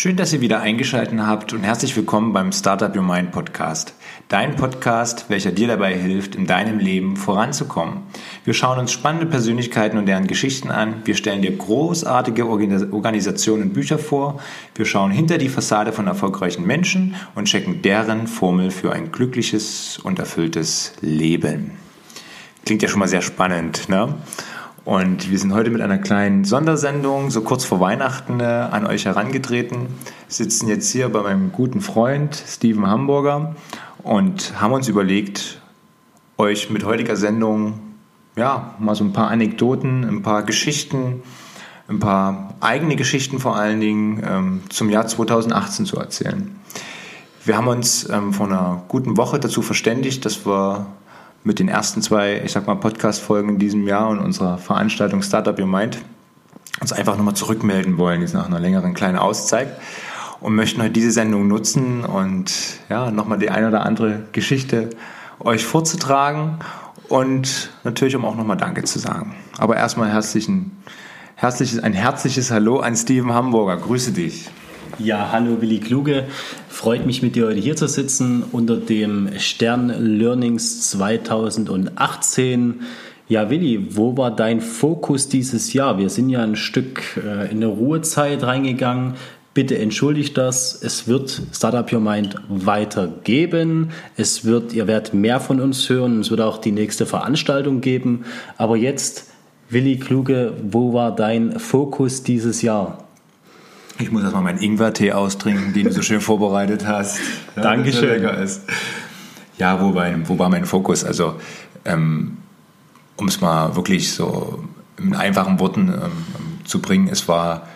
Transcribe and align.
Schön, 0.00 0.14
dass 0.14 0.32
ihr 0.32 0.40
wieder 0.40 0.60
eingeschaltet 0.60 1.18
habt 1.18 1.52
und 1.52 1.64
herzlich 1.64 1.96
willkommen 1.96 2.32
beim 2.32 2.52
Startup 2.52 2.94
Your 2.94 3.02
Mind 3.02 3.32
Podcast. 3.32 3.94
Dein 4.28 4.54
Podcast, 4.54 5.24
welcher 5.26 5.50
dir 5.50 5.66
dabei 5.66 5.92
hilft, 5.92 6.36
in 6.36 6.46
deinem 6.46 6.78
Leben 6.78 7.16
voranzukommen. 7.16 8.02
Wir 8.44 8.54
schauen 8.54 8.78
uns 8.78 8.92
spannende 8.92 9.26
Persönlichkeiten 9.26 9.98
und 9.98 10.06
deren 10.06 10.28
Geschichten 10.28 10.70
an. 10.70 11.02
Wir 11.04 11.16
stellen 11.16 11.42
dir 11.42 11.50
großartige 11.50 12.46
Organisationen 12.46 13.64
und 13.64 13.72
Bücher 13.72 13.98
vor. 13.98 14.38
Wir 14.76 14.84
schauen 14.84 15.10
hinter 15.10 15.36
die 15.36 15.48
Fassade 15.48 15.92
von 15.92 16.06
erfolgreichen 16.06 16.64
Menschen 16.64 17.16
und 17.34 17.46
checken 17.46 17.82
deren 17.82 18.28
Formel 18.28 18.70
für 18.70 18.92
ein 18.92 19.10
glückliches 19.10 19.98
und 19.98 20.20
erfülltes 20.20 20.92
Leben. 21.00 21.72
Klingt 22.64 22.82
ja 22.82 22.88
schon 22.88 23.00
mal 23.00 23.08
sehr 23.08 23.22
spannend, 23.22 23.88
ne? 23.88 24.14
Und 24.88 25.30
wir 25.30 25.38
sind 25.38 25.52
heute 25.52 25.68
mit 25.68 25.82
einer 25.82 25.98
kleinen 25.98 26.46
Sondersendung, 26.46 27.28
so 27.28 27.42
kurz 27.42 27.62
vor 27.62 27.78
Weihnachten, 27.78 28.40
äh, 28.40 28.44
an 28.44 28.86
euch 28.86 29.04
herangetreten. 29.04 29.88
Sitzen 30.28 30.66
jetzt 30.66 30.90
hier 30.90 31.10
bei 31.10 31.20
meinem 31.20 31.52
guten 31.52 31.82
Freund 31.82 32.34
Steven 32.34 32.86
Hamburger 32.86 33.54
und 34.02 34.58
haben 34.62 34.72
uns 34.72 34.88
überlegt, 34.88 35.60
euch 36.38 36.70
mit 36.70 36.86
heutiger 36.86 37.16
Sendung 37.16 37.80
ja, 38.34 38.76
mal 38.78 38.94
so 38.94 39.04
ein 39.04 39.12
paar 39.12 39.28
Anekdoten, 39.28 40.04
ein 40.08 40.22
paar 40.22 40.42
Geschichten, 40.42 41.22
ein 41.86 41.98
paar 41.98 42.54
eigene 42.60 42.96
Geschichten 42.96 43.40
vor 43.40 43.56
allen 43.56 43.80
Dingen 43.80 44.22
ähm, 44.26 44.62
zum 44.70 44.88
Jahr 44.88 45.06
2018 45.06 45.84
zu 45.84 45.98
erzählen. 45.98 46.58
Wir 47.44 47.58
haben 47.58 47.68
uns 47.68 48.08
ähm, 48.08 48.32
vor 48.32 48.46
einer 48.46 48.84
guten 48.88 49.18
Woche 49.18 49.38
dazu 49.38 49.60
verständigt, 49.60 50.24
dass 50.24 50.46
wir 50.46 50.86
mit 51.44 51.58
den 51.58 51.68
ersten 51.68 52.02
zwei, 52.02 52.42
ich 52.44 52.52
sag 52.52 52.66
mal, 52.66 52.74
Podcast-Folgen 52.74 53.50
in 53.50 53.58
diesem 53.58 53.86
Jahr 53.86 54.08
und 54.08 54.18
unserer 54.18 54.58
Veranstaltung 54.58 55.22
Startup 55.22 55.58
Your 55.58 55.66
Mind 55.66 55.98
uns 56.80 56.92
einfach 56.92 57.16
nochmal 57.16 57.34
zurückmelden 57.34 57.98
wollen, 57.98 58.20
jetzt 58.20 58.34
nach 58.34 58.46
einer 58.46 58.60
längeren 58.60 58.94
kleinen 58.94 59.18
Auszeit 59.18 59.68
und 60.40 60.54
möchten 60.54 60.80
heute 60.80 60.92
diese 60.92 61.10
Sendung 61.10 61.48
nutzen 61.48 62.04
und 62.04 62.52
ja, 62.88 63.10
nochmal 63.10 63.38
die 63.38 63.50
eine 63.50 63.68
oder 63.68 63.84
andere 63.84 64.24
Geschichte 64.32 64.90
euch 65.40 65.64
vorzutragen 65.64 66.58
und 67.08 67.70
natürlich 67.84 68.14
um 68.16 68.24
auch 68.24 68.36
nochmal 68.36 68.56
Danke 68.56 68.84
zu 68.84 68.98
sagen. 68.98 69.34
Aber 69.56 69.76
erstmal 69.76 70.10
herzlichen, 70.10 70.76
herzliches, 71.34 71.82
ein 71.82 71.92
herzliches 71.92 72.50
Hallo 72.50 72.80
an 72.80 72.96
Steven 72.96 73.32
Hamburger. 73.32 73.76
Grüße 73.76 74.12
dich. 74.12 74.50
Ja, 75.00 75.30
hallo 75.30 75.60
Willi 75.60 75.78
Kluge. 75.78 76.24
Freut 76.68 77.06
mich 77.06 77.22
mit 77.22 77.36
dir 77.36 77.46
heute 77.46 77.60
hier 77.60 77.76
zu 77.76 77.86
sitzen 77.86 78.42
unter 78.50 78.76
dem 78.76 79.28
Stern 79.38 79.90
Learnings 80.18 80.90
2018. 80.90 82.80
Ja, 83.28 83.48
Willi, 83.48 83.94
wo 83.96 84.16
war 84.16 84.34
dein 84.34 84.60
Fokus 84.60 85.28
dieses 85.28 85.72
Jahr? 85.72 85.98
Wir 85.98 86.08
sind 86.08 86.30
ja 86.30 86.42
ein 86.42 86.56
Stück 86.56 87.16
äh, 87.16 87.48
in 87.48 87.58
eine 87.58 87.66
Ruhezeit 87.66 88.42
reingegangen. 88.42 89.14
Bitte 89.54 89.78
entschuldigt 89.78 90.36
das. 90.36 90.82
Es 90.82 91.06
wird 91.06 91.42
Startup 91.52 91.92
Your 91.92 92.00
Mind 92.00 92.34
weitergeben. 92.48 93.90
Es 94.16 94.44
wird, 94.44 94.72
ihr 94.72 94.88
werdet 94.88 95.14
mehr 95.14 95.38
von 95.38 95.60
uns 95.60 95.88
hören. 95.88 96.22
Es 96.22 96.32
wird 96.32 96.40
auch 96.40 96.58
die 96.58 96.72
nächste 96.72 97.06
Veranstaltung 97.06 97.80
geben. 97.82 98.24
Aber 98.56 98.76
jetzt, 98.76 99.30
Willi 99.70 99.98
Kluge, 99.98 100.54
wo 100.68 100.92
war 100.92 101.14
dein 101.14 101.60
Fokus 101.60 102.24
dieses 102.24 102.62
Jahr? 102.62 103.07
Ich 104.00 104.12
muss 104.12 104.22
erstmal 104.22 104.44
meinen 104.44 104.60
Ingwertee 104.60 105.12
austrinken, 105.12 105.72
den 105.72 105.84
du 105.84 105.92
so 105.92 106.02
schön 106.02 106.20
vorbereitet 106.20 106.86
hast. 106.86 107.18
Ja, 107.56 107.62
Dankeschön. 107.62 108.08
lecker 108.08 108.38
ist. 108.38 108.62
Ja, 109.58 109.80
wo, 109.80 109.88
mein, 109.88 110.28
wo 110.28 110.38
war 110.38 110.48
mein 110.48 110.64
Fokus? 110.66 111.04
Also, 111.04 111.34
ähm, 111.84 112.36
um 113.16 113.26
es 113.26 113.40
mal 113.40 113.74
wirklich 113.74 114.12
so 114.12 114.64
in 114.98 115.14
einfachen 115.14 115.58
Worten 115.58 115.88
ähm, 115.88 116.64
zu 116.64 116.80
bringen, 116.80 117.08
es 117.08 117.26
war 117.26 117.66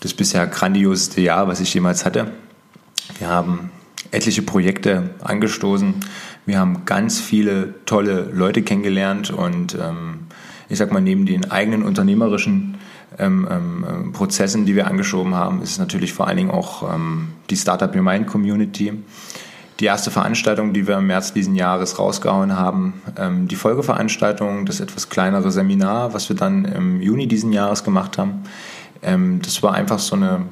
das 0.00 0.14
bisher 0.14 0.46
grandioseste 0.46 1.20
Jahr, 1.20 1.46
was 1.46 1.60
ich 1.60 1.72
jemals 1.74 2.06
hatte. 2.06 2.32
Wir 3.18 3.28
haben 3.28 3.70
etliche 4.12 4.42
Projekte 4.42 5.10
angestoßen. 5.22 5.94
Wir 6.46 6.58
haben 6.58 6.86
ganz 6.86 7.20
viele 7.20 7.74
tolle 7.84 8.30
Leute 8.32 8.62
kennengelernt 8.62 9.30
und 9.30 9.74
ähm, 9.74 10.20
ich 10.70 10.78
sag 10.78 10.90
mal, 10.90 11.02
neben 11.02 11.26
den 11.26 11.50
eigenen 11.50 11.82
unternehmerischen 11.82 12.76
ähm, 13.18 13.46
ähm, 13.50 14.12
Prozessen, 14.12 14.66
die 14.66 14.74
wir 14.74 14.86
angeschoben 14.86 15.34
haben, 15.34 15.62
ist 15.62 15.78
natürlich 15.78 16.12
vor 16.12 16.28
allen 16.28 16.36
Dingen 16.36 16.50
auch 16.50 16.94
ähm, 16.94 17.28
die 17.50 17.56
Startup 17.56 17.94
Your 17.94 18.02
Mind 18.02 18.26
Community. 18.26 18.92
Die 19.80 19.86
erste 19.86 20.10
Veranstaltung, 20.10 20.74
die 20.74 20.86
wir 20.86 20.98
im 20.98 21.06
März 21.06 21.32
diesen 21.32 21.54
Jahres 21.54 21.98
rausgehauen 21.98 22.56
haben, 22.56 23.00
ähm, 23.16 23.48
die 23.48 23.56
Folgeveranstaltung, 23.56 24.66
das 24.66 24.80
etwas 24.80 25.08
kleinere 25.08 25.50
Seminar, 25.50 26.12
was 26.12 26.28
wir 26.28 26.36
dann 26.36 26.66
im 26.66 27.00
Juni 27.00 27.26
diesen 27.26 27.52
Jahres 27.52 27.82
gemacht 27.82 28.18
haben. 28.18 28.42
Ähm, 29.02 29.40
das 29.42 29.62
war 29.62 29.72
einfach 29.72 29.98
so 29.98 30.16
eine, 30.16 30.42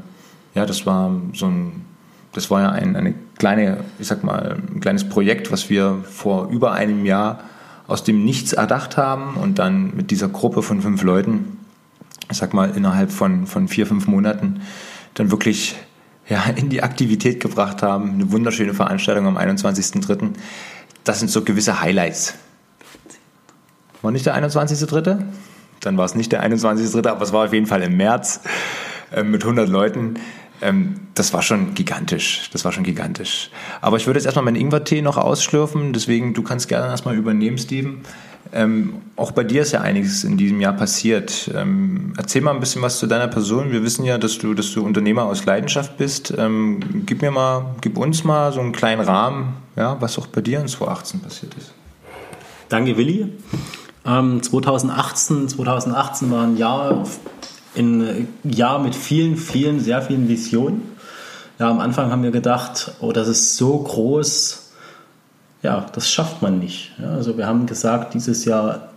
ja, 0.54 0.64
das 0.64 0.86
war 0.86 1.14
so 1.34 1.46
ein, 1.46 1.84
das 2.32 2.50
war 2.50 2.62
ja 2.62 2.70
ein, 2.70 2.96
eine 2.96 3.14
kleine, 3.38 3.84
ich 3.98 4.06
sag 4.06 4.24
mal, 4.24 4.56
ein 4.74 4.80
kleines 4.80 5.08
Projekt, 5.08 5.52
was 5.52 5.68
wir 5.68 5.98
vor 6.04 6.48
über 6.48 6.72
einem 6.72 7.04
Jahr 7.04 7.40
aus 7.86 8.04
dem 8.04 8.24
Nichts 8.24 8.52
erdacht 8.54 8.96
haben 8.96 9.34
und 9.34 9.58
dann 9.58 9.94
mit 9.94 10.10
dieser 10.10 10.28
Gruppe 10.28 10.62
von 10.62 10.80
fünf 10.80 11.02
Leuten 11.02 11.57
ich 12.30 12.36
sag 12.36 12.54
mal, 12.54 12.70
innerhalb 12.76 13.10
von, 13.10 13.46
von 13.46 13.68
vier, 13.68 13.86
fünf 13.86 14.06
Monaten 14.06 14.60
dann 15.14 15.30
wirklich 15.30 15.76
ja, 16.28 16.44
in 16.56 16.68
die 16.68 16.82
Aktivität 16.82 17.40
gebracht 17.40 17.82
haben. 17.82 18.14
Eine 18.14 18.32
wunderschöne 18.32 18.74
Veranstaltung 18.74 19.26
am 19.26 19.38
21.03. 19.38 20.30
Das 21.04 21.20
sind 21.20 21.30
so 21.30 21.42
gewisse 21.42 21.80
Highlights. 21.80 22.34
War 24.02 24.10
nicht 24.10 24.26
der 24.26 24.36
21.03.? 24.36 25.22
Dann 25.80 25.96
war 25.96 26.04
es 26.04 26.14
nicht 26.14 26.32
der 26.32 26.44
21.03., 26.44 27.08
aber 27.08 27.22
es 27.22 27.32
war 27.32 27.46
auf 27.46 27.52
jeden 27.52 27.66
Fall 27.66 27.82
im 27.82 27.96
März 27.96 28.40
äh, 29.12 29.22
mit 29.22 29.42
100 29.42 29.68
Leuten. 29.68 30.14
Ähm, 30.60 31.00
das 31.14 31.32
war 31.32 31.42
schon 31.42 31.74
gigantisch. 31.74 32.50
Das 32.52 32.64
war 32.64 32.72
schon 32.72 32.84
gigantisch. 32.84 33.50
Aber 33.80 33.96
ich 33.96 34.06
würde 34.06 34.18
jetzt 34.18 34.26
erstmal 34.26 34.44
meinen 34.44 34.56
Ingwertee 34.56 35.02
noch 35.02 35.16
ausschlürfen. 35.16 35.92
Deswegen, 35.92 36.34
du 36.34 36.42
kannst 36.42 36.68
gerne 36.68 36.88
erstmal 36.88 37.16
übernehmen, 37.16 37.58
Steven. 37.58 38.02
Ähm, 38.52 39.02
auch 39.16 39.32
bei 39.32 39.44
dir 39.44 39.62
ist 39.62 39.72
ja 39.72 39.80
einiges 39.80 40.24
in 40.24 40.36
diesem 40.36 40.60
Jahr 40.60 40.72
passiert. 40.72 41.50
Ähm, 41.54 42.12
erzähl 42.16 42.42
mal 42.42 42.52
ein 42.52 42.60
bisschen 42.60 42.82
was 42.82 42.98
zu 42.98 43.06
deiner 43.06 43.28
Person. 43.28 43.72
Wir 43.72 43.82
wissen 43.82 44.04
ja, 44.04 44.18
dass 44.18 44.38
du, 44.38 44.54
dass 44.54 44.72
du 44.72 44.84
Unternehmer 44.84 45.24
aus 45.24 45.44
Leidenschaft 45.44 45.96
bist. 45.96 46.32
Ähm, 46.36 47.04
gib 47.06 47.22
mir 47.22 47.30
mal, 47.30 47.74
gib 47.80 47.98
uns 47.98 48.24
mal 48.24 48.52
so 48.52 48.60
einen 48.60 48.72
kleinen 48.72 49.02
Rahmen, 49.02 49.54
ja, 49.76 50.00
was 50.00 50.18
auch 50.18 50.26
bei 50.26 50.40
dir 50.40 50.60
in 50.60 50.68
2018 50.68 51.20
passiert 51.20 51.54
ist. 51.54 51.72
Danke, 52.68 52.96
Willi. 52.96 53.32
2018, 54.04 55.36
ähm, 55.36 55.48
2018 55.48 56.30
war 56.30 56.44
ein 56.44 56.56
Jahr, 56.56 57.04
ein 57.76 58.28
Jahr 58.44 58.78
mit 58.78 58.94
vielen, 58.94 59.36
vielen, 59.36 59.80
sehr 59.80 60.00
vielen 60.02 60.28
Visionen. 60.28 60.82
Ja, 61.58 61.70
am 61.70 61.80
Anfang 61.80 62.10
haben 62.10 62.22
wir 62.22 62.30
gedacht, 62.30 62.92
oh, 63.00 63.12
das 63.12 63.28
ist 63.28 63.56
so 63.56 63.78
groß, 63.78 64.67
ja, 65.62 65.86
das 65.92 66.10
schafft 66.10 66.42
man 66.42 66.58
nicht. 66.58 66.92
Ja, 67.00 67.10
also 67.10 67.36
wir 67.36 67.46
haben 67.46 67.66
gesagt, 67.66 68.14
dieses 68.14 68.44
Jahr 68.44 68.88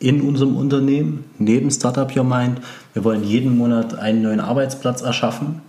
in 0.00 0.22
unserem 0.22 0.56
Unternehmen, 0.56 1.24
neben 1.38 1.70
Startup 1.70 2.14
Your 2.16 2.24
Mind, 2.24 2.60
wir 2.94 3.04
wollen 3.04 3.24
jeden 3.24 3.58
Monat 3.58 3.98
einen 3.98 4.22
neuen 4.22 4.40
Arbeitsplatz 4.40 5.02
erschaffen. 5.02 5.62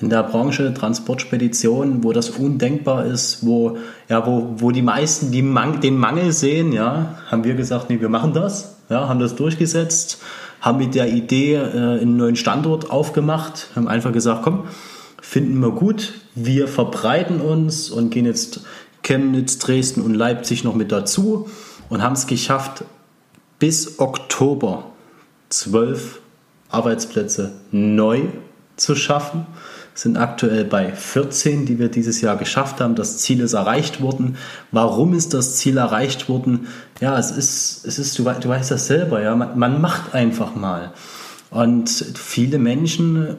In 0.00 0.10
der 0.10 0.22
Branche 0.22 0.72
Transportspedition, 0.72 2.04
wo 2.04 2.12
das 2.12 2.30
undenkbar 2.30 3.04
ist, 3.04 3.44
wo, 3.44 3.78
ja, 4.08 4.24
wo, 4.26 4.54
wo 4.56 4.70
die 4.70 4.82
meisten 4.82 5.32
die 5.32 5.42
Man 5.42 5.80
den 5.80 5.98
Mangel 5.98 6.32
sehen, 6.32 6.72
ja, 6.72 7.16
haben 7.30 7.44
wir 7.44 7.54
gesagt, 7.54 7.90
nee, 7.90 8.00
wir 8.00 8.08
machen 8.08 8.32
das, 8.32 8.76
ja, 8.88 9.08
haben 9.08 9.18
das 9.18 9.34
durchgesetzt, 9.34 10.18
haben 10.60 10.78
mit 10.78 10.94
der 10.94 11.08
Idee 11.08 11.54
äh, 11.54 12.00
einen 12.00 12.16
neuen 12.16 12.36
Standort 12.36 12.90
aufgemacht, 12.90 13.70
haben 13.74 13.88
einfach 13.88 14.12
gesagt, 14.12 14.42
komm, 14.44 14.64
finden 15.20 15.58
wir 15.60 15.72
gut, 15.72 16.14
wir 16.36 16.68
verbreiten 16.68 17.40
uns 17.40 17.90
und 17.90 18.10
gehen 18.10 18.24
jetzt 18.24 18.60
Chemnitz, 19.02 19.58
Dresden 19.58 20.02
und 20.02 20.14
Leipzig 20.14 20.64
noch 20.64 20.74
mit 20.74 20.92
dazu 20.92 21.48
und 21.88 22.02
haben 22.02 22.14
es 22.14 22.26
geschafft, 22.26 22.84
bis 23.58 23.98
Oktober 23.98 24.84
zwölf 25.48 26.20
Arbeitsplätze 26.70 27.52
neu 27.70 28.22
zu 28.76 28.94
schaffen. 28.94 29.46
Sind 29.94 30.16
aktuell 30.16 30.64
bei 30.64 30.92
14, 30.92 31.66
die 31.66 31.80
wir 31.80 31.88
dieses 31.88 32.20
Jahr 32.20 32.36
geschafft 32.36 32.80
haben. 32.80 32.94
Das 32.94 33.18
Ziel 33.18 33.40
ist 33.40 33.54
erreicht 33.54 34.00
worden. 34.00 34.36
Warum 34.70 35.12
ist 35.12 35.34
das 35.34 35.56
Ziel 35.56 35.76
erreicht 35.76 36.28
worden? 36.28 36.68
Ja, 37.00 37.18
es 37.18 37.32
ist, 37.32 37.84
es 37.84 37.98
ist 37.98 38.16
du, 38.18 38.24
weißt 38.24 38.70
das 38.70 38.86
selber, 38.86 39.20
ja. 39.20 39.34
Man, 39.34 39.58
man 39.58 39.80
macht 39.80 40.14
einfach 40.14 40.54
mal. 40.54 40.92
Und 41.50 41.88
viele 41.88 42.58
Menschen 42.58 43.36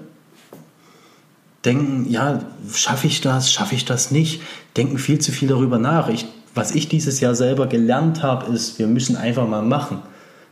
denken, 1.65 2.09
ja, 2.09 2.41
schaffe 2.73 3.07
ich 3.07 3.21
das, 3.21 3.51
schaffe 3.51 3.75
ich 3.75 3.85
das 3.85 4.11
nicht, 4.11 4.41
denken 4.77 4.97
viel 4.97 5.19
zu 5.19 5.31
viel 5.31 5.50
darüber 5.50 5.77
nach. 5.77 6.09
Ich, 6.09 6.25
was 6.56 6.73
ich 6.73 6.88
dieses 6.88 7.19
Jahr 7.19 7.35
selber 7.35 7.67
gelernt 7.67 8.23
habe, 8.23 8.51
ist, 8.53 8.79
wir 8.79 8.88
müssen 8.88 9.15
einfach 9.15 9.47
mal 9.47 9.63
machen. 9.63 10.00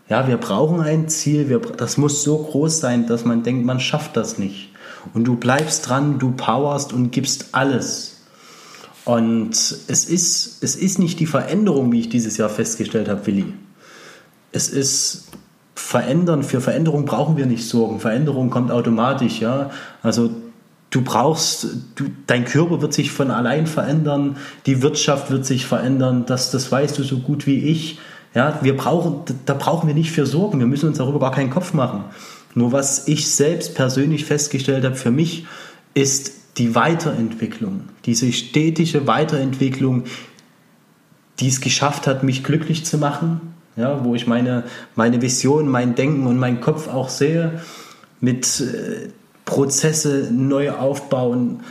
Ja, 0.10 0.28
wir 0.28 0.38
brauchen 0.38 0.80
ein 0.80 1.10
Ziel, 1.10 1.50
wir, 1.50 1.60
das 1.60 1.98
muss 1.98 2.24
so 2.24 2.38
groß 2.38 2.80
sein, 2.80 3.08
dass 3.08 3.26
man 3.26 3.44
denkt, 3.44 3.66
man 3.66 3.80
schafft 3.80 4.16
das 4.16 4.38
nicht. 4.38 4.70
Und 5.14 5.26
du 5.26 5.36
bleibst 5.36 5.88
dran, 5.88 6.20
du 6.20 6.32
powerst 6.32 6.94
und 6.94 7.12
gibst 7.12 7.50
alles. 7.54 8.18
Und 9.06 9.52
es 9.52 10.06
ist, 10.06 10.64
es 10.64 10.76
ist 10.76 11.00
nicht 11.00 11.20
die 11.20 11.26
Veränderung, 11.26 11.92
wie 11.92 12.02
ich 12.02 12.10
dieses 12.10 12.38
Jahr 12.38 12.50
festgestellt 12.50 13.08
habe, 13.08 13.26
Willi. 13.26 13.54
Es 14.52 14.70
ist 14.70 15.28
verändern. 15.76 16.44
Für 16.44 16.60
Veränderung 16.60 17.06
brauchen 17.06 17.38
wir 17.38 17.46
nicht 17.46 17.68
sorgen. 17.68 18.00
Veränderung 18.00 18.50
kommt 18.50 18.72
automatisch, 18.72 19.40
ja. 19.40 19.70
Also 20.04 20.30
du 20.90 21.02
brauchst, 21.02 21.68
du, 21.96 22.06
dein 22.28 22.46
Körper 22.46 22.82
wird 22.82 22.94
sich 22.94 23.12
von 23.12 23.32
allein 23.32 23.68
verändern, 23.68 24.38
die 24.66 24.82
Wirtschaft 24.82 25.32
wird 25.32 25.46
sich 25.46 25.66
verändern, 25.66 26.26
das, 26.26 26.52
das 26.52 26.72
weißt 26.72 26.98
du 26.98 27.04
so 27.04 27.20
gut 27.20 27.46
wie 27.46 27.60
ich. 27.60 28.00
Ja, 28.34 28.60
wir 28.62 28.78
brauchen, 28.78 29.22
da 29.46 29.54
brauchen 29.54 29.88
wir 29.88 29.96
nicht 29.96 30.12
für 30.12 30.26
sorgen, 30.26 30.60
wir 30.60 30.68
müssen 30.68 30.90
uns 30.90 30.98
darüber 30.98 31.20
gar 31.20 31.32
keinen 31.32 31.50
Kopf 31.50 31.74
machen. 31.74 32.04
Nur 32.54 32.72
was 32.72 33.08
ich 33.08 33.30
selbst 33.30 33.76
persönlich 33.76 34.26
festgestellt 34.26 34.86
habe 34.86 34.96
für 34.96 35.12
mich, 35.12 35.46
ist 35.94 36.34
die 36.58 36.76
Weiterentwicklung, 36.76 37.82
diese 38.06 38.32
stetige 38.32 39.08
Weiterentwicklung, 39.08 40.04
die 41.40 41.48
es 41.48 41.62
geschafft 41.62 42.08
hat, 42.08 42.24
mich 42.24 42.44
glücklich 42.44 42.86
zu 42.86 42.98
machen, 42.98 43.42
ja, 43.76 44.04
wo 44.04 44.16
ich 44.16 44.26
meine, 44.26 44.64
meine 44.96 45.22
Vision, 45.22 45.68
mein 45.68 45.96
Denken 45.96 46.26
und 46.26 46.38
meinen 46.38 46.62
Kopf 46.62 46.88
auch 46.88 47.10
sehe, 47.10 47.62
mit 48.20 48.60
äh, 48.60 49.10
Prozesse 49.48 50.30
neu 50.32 50.72
aufbauen, 50.72 51.62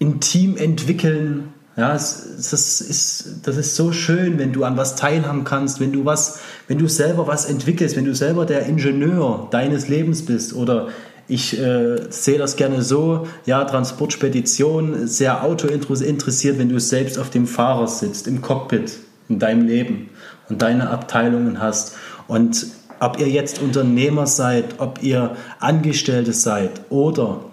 ein 0.00 0.20
Team 0.20 0.56
entwickeln. 0.56 1.48
Ja, 1.76 1.96
es, 1.96 2.36
das, 2.36 2.80
ist, 2.80 3.40
das 3.42 3.56
ist 3.56 3.74
so 3.74 3.90
schön, 3.90 4.38
wenn 4.38 4.52
du 4.52 4.62
an 4.62 4.76
was 4.76 4.94
teilhaben 4.94 5.42
kannst, 5.42 5.80
wenn 5.80 5.90
du 5.90 6.04
was, 6.04 6.38
wenn 6.68 6.78
du 6.78 6.86
selber 6.86 7.26
was 7.26 7.46
entwickelst, 7.46 7.96
wenn 7.96 8.04
du 8.04 8.14
selber 8.14 8.46
der 8.46 8.66
Ingenieur 8.66 9.48
deines 9.50 9.88
Lebens 9.88 10.24
bist 10.24 10.54
oder 10.54 10.88
ich 11.26 11.58
äh, 11.58 11.96
sehe 12.10 12.38
das 12.38 12.54
gerne 12.54 12.82
so, 12.82 13.26
ja, 13.46 13.64
Transportspedition, 13.64 15.08
sehr 15.08 15.42
Auto 15.42 15.66
interessiert, 15.66 16.58
wenn 16.58 16.68
du 16.68 16.78
selbst 16.78 17.18
auf 17.18 17.30
dem 17.30 17.46
Fahrer 17.46 17.88
sitzt, 17.88 18.28
im 18.28 18.42
Cockpit, 18.42 18.98
in 19.28 19.38
deinem 19.38 19.66
Leben 19.66 20.10
und 20.50 20.60
deine 20.60 20.90
Abteilungen 20.90 21.60
hast. 21.60 21.96
Und 22.28 22.66
ob 23.04 23.18
ihr 23.18 23.28
jetzt 23.28 23.60
Unternehmer 23.60 24.26
seid, 24.26 24.80
ob 24.80 25.02
ihr 25.02 25.36
Angestellte 25.60 26.32
seid 26.32 26.80
oder 26.88 27.44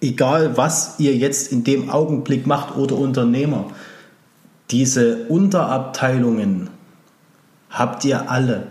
egal 0.00 0.56
was 0.56 0.94
ihr 0.98 1.14
jetzt 1.14 1.52
in 1.52 1.64
dem 1.64 1.90
Augenblick 1.90 2.46
macht 2.46 2.76
oder 2.76 2.96
Unternehmer, 2.96 3.66
diese 4.70 5.26
Unterabteilungen 5.28 6.70
habt 7.68 8.04
ihr 8.06 8.30
alle. 8.30 8.68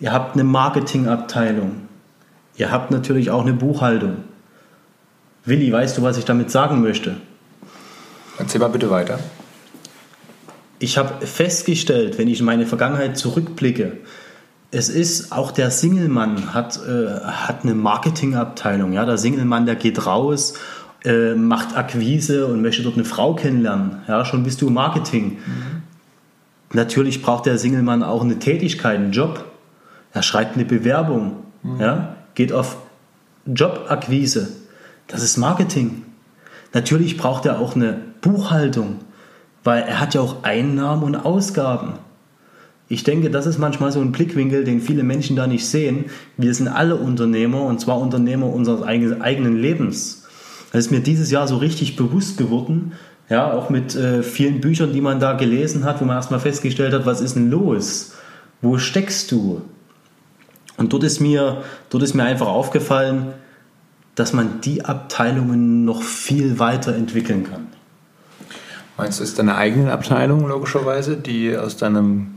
Ihr 0.00 0.12
habt 0.12 0.34
eine 0.34 0.44
Marketingabteilung, 0.44 1.84
Ihr 2.56 2.70
habt 2.70 2.92
natürlich 2.92 3.30
auch 3.30 3.42
eine 3.42 3.52
Buchhaltung. 3.52 4.18
Willi, 5.44 5.72
weißt 5.72 5.98
du, 5.98 6.02
was 6.02 6.18
ich 6.18 6.24
damit 6.24 6.50
sagen 6.50 6.82
möchte? 6.82 7.16
Erzähl 8.38 8.60
mal 8.60 8.68
bitte 8.68 8.90
weiter. 8.90 9.18
Ich 10.78 10.96
habe 10.98 11.26
festgestellt, 11.26 12.16
wenn 12.16 12.28
ich 12.28 12.40
in 12.40 12.46
meine 12.46 12.66
Vergangenheit 12.66 13.18
zurückblicke, 13.18 13.98
es 14.74 14.88
ist 14.88 15.30
auch 15.30 15.52
der 15.52 15.70
Singelmann 15.70 16.52
hat, 16.52 16.80
äh, 16.84 17.20
hat 17.20 17.62
eine 17.62 17.74
Marketingabteilung. 17.74 18.92
Ja? 18.92 19.04
Der 19.04 19.18
Singelmann, 19.18 19.66
der 19.66 19.76
geht 19.76 20.04
raus, 20.04 20.54
äh, 21.04 21.34
macht 21.34 21.76
Akquise 21.76 22.46
und 22.46 22.60
möchte 22.60 22.82
dort 22.82 22.96
eine 22.96 23.04
Frau 23.04 23.34
kennenlernen. 23.34 24.02
Ja? 24.08 24.24
Schon 24.24 24.42
bist 24.42 24.60
du 24.60 24.68
im 24.68 24.74
Marketing. 24.74 25.38
Mhm. 25.46 25.82
Natürlich 26.72 27.22
braucht 27.22 27.46
der 27.46 27.56
Singelmann 27.56 28.02
auch 28.02 28.22
eine 28.22 28.40
Tätigkeit, 28.40 28.98
einen 28.98 29.12
Job. 29.12 29.44
Er 30.12 30.22
schreibt 30.22 30.56
eine 30.56 30.64
Bewerbung. 30.64 31.36
Mhm. 31.62 31.80
Ja? 31.80 32.16
geht 32.34 32.52
auf 32.52 32.76
Jobakquise. 33.46 34.48
Das 35.06 35.22
ist 35.22 35.36
Marketing. 35.36 36.02
Natürlich 36.72 37.16
braucht 37.16 37.46
er 37.46 37.60
auch 37.60 37.76
eine 37.76 37.98
Buchhaltung, 38.20 38.96
weil 39.62 39.82
er 39.82 40.00
hat 40.00 40.14
ja 40.14 40.20
auch 40.20 40.42
Einnahmen 40.42 41.04
und 41.04 41.14
Ausgaben. 41.14 41.94
Ich 42.88 43.02
denke, 43.02 43.30
das 43.30 43.46
ist 43.46 43.58
manchmal 43.58 43.92
so 43.92 44.00
ein 44.00 44.12
Blickwinkel, 44.12 44.64
den 44.64 44.80
viele 44.80 45.02
Menschen 45.02 45.36
da 45.36 45.46
nicht 45.46 45.66
sehen. 45.66 46.06
Wir 46.36 46.52
sind 46.54 46.68
alle 46.68 46.96
Unternehmer 46.96 47.62
und 47.62 47.80
zwar 47.80 47.98
Unternehmer 47.98 48.46
unseres 48.52 48.82
eigenen 48.82 49.56
Lebens. 49.56 50.24
Das 50.72 50.86
ist 50.86 50.90
mir 50.90 51.00
dieses 51.00 51.30
Jahr 51.30 51.48
so 51.48 51.56
richtig 51.56 51.96
bewusst 51.96 52.36
geworden, 52.36 52.92
ja, 53.30 53.52
auch 53.52 53.70
mit 53.70 53.94
äh, 53.94 54.22
vielen 54.22 54.60
Büchern, 54.60 54.92
die 54.92 55.00
man 55.00 55.18
da 55.18 55.32
gelesen 55.32 55.84
hat, 55.84 56.00
wo 56.00 56.04
man 56.04 56.16
erstmal 56.16 56.40
festgestellt 56.40 56.92
hat, 56.92 57.06
was 57.06 57.20
ist 57.22 57.36
denn 57.36 57.50
los? 57.50 58.12
Wo 58.60 58.76
steckst 58.76 59.32
du? 59.32 59.62
Und 60.76 60.92
dort 60.92 61.04
ist 61.04 61.20
mir, 61.20 61.62
dort 61.88 62.02
ist 62.02 62.14
mir 62.14 62.24
einfach 62.24 62.48
aufgefallen, 62.48 63.32
dass 64.14 64.32
man 64.32 64.60
die 64.60 64.84
Abteilungen 64.84 65.84
noch 65.84 66.02
viel 66.02 66.58
weiter 66.58 66.94
entwickeln 66.94 67.44
kann. 67.44 67.66
Meinst 68.96 69.18
du, 69.18 69.24
ist 69.24 69.38
deine 69.38 69.56
eigene 69.56 69.92
Abteilung 69.92 70.46
logischerweise, 70.46 71.16
die 71.16 71.56
aus 71.56 71.76
deinem, 71.76 72.36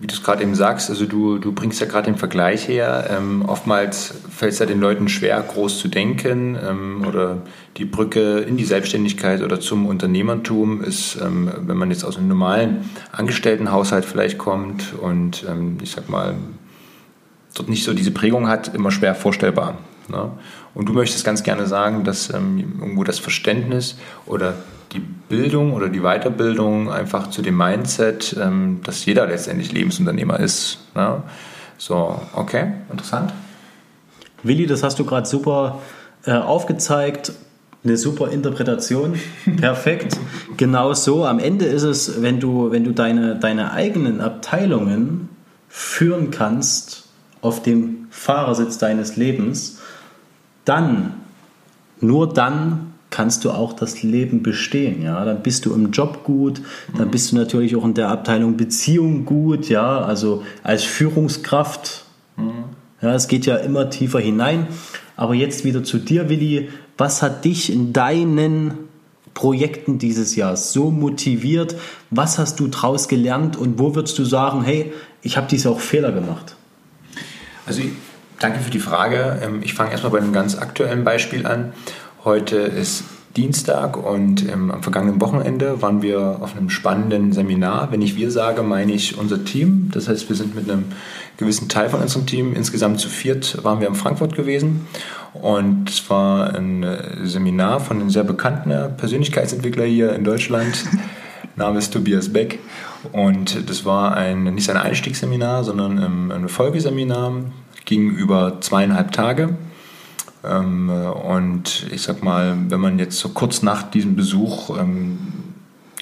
wie 0.00 0.08
du 0.08 0.14
es 0.14 0.22
gerade 0.22 0.42
eben 0.42 0.54
sagst, 0.54 0.90
also 0.90 1.06
du, 1.06 1.38
du 1.38 1.52
bringst 1.52 1.80
ja 1.80 1.86
gerade 1.86 2.06
den 2.06 2.16
Vergleich 2.16 2.66
her, 2.66 3.08
ähm, 3.10 3.44
oftmals 3.46 4.12
fällt 4.28 4.52
es 4.52 4.58
ja 4.58 4.66
den 4.66 4.80
Leuten 4.80 5.08
schwer, 5.08 5.40
groß 5.40 5.78
zu 5.78 5.88
denken 5.88 6.58
ähm, 6.60 7.04
oder 7.06 7.42
die 7.76 7.84
Brücke 7.84 8.38
in 8.38 8.56
die 8.56 8.64
Selbstständigkeit 8.64 9.40
oder 9.40 9.60
zum 9.60 9.86
Unternehmertum 9.86 10.82
ist, 10.82 11.16
ähm, 11.22 11.50
wenn 11.60 11.76
man 11.76 11.90
jetzt 11.90 12.04
aus 12.04 12.16
einem 12.16 12.28
normalen 12.28 12.90
Angestelltenhaushalt 13.12 14.04
vielleicht 14.04 14.36
kommt 14.36 14.94
und 15.00 15.44
ähm, 15.48 15.78
ich 15.80 15.92
sag 15.92 16.08
mal, 16.08 16.34
dort 17.54 17.68
nicht 17.68 17.84
so 17.84 17.94
diese 17.94 18.10
Prägung 18.10 18.48
hat, 18.48 18.74
immer 18.74 18.90
schwer 18.90 19.14
vorstellbar. 19.14 19.78
Ne? 20.08 20.32
Und 20.74 20.88
du 20.88 20.92
möchtest 20.92 21.24
ganz 21.24 21.44
gerne 21.44 21.66
sagen, 21.66 22.02
dass 22.02 22.34
ähm, 22.34 22.78
irgendwo 22.80 23.04
das 23.04 23.20
Verständnis 23.20 23.96
oder 24.26 24.54
die 24.94 25.00
Bildung 25.00 25.72
oder 25.72 25.88
die 25.88 26.00
Weiterbildung 26.00 26.90
einfach 26.90 27.28
zu 27.30 27.42
dem 27.42 27.56
Mindset, 27.56 28.36
ähm, 28.40 28.80
dass 28.84 29.04
jeder 29.04 29.26
letztendlich 29.26 29.72
Lebensunternehmer 29.72 30.38
ist. 30.40 30.78
Ne? 30.94 31.22
So, 31.76 32.20
okay, 32.34 32.72
interessant. 32.90 33.32
Willi, 34.42 34.66
das 34.66 34.82
hast 34.82 34.98
du 34.98 35.04
gerade 35.04 35.26
super 35.26 35.80
äh, 36.24 36.32
aufgezeigt. 36.32 37.32
Eine 37.82 37.96
super 37.98 38.30
Interpretation. 38.30 39.18
Perfekt. 39.58 40.16
genau 40.56 40.94
so. 40.94 41.26
Am 41.26 41.38
Ende 41.38 41.66
ist 41.66 41.82
es, 41.82 42.22
wenn 42.22 42.40
du, 42.40 42.70
wenn 42.70 42.84
du 42.84 42.92
deine, 42.92 43.36
deine 43.36 43.72
eigenen 43.72 44.20
Abteilungen 44.20 45.28
führen 45.68 46.30
kannst, 46.30 47.04
auf 47.42 47.62
dem 47.62 48.06
Fahrersitz 48.08 48.78
deines 48.78 49.16
Lebens, 49.16 49.80
dann, 50.64 51.12
nur 52.00 52.32
dann 52.32 52.93
kannst 53.14 53.44
du 53.44 53.52
auch 53.52 53.72
das 53.72 54.02
Leben 54.02 54.42
bestehen. 54.42 55.00
Ja? 55.00 55.24
Dann 55.24 55.40
bist 55.40 55.66
du 55.66 55.72
im 55.72 55.92
Job 55.92 56.24
gut, 56.24 56.60
dann 56.98 57.12
bist 57.12 57.30
du 57.30 57.36
natürlich 57.36 57.76
auch 57.76 57.84
in 57.84 57.94
der 57.94 58.08
Abteilung 58.08 58.56
Beziehung 58.56 59.24
gut, 59.24 59.68
ja, 59.68 60.00
also 60.00 60.42
als 60.64 60.82
Führungskraft. 60.82 62.04
Ja, 63.00 63.14
es 63.14 63.28
geht 63.28 63.46
ja 63.46 63.56
immer 63.56 63.88
tiefer 63.88 64.18
hinein. 64.18 64.66
Aber 65.16 65.34
jetzt 65.34 65.64
wieder 65.64 65.84
zu 65.84 65.98
dir, 65.98 66.28
Willi. 66.28 66.70
Was 66.98 67.22
hat 67.22 67.44
dich 67.44 67.72
in 67.72 67.92
deinen 67.92 68.72
Projekten 69.32 69.98
dieses 69.98 70.34
Jahr 70.34 70.56
so 70.56 70.90
motiviert? 70.90 71.76
Was 72.10 72.38
hast 72.38 72.58
du 72.58 72.66
daraus 72.66 73.06
gelernt 73.06 73.56
und 73.56 73.78
wo 73.78 73.94
würdest 73.94 74.18
du 74.18 74.24
sagen, 74.24 74.64
hey, 74.64 74.92
ich 75.22 75.36
habe 75.36 75.46
diese 75.48 75.70
auch 75.70 75.80
Fehler 75.80 76.10
gemacht? 76.10 76.56
Also 77.66 77.82
danke 78.40 78.58
für 78.58 78.70
die 78.70 78.80
Frage. 78.80 79.40
Ähm, 79.42 79.60
ich 79.62 79.74
fange 79.74 79.92
erstmal 79.92 80.12
bei 80.12 80.18
einem 80.18 80.32
ganz 80.32 80.56
aktuellen 80.56 81.04
Beispiel 81.04 81.46
an. 81.46 81.72
Heute 82.24 82.56
ist 82.56 83.04
Dienstag 83.36 83.98
und 83.98 84.48
ähm, 84.48 84.70
am 84.70 84.82
vergangenen 84.82 85.20
Wochenende 85.20 85.82
waren 85.82 86.00
wir 86.00 86.38
auf 86.40 86.56
einem 86.56 86.70
spannenden 86.70 87.34
Seminar. 87.34 87.92
Wenn 87.92 88.00
ich 88.00 88.16
wir 88.16 88.30
sage, 88.30 88.62
meine 88.62 88.92
ich 88.92 89.18
unser 89.18 89.44
Team. 89.44 89.90
Das 89.92 90.08
heißt, 90.08 90.30
wir 90.30 90.34
sind 90.34 90.54
mit 90.54 90.70
einem 90.70 90.86
gewissen 91.36 91.68
Teil 91.68 91.90
von 91.90 92.00
unserem 92.00 92.24
Team, 92.24 92.54
insgesamt 92.54 92.98
zu 92.98 93.10
viert, 93.10 93.62
waren 93.62 93.80
wir 93.80 93.88
in 93.88 93.94
Frankfurt 93.94 94.34
gewesen. 94.34 94.86
Und 95.34 95.90
es 95.90 96.08
war 96.08 96.54
ein 96.54 96.82
äh, 96.82 97.26
Seminar 97.26 97.80
von 97.80 98.00
einem 98.00 98.08
sehr 98.08 98.24
bekannten 98.24 98.96
Persönlichkeitsentwickler 98.96 99.84
hier 99.84 100.14
in 100.14 100.24
Deutschland. 100.24 100.82
Name 101.56 101.78
ist 101.78 101.92
Tobias 101.92 102.32
Beck. 102.32 102.58
Und 103.12 103.68
das 103.68 103.84
war 103.84 104.16
ein, 104.16 104.44
nicht 104.44 104.70
ein 104.70 104.78
Einstiegsseminar, 104.78 105.62
sondern 105.62 105.98
ähm, 105.98 106.32
ein 106.34 106.48
Folgeseminar, 106.48 107.34
ging 107.84 108.08
über 108.08 108.62
zweieinhalb 108.62 109.12
Tage. 109.12 109.50
Ähm, 110.48 110.90
und 110.90 111.86
ich 111.90 112.02
sag 112.02 112.22
mal, 112.22 112.56
wenn 112.68 112.80
man 112.80 112.98
jetzt 112.98 113.18
so 113.18 113.30
kurz 113.30 113.62
nach 113.62 113.82
diesem 113.82 114.16
Besuch 114.16 114.78
ähm, 114.78 115.18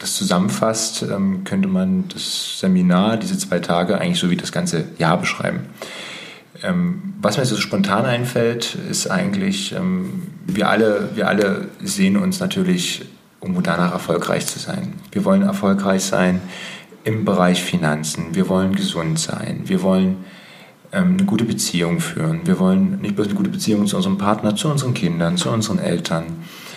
das 0.01 0.17
zusammenfasst, 0.17 1.07
könnte 1.45 1.69
man 1.69 2.09
das 2.09 2.59
Seminar, 2.59 3.19
diese 3.19 3.39
zwei 3.39 3.61
Tage, 3.61 3.99
eigentlich 3.99 4.19
so 4.19 4.31
wie 4.31 4.37
das 4.37 4.51
ganze 4.51 4.87
Jahr 4.99 5.17
beschreiben. 5.17 5.61
was 7.21 7.39
mir 7.39 7.45
so 7.45 7.57
spontan 7.57 8.05
einfällt, 8.05 8.77
ist 8.91 9.09
eigentlich, 9.09 9.77
wir, 10.45 10.69
alle, 10.69 11.11
wir 11.15 11.29
alle 11.29 11.69
sehen 11.85 12.17
uns 12.17 12.41
natürlich 12.41 13.05
irgendwo 13.41 13.61
danach 13.61 13.93
erfolgreich 13.93 14.47
zu 14.47 14.59
sein. 14.59 14.95
Wir 15.13 15.25
wollen 15.25 15.43
erfolgreich 15.43 16.03
sein 16.03 16.41
im 17.05 17.25
Bereich 17.25 17.63
Finanzen. 17.63 18.35
Wir 18.35 18.49
wollen 18.49 18.75
gesund 18.75 19.19
sein. 19.19 19.63
Wir 19.67 19.83
wollen 19.83 20.09
ähm, 20.09 20.25
eine 20.99 21.25
gute 21.25 21.45
Beziehung 21.45 22.01
führen. 22.01 22.41
Wir 22.45 22.59
wollen 22.59 23.01
nicht 23.01 23.17
bloß 23.17 23.29
eine 23.29 23.37
gute 23.37 23.51
Beziehung 23.51 23.87
zu 23.87 23.97
unserem 23.97 24.19
Partner, 24.19 24.55
zu 24.55 24.69
unseren 24.69 24.95
Kindern, 24.95 25.37
zu 25.37 25.51
unseren 25.51 25.79
Eltern. 25.79 26.25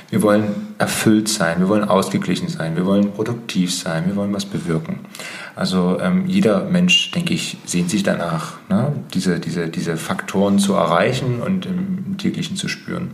Wir 0.10 0.22
wollen 0.22 0.74
erfüllt 0.78 1.28
sein, 1.28 1.60
wir 1.60 1.68
wollen 1.68 1.84
ausgeglichen 1.84 2.48
sein, 2.48 2.76
wir 2.76 2.86
wollen 2.86 3.12
produktiv 3.12 3.74
sein, 3.74 4.06
wir 4.08 4.16
wollen 4.16 4.34
was 4.34 4.46
bewirken. 4.46 5.00
Also 5.56 6.00
ähm, 6.00 6.26
jeder 6.28 6.64
Mensch, 6.66 7.12
denke 7.12 7.34
ich, 7.34 7.58
sehnt 7.66 7.90
sich 7.90 8.04
danach, 8.04 8.54
ne? 8.70 8.94
diese, 9.14 9.40
diese, 9.40 9.68
diese 9.68 9.98
Faktoren 9.98 10.60
zu 10.60 10.74
erreichen 10.74 11.42
und 11.42 11.66
im, 11.66 12.04
im 12.08 12.18
täglichen 12.18 12.56
zu 12.56 12.68
spüren. 12.68 13.12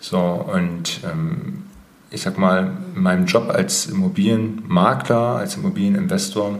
So, 0.00 0.18
und 0.18 1.00
ähm, 1.04 1.64
ich 2.10 2.22
sag 2.22 2.38
mal, 2.38 2.72
in 2.96 3.02
meinem 3.02 3.26
Job 3.26 3.50
als 3.50 3.86
Immobilienmakler, 3.86 5.36
als 5.36 5.56
Immobilieninvestor, 5.56 6.58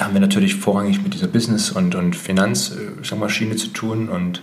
haben 0.00 0.14
wir 0.14 0.20
natürlich 0.20 0.56
vorrangig 0.56 1.02
mit 1.02 1.14
dieser 1.14 1.28
Business- 1.28 1.70
und, 1.70 1.94
und 1.94 2.16
Finanzmaschine 2.16 3.56
zu 3.56 3.68
tun 3.68 4.08
und 4.08 4.42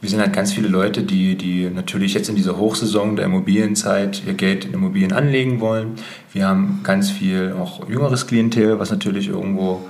wir 0.00 0.10
sind 0.10 0.20
halt 0.20 0.34
ganz 0.34 0.52
viele 0.52 0.68
Leute, 0.68 1.02
die, 1.02 1.36
die 1.36 1.70
natürlich 1.70 2.14
jetzt 2.14 2.28
in 2.28 2.36
dieser 2.36 2.58
Hochsaison 2.58 3.16
der 3.16 3.24
Immobilienzeit 3.24 4.22
ihr 4.26 4.34
Geld 4.34 4.66
in 4.66 4.74
Immobilien 4.74 5.12
anlegen 5.12 5.60
wollen. 5.60 5.94
Wir 6.32 6.46
haben 6.46 6.80
ganz 6.82 7.10
viel 7.10 7.54
auch 7.58 7.88
jüngeres 7.88 8.26
Klientel, 8.26 8.78
was 8.78 8.90
natürlich 8.90 9.28
irgendwo 9.28 9.86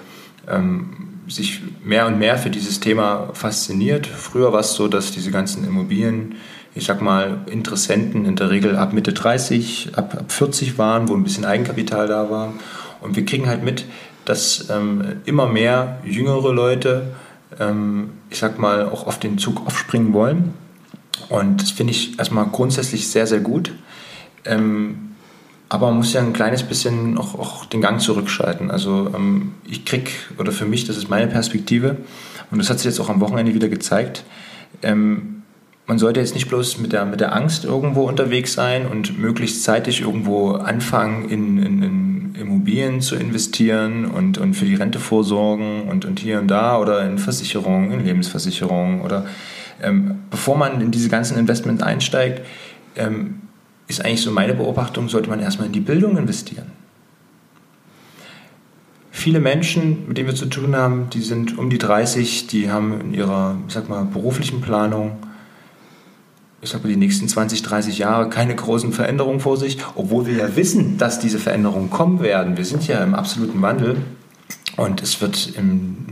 ähm, 0.48 0.90
sich 1.28 1.60
mehr 1.84 2.06
und 2.06 2.18
mehr 2.18 2.38
für 2.38 2.50
dieses 2.50 2.78
Thema 2.78 3.30
fasziniert. 3.32 4.06
Früher 4.06 4.52
war 4.52 4.60
es 4.60 4.74
so, 4.74 4.86
dass 4.86 5.10
diese 5.10 5.32
ganzen 5.32 5.66
Immobilien, 5.66 6.36
ich 6.74 6.84
sag 6.86 7.02
mal, 7.02 7.40
Interessenten 7.50 8.24
in 8.26 8.36
der 8.36 8.50
Regel 8.50 8.76
ab 8.76 8.92
Mitte 8.92 9.12
30, 9.12 9.90
ab, 9.96 10.16
ab 10.18 10.30
40 10.30 10.78
waren, 10.78 11.08
wo 11.08 11.14
ein 11.14 11.24
bisschen 11.24 11.44
Eigenkapital 11.44 12.06
da 12.06 12.30
war. 12.30 12.54
Und 13.00 13.16
wir 13.16 13.24
kriegen 13.24 13.48
halt 13.48 13.64
mit, 13.64 13.84
dass 14.26 14.68
ähm, 14.68 15.22
immer 15.24 15.46
mehr 15.46 15.98
jüngere 16.04 16.52
Leute 16.52 17.14
ähm, 17.58 18.10
ich 18.30 18.38
sag 18.38 18.58
mal, 18.58 18.86
auch 18.88 19.06
auf 19.06 19.18
den 19.18 19.38
Zug 19.38 19.66
aufspringen 19.66 20.12
wollen. 20.12 20.54
Und 21.28 21.62
das 21.62 21.70
finde 21.70 21.92
ich 21.92 22.18
erstmal 22.18 22.46
grundsätzlich 22.46 23.08
sehr, 23.08 23.26
sehr 23.26 23.40
gut. 23.40 23.72
Ähm, 24.44 25.14
aber 25.68 25.88
man 25.88 25.96
muss 25.96 26.12
ja 26.12 26.20
ein 26.20 26.32
kleines 26.32 26.62
bisschen 26.62 27.18
auch, 27.18 27.34
auch 27.34 27.64
den 27.64 27.80
Gang 27.80 28.00
zurückschalten. 28.00 28.70
Also 28.70 29.10
ähm, 29.14 29.54
ich 29.64 29.84
krieg, 29.84 30.12
oder 30.38 30.52
für 30.52 30.66
mich, 30.66 30.84
das 30.84 30.96
ist 30.96 31.08
meine 31.08 31.26
Perspektive, 31.26 31.96
und 32.50 32.58
das 32.58 32.70
hat 32.70 32.78
sich 32.78 32.86
jetzt 32.86 33.00
auch 33.00 33.08
am 33.08 33.20
Wochenende 33.20 33.54
wieder 33.54 33.68
gezeigt, 33.68 34.24
ähm, 34.82 35.42
man 35.88 35.98
sollte 35.98 36.20
jetzt 36.20 36.34
nicht 36.34 36.48
bloß 36.48 36.78
mit 36.78 36.92
der, 36.92 37.04
mit 37.04 37.20
der 37.20 37.34
Angst 37.34 37.64
irgendwo 37.64 38.02
unterwegs 38.02 38.52
sein 38.52 38.86
und 38.86 39.18
möglichst 39.20 39.62
zeitig 39.62 40.00
irgendwo 40.00 40.52
anfangen, 40.52 41.28
in, 41.28 41.62
in, 41.62 41.82
in 41.82 42.05
Immobilien 42.38 43.00
zu 43.00 43.16
investieren 43.16 44.04
und, 44.04 44.38
und 44.38 44.54
für 44.54 44.64
die 44.64 44.74
Rente 44.74 44.98
vorsorgen 44.98 45.88
und, 45.88 46.04
und 46.04 46.20
hier 46.20 46.38
und 46.38 46.48
da 46.48 46.78
oder 46.78 47.04
in 47.04 47.18
Versicherungen, 47.18 47.92
in 47.92 48.04
Lebensversicherungen 48.04 49.00
oder 49.00 49.26
ähm, 49.82 50.22
bevor 50.30 50.56
man 50.56 50.80
in 50.80 50.90
diese 50.90 51.08
ganzen 51.08 51.38
Investments 51.38 51.82
einsteigt, 51.82 52.42
ähm, 52.96 53.42
ist 53.88 54.04
eigentlich 54.04 54.22
so 54.22 54.30
meine 54.30 54.54
Beobachtung, 54.54 55.08
sollte 55.08 55.28
man 55.28 55.40
erstmal 55.40 55.66
in 55.66 55.72
die 55.72 55.80
Bildung 55.80 56.16
investieren. 56.16 56.72
Viele 59.10 59.40
Menschen, 59.40 60.08
mit 60.08 60.18
denen 60.18 60.28
wir 60.28 60.34
zu 60.34 60.46
tun 60.46 60.76
haben, 60.76 61.08
die 61.10 61.22
sind 61.22 61.56
um 61.58 61.70
die 61.70 61.78
30, 61.78 62.48
die 62.48 62.70
haben 62.70 63.00
in 63.00 63.14
ihrer, 63.14 63.56
ich 63.66 63.74
sag 63.74 63.88
mal, 63.88 64.04
beruflichen 64.04 64.60
Planung 64.60 65.16
ich 66.62 66.72
mal, 66.72 66.88
die 66.88 66.96
nächsten 66.96 67.28
20, 67.28 67.62
30 67.62 67.98
Jahre 67.98 68.28
keine 68.28 68.54
großen 68.54 68.92
Veränderungen 68.92 69.40
vor 69.40 69.56
sich, 69.56 69.78
obwohl 69.94 70.26
wir 70.26 70.34
ja 70.34 70.56
wissen, 70.56 70.98
dass 70.98 71.20
diese 71.20 71.38
Veränderungen 71.38 71.90
kommen 71.90 72.20
werden. 72.20 72.56
Wir 72.56 72.64
sind 72.64 72.86
ja 72.86 73.02
im 73.02 73.14
absoluten 73.14 73.60
Wandel 73.62 73.96
und 74.76 75.02
es 75.02 75.20
wird 75.20 75.52
im, 75.56 76.06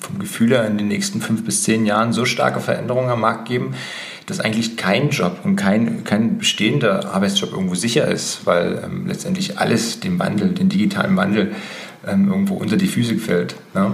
vom 0.00 0.18
Gefühl 0.18 0.50
her 0.50 0.66
in 0.66 0.76
den 0.76 0.88
nächsten 0.88 1.20
fünf 1.20 1.44
bis 1.44 1.62
zehn 1.62 1.86
Jahren 1.86 2.12
so 2.12 2.24
starke 2.24 2.60
Veränderungen 2.60 3.10
am 3.10 3.20
Markt 3.20 3.48
geben, 3.48 3.74
dass 4.26 4.40
eigentlich 4.40 4.76
kein 4.76 5.10
Job 5.10 5.40
und 5.44 5.56
kein, 5.56 6.04
kein 6.04 6.38
bestehender 6.38 7.12
Arbeitsjob 7.12 7.52
irgendwo 7.52 7.74
sicher 7.74 8.06
ist, 8.06 8.46
weil 8.46 8.82
ähm, 8.84 9.06
letztendlich 9.06 9.58
alles 9.58 10.00
dem 10.00 10.18
Wandel, 10.18 10.50
den 10.50 10.68
digitalen 10.68 11.16
Wandel 11.16 11.52
ähm, 12.06 12.28
irgendwo 12.28 12.54
unter 12.54 12.76
die 12.76 12.86
Füße 12.86 13.16
fällt. 13.16 13.56
Ne? 13.74 13.92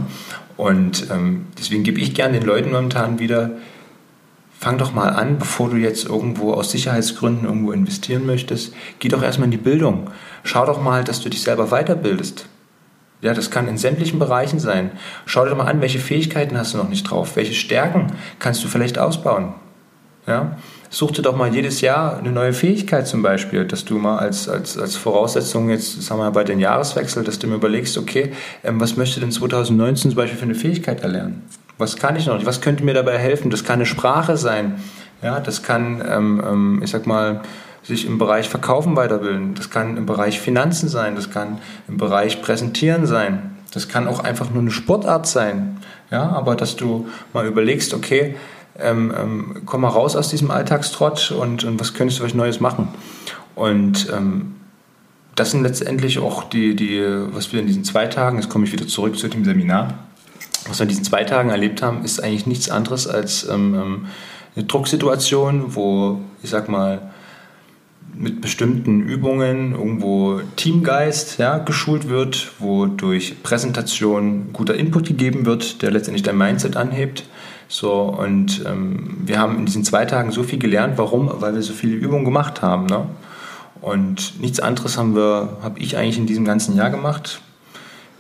Und 0.57 1.09
ähm, 1.11 1.47
deswegen 1.59 1.85
gebe 1.85 2.01
ich 2.01 2.15
gerne 2.15 2.39
den 2.39 2.47
Leuten 2.47 2.71
momentan 2.71 3.19
wieder 3.19 3.53
fang 4.59 4.79
doch 4.79 4.93
mal 4.93 5.11
an, 5.11 5.39
bevor 5.39 5.71
du 5.71 5.77
jetzt 5.77 6.07
irgendwo 6.07 6.53
aus 6.53 6.71
Sicherheitsgründen 6.71 7.45
irgendwo 7.45 7.73
investieren 7.73 8.27
möchtest, 8.27 8.75
geh 8.99 9.09
doch 9.09 9.23
erstmal 9.23 9.47
in 9.47 9.53
die 9.53 9.57
Bildung. 9.57 10.11
Schau 10.45 10.67
doch 10.67 10.81
mal, 10.81 11.05
dass 11.05 11.21
du 11.21 11.29
dich 11.29 11.43
selber 11.43 11.69
weiterbildest. 11.69 12.47
Ja, 13.23 13.35
das 13.35 13.51
kann 13.51 13.69
in 13.69 13.79
sämtlichen 13.79 14.19
Bereichen 14.19 14.59
sein. 14.59 14.91
Schau 15.25 15.45
dir 15.45 15.51
doch 15.51 15.57
mal 15.57 15.67
an, 15.67 15.81
welche 15.81 15.99
Fähigkeiten 15.99 16.57
hast 16.57 16.75
du 16.75 16.79
noch 16.79 16.89
nicht 16.89 17.11
drauf, 17.11 17.37
welche 17.37 17.55
Stärken 17.55 18.13
kannst 18.39 18.63
du 18.63 18.69
vielleicht 18.69 18.99
ausbauen. 18.99 19.55
Ja? 20.27 20.57
Such 20.91 21.13
dir 21.13 21.23
doch 21.23 21.37
mal 21.37 21.53
jedes 21.53 21.81
Jahr 21.81 22.19
eine 22.19 22.31
neue 22.31 22.53
Fähigkeit 22.53 23.07
zum 23.07 23.23
Beispiel, 23.23 23.65
dass 23.65 23.85
du 23.85 23.99
mal 23.99 24.19
als, 24.19 24.49
als, 24.49 24.79
als 24.79 24.97
Voraussetzung 24.97 25.71
jetzt, 25.71 26.03
sagen 26.03 26.21
wir 26.21 26.25
mal 26.25 26.31
bei 26.31 26.45
den 26.45 26.61
Jahreswechsel, 26.61 27.25
dass 27.25 27.39
du 27.39 27.47
mir 27.47 27.57
überlegst, 27.57 27.99
okay, 27.99 28.33
ähm, 28.63 28.81
was 28.81 28.97
möchte 28.97 29.21
denn 29.21 29.33
2019 29.33 30.13
zum 30.13 30.17
Beispiel 30.17 30.39
für 30.39 30.45
eine 30.45 30.55
Fähigkeit 30.55 31.03
erlernen? 31.03 31.43
Was 31.79 31.97
kann 31.97 32.17
ich 32.17 32.27
noch 32.27 32.35
nicht? 32.35 32.47
Was 32.47 32.61
könnte 32.61 32.85
mir 32.85 32.95
dabei 32.95 33.19
helfen? 33.19 33.51
Das 33.51 33.65
kann 33.65 33.75
eine 33.75 33.87
Sprache 33.87 34.37
sein. 34.37 34.83
Ja, 35.23 35.41
das 35.41 35.63
kann, 35.63 36.03
ähm, 36.07 36.43
ähm, 36.47 36.81
ich 36.83 36.91
sag 36.91 37.07
mal, 37.07 37.43
sich 37.83 38.07
im 38.07 38.19
Bereich 38.19 38.49
Verkaufen 38.49 38.97
weiterbilden. 38.97 39.55
Das 39.55 39.71
kann 39.71 39.97
im 39.97 40.07
Bereich 40.07 40.41
Finanzen 40.41 40.89
sein. 40.89 41.15
Das 41.15 41.31
kann 41.31 41.59
im 41.89 41.97
Bereich 41.97 42.43
Präsentieren 42.43 43.07
sein. 43.07 43.57
Das 43.73 43.89
kann 43.89 44.09
auch 44.09 44.21
einfach 44.21 44.51
nur 44.51 44.61
eine 44.61 44.71
Sportart 44.71 45.27
sein. 45.27 45.79
Ja, 46.11 46.31
aber 46.31 46.57
dass 46.57 46.77
du 46.77 47.09
mal 47.33 47.47
überlegst, 47.47 47.95
okay, 47.95 48.37
ähm, 48.79 49.13
ähm, 49.17 49.63
komm 49.67 49.83
mal 49.83 49.89
raus 49.89 50.17
aus 50.17 50.29
diesem 50.29 50.51
Alltagstrott 50.51 51.31
und, 51.31 51.65
und 51.65 51.81
was 51.81 51.95
könntest 51.95 52.21
du 52.21 52.25
euch 52.25 52.35
Neues 52.35 52.61
machen? 52.61 52.89
Und 53.55 54.09
ähm, 54.15 54.55
das 55.35 55.51
sind 55.51 55.63
letztendlich 55.63 56.19
auch 56.19 56.45
die, 56.45 56.77
die, 56.77 57.03
was 57.33 57.53
wir 57.53 57.61
in 57.61 57.67
diesen 57.67 57.85
zwei 57.85 58.07
Tagen, 58.07 58.39
jetzt 58.39 58.49
komme 58.49 58.65
ich 58.65 58.73
wieder 58.73 58.87
zurück 58.87 59.19
zu 59.19 59.29
dem 59.29 59.45
Seminar, 59.45 59.95
was 60.69 60.79
wir 60.79 60.85
in 60.85 60.89
diesen 60.89 61.05
zwei 61.05 61.25
Tagen 61.25 61.51
erlebt 61.51 61.83
haben, 61.83 62.05
ist 62.05 62.23
eigentlich 62.23 62.47
nichts 62.47 62.71
anderes 62.71 63.07
als 63.07 63.49
ähm, 63.49 63.75
ähm, 63.75 64.07
eine 64.55 64.65
Drucksituation, 64.65 65.75
wo, 65.75 66.21
ich 66.43 66.51
sag 66.51 66.69
mal, 66.69 67.11
mit 68.15 68.41
bestimmten 68.41 69.01
Übungen 69.01 69.73
irgendwo 69.73 70.41
Teamgeist 70.57 71.39
ja, 71.39 71.59
geschult 71.59 72.09
wird, 72.09 72.53
wo 72.59 72.87
durch 72.87 73.43
Präsentation 73.43 74.53
guter 74.53 74.75
Input 74.75 75.07
gegeben 75.07 75.45
wird, 75.45 75.83
der 75.83 75.91
letztendlich 75.91 76.23
dein 76.23 76.39
Mindset 76.39 76.77
anhebt. 76.77 77.25
So, 77.69 78.03
und 78.03 78.65
ähm, 78.65 79.19
wir 79.25 79.39
haben 79.39 79.59
in 79.59 79.67
diesen 79.67 79.85
zwei 79.85 80.05
Tagen 80.05 80.31
so 80.31 80.45
viel 80.45 80.59
gelernt. 80.59 80.97
Warum? 80.97 81.31
Weil 81.41 81.55
wir 81.55 81.63
so 81.63 81.73
viele 81.73 81.97
Übungen 81.97 82.25
gemacht 82.25 82.63
haben. 82.63 82.87
Ne? 82.87 83.07
Und 83.81 84.41
nichts 84.41 84.61
anderes 84.61 84.97
haben 84.97 85.15
wir, 85.15 85.59
habe 85.63 85.79
ich 85.81 85.97
eigentlich 85.97 86.19
in 86.19 86.27
diesem 86.27 86.45
ganzen 86.45 86.77
Jahr 86.77 86.91
gemacht. 86.91 87.41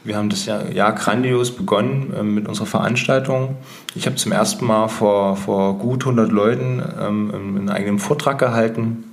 Wir 0.06 0.16
haben 0.16 0.28
das 0.28 0.46
Jahr, 0.46 0.70
Jahr 0.70 0.92
grandios 0.92 1.50
begonnen 1.50 2.14
äh, 2.16 2.22
mit 2.22 2.46
unserer 2.46 2.66
Veranstaltung. 2.66 3.56
Ich 3.96 4.06
habe 4.06 4.14
zum 4.14 4.30
ersten 4.30 4.64
Mal 4.64 4.86
vor, 4.86 5.36
vor 5.36 5.78
gut 5.78 6.04
100 6.04 6.30
Leuten 6.30 6.80
ähm, 7.00 7.32
einen 7.34 7.68
eigenen 7.68 7.98
Vortrag 7.98 8.38
gehalten. 8.38 9.04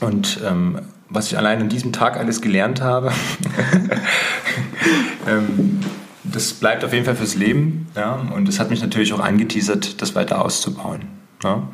Und 0.00 0.40
ähm, 0.46 0.78
was 1.08 1.26
ich 1.26 1.36
allein 1.36 1.60
an 1.60 1.68
diesem 1.68 1.92
Tag 1.92 2.16
alles 2.16 2.40
gelernt 2.40 2.80
habe, 2.80 3.10
ähm, 5.28 5.80
das 6.22 6.52
bleibt 6.52 6.84
auf 6.84 6.92
jeden 6.92 7.04
Fall 7.04 7.16
fürs 7.16 7.34
Leben. 7.34 7.88
Ja? 7.96 8.20
Und 8.32 8.46
das 8.46 8.60
hat 8.60 8.70
mich 8.70 8.80
natürlich 8.80 9.12
auch 9.12 9.20
angeteasert, 9.20 10.00
das 10.00 10.14
weiter 10.14 10.44
auszubauen. 10.44 11.00
Ja? 11.42 11.64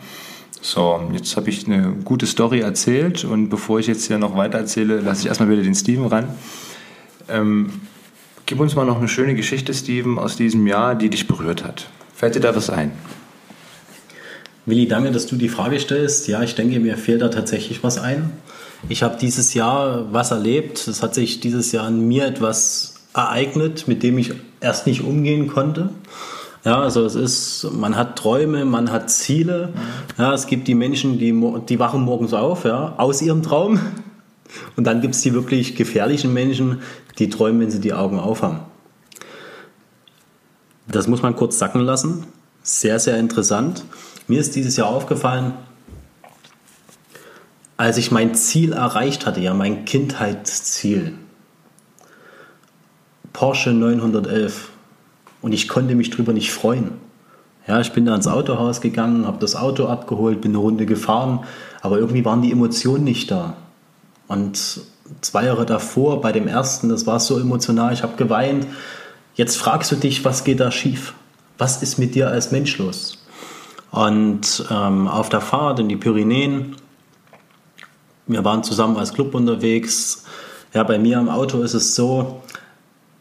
So, 0.63 1.11
jetzt 1.13 1.37
habe 1.37 1.51
ich 1.51 1.67
eine 1.67 1.93
gute 2.05 2.25
Story 2.25 2.61
erzählt 2.61 3.23
und 3.23 3.51
bevor 3.51 3.81
ich 3.81 3.87
jetzt 3.87 4.07
hier 4.07 4.17
noch 4.17 4.35
weiter 4.35 4.57
erzähle, 4.57 5.01
lasse 5.01 5.21
ich 5.21 5.27
erstmal 5.27 5.51
wieder 5.51 5.63
den 5.63 5.75
Steven 5.75 6.07
ran. 6.07 6.29
Ähm, 7.29 7.71
Gib 8.47 8.61
uns 8.61 8.77
mal 8.77 8.87
noch 8.87 8.99
eine 8.99 9.09
schöne 9.09 9.35
Geschichte, 9.35 9.75
Steven, 9.75 10.21
aus 10.21 10.37
diesem 10.37 10.69
Jahr, 10.69 10.95
die 10.95 11.11
dich 11.11 11.27
berührt 11.27 11.65
hat. 11.65 11.89
Fällt 12.15 12.37
dir 12.37 12.41
da 12.41 12.55
was 12.55 12.71
ein? 12.71 12.93
Willi, 14.67 14.87
danke, 14.87 15.11
dass 15.11 15.27
du 15.27 15.35
die 15.35 15.49
Frage 15.49 15.81
stellst. 15.81 16.29
Ja, 16.29 16.43
ich 16.45 16.55
denke, 16.55 16.79
mir 16.79 16.97
fehlt 16.97 17.23
da 17.23 17.29
tatsächlich 17.29 17.83
was 17.83 17.99
ein. 17.99 18.31
Ich 18.89 19.03
habe 19.03 19.17
dieses 19.21 19.55
Jahr 19.55 20.13
was 20.13 20.31
erlebt. 20.31 20.87
Es 20.87 21.03
hat 21.03 21.13
sich 21.13 21.41
dieses 21.41 21.73
Jahr 21.73 21.87
an 21.87 22.07
mir 22.07 22.25
etwas 22.25 22.95
ereignet, 23.15 23.89
mit 23.89 24.05
dem 24.05 24.17
ich 24.17 24.33
erst 24.61 24.87
nicht 24.87 25.03
umgehen 25.03 25.49
konnte. 25.49 25.91
Ja, 26.65 26.81
also 26.81 27.05
es 27.05 27.17
ist, 27.17 27.69
man 27.73 27.97
hat 27.97 28.17
Träume, 28.17 28.65
man 28.65 28.93
hat 28.93 29.11
Ziele. 29.11 29.73
Ja, 30.19 30.33
es 30.35 30.47
gibt 30.47 30.69
die 30.69 30.77
Menschen, 30.77 31.19
die, 31.19 31.35
die 31.69 31.79
wachen 31.81 32.03
morgens 32.03 32.33
auf, 32.33 32.65
ja, 32.65 32.95
aus 32.97 33.23
ihrem 33.23 33.43
Traum. 33.43 33.81
Und 34.77 34.85
dann 34.85 35.01
gibt 35.01 35.15
es 35.15 35.23
die 35.23 35.35
wirklich 35.35 35.77
gefährlichen 35.77 36.33
Menschen, 36.33 36.81
die 37.19 37.31
träumen, 37.31 37.61
wenn 37.61 37.71
sie 37.71 37.81
die 37.81 37.93
Augen 37.93 38.19
aufhaben. 38.19 38.61
Das 40.89 41.09
muss 41.09 41.23
man 41.23 41.35
kurz 41.35 41.59
sacken 41.59 41.81
lassen. 41.81 42.27
Sehr, 42.63 42.99
sehr 42.99 43.19
interessant. 43.19 43.85
Mir 44.29 44.41
ist 44.41 44.55
dieses 44.57 44.77
Jahr 44.77 44.89
aufgefallen, 44.89 45.55
als 47.77 47.99
ich 47.99 48.11
mein 48.11 48.35
Ziel 48.35 48.73
erreicht 48.73 49.27
hatte, 49.27 49.41
ja, 49.41 49.53
mein 49.55 49.85
Kindheitsziel. 49.85 51.15
Porsche 53.33 53.71
911. 53.71 54.71
Und 55.43 55.53
ich 55.53 55.69
konnte 55.69 55.95
mich 55.95 56.11
drüber 56.11 56.33
nicht 56.33 56.53
freuen. 56.53 56.93
Ja, 57.67 57.81
ich 57.81 57.93
bin 57.93 58.07
da 58.07 58.15
ins 58.15 58.29
Autohaus 58.29 58.81
gegangen, 58.81 59.27
habe 59.27 59.39
das 59.39 59.57
Auto 59.57 59.87
abgeholt, 59.87 60.41
bin 60.41 60.53
eine 60.53 60.59
Runde 60.59 60.87
gefahren, 60.87 61.41
aber 61.83 61.99
irgendwie 61.99 62.25
waren 62.25 62.43
die 62.43 62.53
Emotionen 62.53 63.05
nicht 63.05 63.31
da. 63.31 63.57
Und 64.29 64.81
zwei 65.21 65.45
Jahre 65.45 65.67
davor, 65.67 66.21
bei 66.21 66.33
dem 66.33 66.49
ersten, 66.49 66.89
das 66.89 67.07
war 67.07 67.21
so 67.21 67.39
emotional, 67.39 67.93
ich 67.93 68.03
habe 68.03 68.17
geweint. 68.17 68.67
Jetzt 69.35 69.57
fragst 69.57 69.93
du 69.93 69.97
dich, 69.97 70.25
was 70.25 70.45
geht 70.45 70.61
da 70.61 70.71
schief? 70.71 71.15
Was 71.59 71.83
ist 71.83 71.99
mit 71.99 72.15
dir 72.15 72.29
als 72.29 72.53
Mensch 72.53 72.79
los? 72.79 73.19
Und 73.91 74.65
ähm, 74.71 75.09
auf 75.09 75.29
der 75.29 75.41
Fahrt 75.41 75.79
in 75.79 75.89
die 75.89 75.97
Pyrenäen, 75.97 76.77
wir 78.27 78.45
waren 78.45 78.65
zusammen 78.65 78.97
als 78.97 79.15
Club 79.15 79.35
unterwegs. 79.35 80.25
Ja, 80.75 80.83
bei 80.83 80.99
mir 80.99 81.19
im 81.19 81.29
Auto 81.29 81.63
ist 81.63 81.75
es 81.75 81.95
so, 81.95 82.43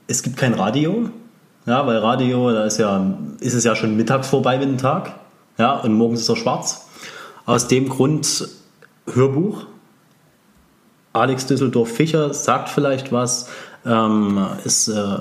es 0.08 0.24
gibt 0.24 0.38
kein 0.38 0.54
Radio. 0.54 1.10
Ja, 1.66 1.86
weil 1.88 1.98
Radio, 1.98 2.52
da 2.52 2.66
ist 2.66 2.78
ja, 2.78 3.16
ist 3.40 3.54
es 3.54 3.64
ja 3.64 3.76
schon 3.76 3.96
mittags 3.96 4.28
vorbei 4.28 4.58
mit 4.58 4.68
dem 4.68 4.78
Tag. 4.78 5.16
Ja, 5.58 5.80
und 5.80 5.94
morgens 5.94 6.22
ist 6.22 6.30
er 6.30 6.36
schwarz. 6.36 6.88
Aus 7.46 7.68
dem 7.68 7.90
Grund 7.90 8.48
Hörbuch. 9.12 9.66
Alex 11.16 11.46
Düsseldorf-Fischer 11.48 12.34
sagt 12.34 12.70
vielleicht 12.70 13.12
was, 13.12 13.50
ähm, 13.86 14.46
ist, 14.64 14.88
äh, 14.88 15.18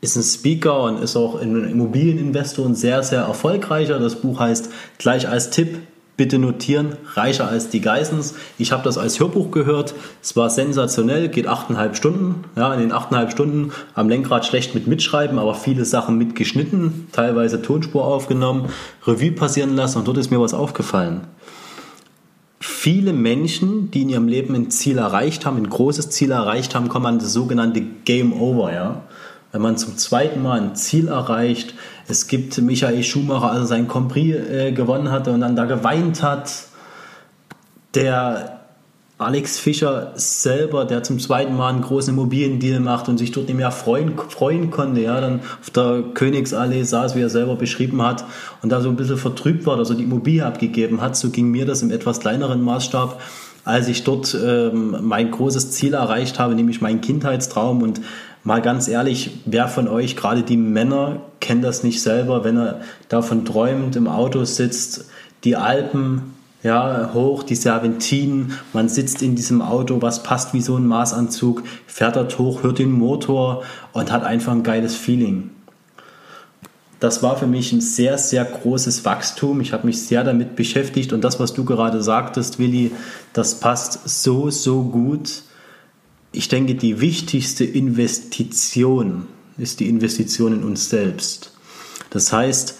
ist 0.00 0.16
ein 0.16 0.22
Speaker 0.22 0.82
und 0.82 1.02
ist 1.02 1.16
auch 1.16 1.40
ein 1.40 1.64
Immobilieninvestor 1.64 2.64
und 2.64 2.74
sehr, 2.74 3.02
sehr 3.02 3.22
erfolgreicher. 3.22 3.98
Das 3.98 4.16
Buch 4.16 4.40
heißt 4.40 4.70
gleich 4.98 5.28
als 5.28 5.50
Tipp 5.50 5.78
bitte 6.16 6.38
notieren, 6.38 6.96
reicher 7.14 7.48
als 7.48 7.70
die 7.70 7.80
Geissens. 7.80 8.34
Ich 8.58 8.70
habe 8.72 8.84
das 8.84 8.98
als 8.98 9.18
Hörbuch 9.18 9.50
gehört. 9.50 9.94
Es 10.22 10.36
war 10.36 10.48
sensationell, 10.48 11.28
geht 11.28 11.48
achteinhalb 11.48 11.96
Stunden. 11.96 12.44
Ja, 12.56 12.72
in 12.72 12.80
den 12.80 12.92
achteinhalb 12.92 13.32
Stunden 13.32 13.72
am 13.94 14.08
Lenkrad 14.08 14.46
schlecht 14.46 14.74
mit 14.74 14.86
mitschreiben, 14.86 15.38
aber 15.38 15.54
viele 15.54 15.84
Sachen 15.84 16.16
mitgeschnitten, 16.16 17.08
teilweise 17.12 17.62
Tonspur 17.62 18.04
aufgenommen, 18.04 18.68
Revue 19.06 19.32
passieren 19.32 19.74
lassen 19.74 19.98
und 19.98 20.08
dort 20.08 20.18
ist 20.18 20.30
mir 20.30 20.40
was 20.40 20.54
aufgefallen. 20.54 21.22
Viele 22.66 23.12
Menschen, 23.12 23.90
die 23.90 24.02
in 24.02 24.08
ihrem 24.08 24.26
Leben 24.26 24.54
ein 24.54 24.70
Ziel 24.70 24.96
erreicht 24.96 25.44
haben, 25.44 25.58
ein 25.58 25.68
großes 25.68 26.08
Ziel 26.08 26.30
erreicht 26.30 26.74
haben, 26.74 26.88
kommen 26.88 27.04
an 27.04 27.18
das 27.18 27.30
sogenannte 27.30 27.82
Game 27.82 28.32
Over. 28.32 28.72
Ja? 28.72 29.02
Wenn 29.52 29.60
man 29.60 29.76
zum 29.76 29.98
zweiten 29.98 30.40
Mal 30.42 30.62
ein 30.62 30.74
Ziel 30.74 31.08
erreicht, 31.08 31.74
es 32.08 32.26
gibt 32.26 32.56
Michael 32.56 33.02
Schumacher, 33.02 33.50
als 33.50 33.60
er 33.60 33.66
sein 33.66 33.86
Compris 33.86 34.36
äh, 34.36 34.72
gewonnen 34.72 35.10
hatte 35.10 35.30
und 35.32 35.42
dann 35.42 35.56
da 35.56 35.66
geweint 35.66 36.22
hat. 36.22 36.50
Der 37.92 38.63
Alex 39.16 39.60
Fischer 39.60 40.12
selber, 40.16 40.84
der 40.84 41.04
zum 41.04 41.20
zweiten 41.20 41.56
Mal 41.56 41.68
einen 41.68 41.82
großen 41.82 42.12
Immobiliendeal 42.12 42.80
macht 42.80 43.08
und 43.08 43.18
sich 43.18 43.30
dort 43.30 43.46
nicht 43.46 43.56
mehr 43.56 43.70
freuen, 43.70 44.18
freuen 44.18 44.72
konnte, 44.72 45.02
ja, 45.02 45.20
dann 45.20 45.40
auf 45.60 45.70
der 45.70 46.02
Königsallee 46.14 46.82
saß, 46.82 47.14
wie 47.14 47.20
er 47.20 47.30
selber 47.30 47.54
beschrieben 47.54 48.02
hat, 48.02 48.24
und 48.60 48.70
da 48.70 48.80
so 48.80 48.88
ein 48.88 48.96
bisschen 48.96 49.16
vertrübt 49.16 49.66
war, 49.66 49.76
dass 49.76 49.90
er 49.90 49.96
die 49.96 50.02
Immobilie 50.02 50.44
abgegeben 50.44 51.00
hat. 51.00 51.16
So 51.16 51.30
ging 51.30 51.48
mir 51.48 51.64
das 51.64 51.82
im 51.82 51.92
etwas 51.92 52.18
kleineren 52.18 52.60
Maßstab, 52.62 53.20
als 53.64 53.86
ich 53.86 54.02
dort 54.02 54.36
ähm, 54.44 54.96
mein 55.02 55.30
großes 55.30 55.70
Ziel 55.70 55.94
erreicht 55.94 56.40
habe, 56.40 56.56
nämlich 56.56 56.80
meinen 56.80 57.00
Kindheitstraum 57.00 57.82
und 57.82 58.00
mal 58.42 58.62
ganz 58.62 58.88
ehrlich, 58.88 59.30
wer 59.46 59.68
von 59.68 59.86
euch, 59.86 60.16
gerade 60.16 60.42
die 60.42 60.56
Männer, 60.56 61.20
kennt 61.38 61.62
das 61.62 61.84
nicht 61.84 62.02
selber, 62.02 62.42
wenn 62.42 62.56
er 62.56 62.80
davon 63.08 63.44
träumt, 63.44 63.94
im 63.94 64.08
Auto 64.08 64.44
sitzt, 64.44 65.06
die 65.44 65.54
Alpen 65.54 66.33
ja, 66.64 67.10
hoch, 67.14 67.44
die 67.44 67.54
Serpentinen, 67.54 68.54
man 68.72 68.88
sitzt 68.88 69.22
in 69.22 69.36
diesem 69.36 69.62
Auto, 69.62 70.02
was 70.02 70.24
passt 70.24 70.52
wie 70.52 70.60
so 70.60 70.76
ein 70.76 70.86
Maßanzug, 70.88 71.62
fährt 71.86 72.16
dort 72.16 72.36
hoch, 72.38 72.64
hört 72.64 72.80
den 72.80 72.90
Motor 72.90 73.62
und 73.92 74.10
hat 74.10 74.24
einfach 74.24 74.50
ein 74.50 74.64
geiles 74.64 74.96
Feeling. 74.96 75.50
Das 76.98 77.22
war 77.22 77.36
für 77.36 77.46
mich 77.46 77.72
ein 77.72 77.80
sehr, 77.80 78.18
sehr 78.18 78.44
großes 78.44 79.04
Wachstum. 79.04 79.60
Ich 79.60 79.72
habe 79.72 79.86
mich 79.86 80.02
sehr 80.02 80.24
damit 80.24 80.56
beschäftigt 80.56 81.12
und 81.12 81.22
das, 81.22 81.38
was 81.38 81.52
du 81.52 81.64
gerade 81.64 82.02
sagtest, 82.02 82.58
Willi, 82.58 82.90
das 83.32 83.60
passt 83.60 84.08
so, 84.08 84.50
so 84.50 84.82
gut 84.82 85.44
ich 86.34 86.48
denke, 86.48 86.74
die 86.74 87.00
wichtigste 87.00 87.64
Investition 87.64 89.28
ist 89.56 89.80
die 89.80 89.88
Investition 89.88 90.52
in 90.52 90.64
uns 90.64 90.90
selbst. 90.90 91.52
Das 92.10 92.32
heißt, 92.32 92.74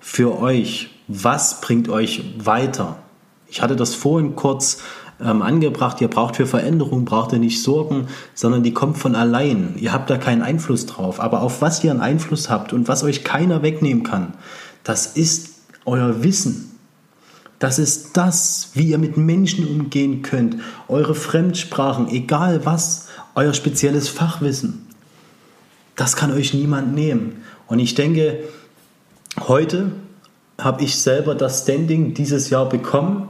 für 0.00 0.38
euch, 0.38 0.90
was 1.08 1.62
bringt 1.62 1.88
euch 1.88 2.22
weiter? 2.38 3.02
Ich 3.50 3.62
hatte 3.62 3.76
das 3.76 3.94
vorhin 3.94 4.36
kurz 4.36 4.78
ähm, 5.22 5.42
angebracht, 5.42 6.00
ihr 6.00 6.08
braucht 6.08 6.36
für 6.36 6.46
Veränderung, 6.46 7.04
braucht 7.04 7.32
ihr 7.32 7.38
nicht 7.38 7.62
Sorgen, 7.62 8.08
sondern 8.34 8.62
die 8.62 8.72
kommt 8.72 8.98
von 8.98 9.14
allein. 9.14 9.74
Ihr 9.78 9.92
habt 9.92 10.08
da 10.08 10.16
keinen 10.16 10.42
Einfluss 10.42 10.86
drauf. 10.86 11.20
Aber 11.20 11.42
auf 11.42 11.60
was 11.60 11.84
ihr 11.84 11.90
einen 11.90 12.00
Einfluss 12.00 12.48
habt 12.48 12.72
und 12.72 12.88
was 12.88 13.02
euch 13.02 13.24
keiner 13.24 13.62
wegnehmen 13.62 14.04
kann, 14.04 14.34
das 14.84 15.06
ist 15.06 15.50
euer 15.84 16.22
Wissen. 16.22 16.78
Das 17.58 17.78
ist 17.78 18.16
das, 18.16 18.70
wie 18.72 18.88
ihr 18.88 18.98
mit 18.98 19.18
Menschen 19.18 19.66
umgehen 19.66 20.22
könnt. 20.22 20.56
Eure 20.88 21.14
Fremdsprachen, 21.14 22.08
egal 22.08 22.64
was, 22.64 23.08
euer 23.34 23.52
spezielles 23.52 24.08
Fachwissen. 24.08 24.86
Das 25.94 26.16
kann 26.16 26.32
euch 26.32 26.54
niemand 26.54 26.94
nehmen. 26.94 27.42
Und 27.66 27.78
ich 27.78 27.94
denke, 27.94 28.44
heute 29.46 29.92
habe 30.58 30.82
ich 30.82 30.98
selber 30.98 31.34
das 31.34 31.62
Standing 31.62 32.14
dieses 32.14 32.48
Jahr 32.48 32.66
bekommen, 32.68 33.28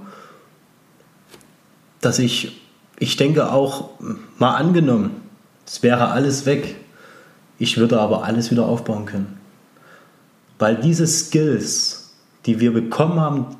dass 2.00 2.18
ich, 2.18 2.60
ich 2.98 3.16
denke 3.16 3.52
auch 3.52 3.90
mal 4.38 4.54
angenommen, 4.54 5.22
es 5.66 5.82
wäre 5.82 6.08
alles 6.08 6.46
weg. 6.46 6.76
Ich 7.58 7.76
würde 7.76 8.00
aber 8.00 8.24
alles 8.24 8.50
wieder 8.50 8.66
aufbauen 8.66 9.04
können. 9.04 9.38
Weil 10.58 10.76
diese 10.76 11.06
Skills, 11.06 12.14
die 12.46 12.58
wir 12.60 12.72
bekommen 12.72 13.20
haben, 13.20 13.56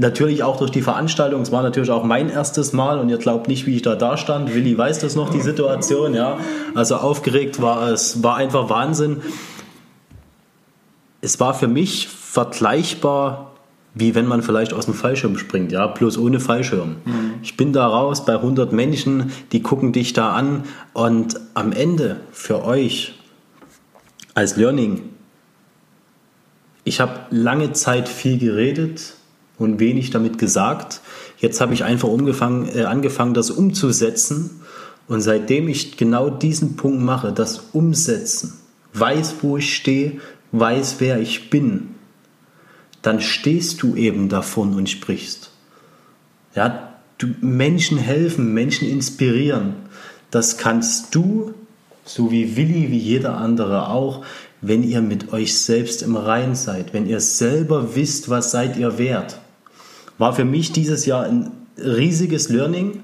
Natürlich 0.00 0.44
auch 0.44 0.56
durch 0.58 0.70
die 0.70 0.80
Veranstaltung. 0.80 1.42
Es 1.42 1.50
war 1.50 1.64
natürlich 1.64 1.90
auch 1.90 2.04
mein 2.04 2.30
erstes 2.30 2.72
Mal 2.72 3.00
und 3.00 3.08
ihr 3.08 3.18
glaubt 3.18 3.48
nicht, 3.48 3.66
wie 3.66 3.74
ich 3.74 3.82
da 3.82 3.96
da 3.96 4.16
stand. 4.16 4.54
Willi 4.54 4.78
weiß 4.78 5.00
das 5.00 5.16
noch, 5.16 5.30
die 5.30 5.40
Situation, 5.40 6.14
ja. 6.14 6.38
Also 6.76 6.94
aufgeregt 6.96 7.60
war 7.60 7.88
es, 7.88 8.22
war 8.22 8.36
einfach 8.36 8.70
Wahnsinn. 8.70 9.22
Es 11.20 11.40
war 11.40 11.52
für 11.52 11.66
mich 11.66 12.06
vergleichbar, 12.06 13.47
wie 13.94 14.14
wenn 14.14 14.26
man 14.26 14.42
vielleicht 14.42 14.72
aus 14.72 14.84
dem 14.84 14.94
Fallschirm 14.94 15.38
springt, 15.38 15.72
ja, 15.72 15.86
bloß 15.86 16.18
ohne 16.18 16.40
Fallschirm. 16.40 16.96
Mhm. 17.04 17.34
Ich 17.42 17.56
bin 17.56 17.72
da 17.72 17.86
raus 17.86 18.24
bei 18.24 18.34
100 18.34 18.72
Menschen, 18.72 19.32
die 19.52 19.62
gucken 19.62 19.92
dich 19.92 20.12
da 20.12 20.32
an 20.32 20.64
und 20.92 21.40
am 21.54 21.72
Ende 21.72 22.20
für 22.32 22.64
euch 22.64 23.14
als 24.34 24.56
Learning, 24.56 25.02
ich 26.84 27.00
habe 27.00 27.20
lange 27.30 27.72
Zeit 27.72 28.08
viel 28.08 28.38
geredet, 28.38 29.14
und 29.58 29.80
wenig 29.80 30.10
damit 30.10 30.38
gesagt. 30.38 31.00
Jetzt 31.38 31.60
habe 31.60 31.74
ich 31.74 31.84
einfach 31.84 32.08
äh, 32.08 32.84
angefangen, 32.84 33.34
das 33.34 33.50
umzusetzen. 33.50 34.62
Und 35.08 35.20
seitdem 35.20 35.68
ich 35.68 35.96
genau 35.96 36.30
diesen 36.30 36.76
Punkt 36.76 37.02
mache, 37.02 37.32
das 37.32 37.70
Umsetzen, 37.72 38.54
weiß, 38.94 39.36
wo 39.42 39.56
ich 39.56 39.74
stehe, 39.74 40.20
weiß, 40.52 40.96
wer 40.98 41.18
ich 41.18 41.50
bin, 41.50 41.94
dann 43.02 43.20
stehst 43.20 43.82
du 43.82 43.94
eben 43.94 44.28
davon 44.28 44.74
und 44.74 44.88
sprichst. 44.88 45.50
Ja, 46.54 46.94
du, 47.18 47.28
Menschen 47.40 47.98
helfen, 47.98 48.52
Menschen 48.52 48.88
inspirieren. 48.88 49.74
Das 50.30 50.58
kannst 50.58 51.14
du, 51.14 51.54
so 52.04 52.30
wie 52.30 52.56
Willi, 52.56 52.90
wie 52.90 52.98
jeder 52.98 53.36
andere 53.36 53.88
auch, 53.88 54.24
wenn 54.60 54.82
ihr 54.82 55.00
mit 55.00 55.32
euch 55.32 55.58
selbst 55.58 56.02
im 56.02 56.16
Rein 56.16 56.54
seid, 56.54 56.92
wenn 56.92 57.06
ihr 57.06 57.20
selber 57.20 57.94
wisst, 57.94 58.28
was 58.28 58.50
seid 58.50 58.76
ihr 58.76 58.98
wert 58.98 59.38
war 60.18 60.34
für 60.34 60.44
mich 60.44 60.72
dieses 60.72 61.06
Jahr 61.06 61.24
ein 61.24 61.52
riesiges 61.78 62.48
Learning. 62.48 63.02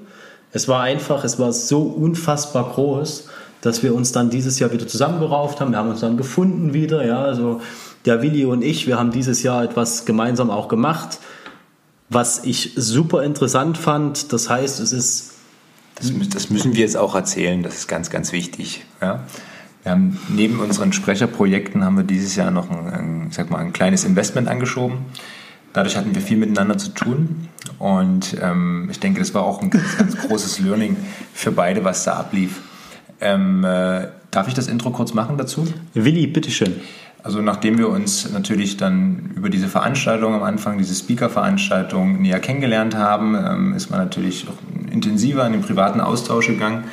Es 0.51 0.67
war 0.67 0.81
einfach, 0.81 1.23
es 1.23 1.39
war 1.39 1.51
so 1.53 1.81
unfassbar 1.81 2.71
groß, 2.73 3.29
dass 3.61 3.81
wir 3.81 3.95
uns 3.95 4.11
dann 4.11 4.29
dieses 4.29 4.59
Jahr 4.59 4.71
wieder 4.71 4.87
zusammengerauft 4.87 5.59
haben. 5.59 5.71
Wir 5.71 5.79
haben 5.79 5.89
uns 5.89 6.01
dann 6.01 6.17
gefunden 6.17 6.73
wieder, 6.73 7.05
ja, 7.05 7.23
also 7.23 7.61
der 8.05 8.21
Willi 8.21 8.45
und 8.45 8.63
ich, 8.63 8.87
wir 8.87 8.97
haben 8.97 9.11
dieses 9.11 9.43
Jahr 9.43 9.63
etwas 9.63 10.05
gemeinsam 10.05 10.49
auch 10.49 10.67
gemacht, 10.67 11.19
was 12.09 12.43
ich 12.43 12.73
super 12.75 13.23
interessant 13.23 13.77
fand. 13.77 14.31
Das 14.31 14.49
heißt, 14.49 14.79
es 14.79 14.91
ist 14.91 15.31
das, 15.95 16.11
das, 16.29 16.49
müssen 16.49 16.73
wir 16.73 16.81
jetzt 16.81 16.97
auch 16.97 17.15
erzählen, 17.15 17.63
das 17.63 17.75
ist 17.75 17.87
ganz, 17.87 18.09
ganz 18.09 18.31
wichtig. 18.31 18.85
Ja. 19.01 19.23
Wir 19.83 19.91
haben 19.91 20.19
neben 20.29 20.59
unseren 20.59 20.91
Sprecherprojekten 20.93 21.85
haben 21.85 21.95
wir 21.95 22.03
dieses 22.03 22.35
Jahr 22.35 22.51
noch 22.51 22.69
ein, 22.69 22.87
ein, 22.89 23.27
sag 23.31 23.49
mal, 23.49 23.59
ein 23.59 23.71
kleines 23.71 24.03
Investment 24.03 24.47
angeschoben. 24.47 24.97
Dadurch 25.73 25.95
hatten 25.95 26.15
wir 26.15 26.21
viel 26.21 26.37
miteinander 26.37 26.77
zu 26.77 26.89
tun 26.89 27.49
und 27.79 28.35
ähm, 28.41 28.87
ich 28.89 28.99
denke, 28.99 29.19
das 29.19 29.33
war 29.33 29.43
auch 29.43 29.61
ein 29.61 29.69
ganz, 29.69 29.97
ganz 29.97 30.17
großes 30.17 30.59
Learning 30.61 30.97
für 31.33 31.51
beide, 31.51 31.83
was 31.83 32.03
da 32.03 32.13
ablief. 32.13 32.61
Ähm, 33.21 33.63
äh, 33.63 34.07
darf 34.31 34.47
ich 34.47 34.53
das 34.53 34.67
Intro 34.67 34.89
kurz 34.91 35.13
machen 35.13 35.37
dazu? 35.37 35.67
Willi, 35.93 36.27
bitteschön. 36.27 36.81
Also 37.25 37.41
nachdem 37.41 37.79
wir 37.79 37.89
uns 37.89 38.31
natürlich 38.31 38.77
dann 38.77 39.31
über 39.35 39.49
diese 39.49 39.67
Veranstaltung 39.67 40.35
am 40.35 40.43
Anfang, 40.43 40.77
diese 40.77 40.93
Speaker-Veranstaltung 40.93 42.21
näher 42.21 42.39
kennengelernt 42.39 42.93
haben, 42.93 43.35
ähm, 43.35 43.73
ist 43.73 43.89
man 43.89 43.99
natürlich 43.99 44.45
auch 44.47 44.91
intensiver 44.91 45.43
in 45.47 45.53
den 45.53 45.63
privaten 45.63 46.01
Austausch 46.01 46.45
gegangen. 46.45 46.83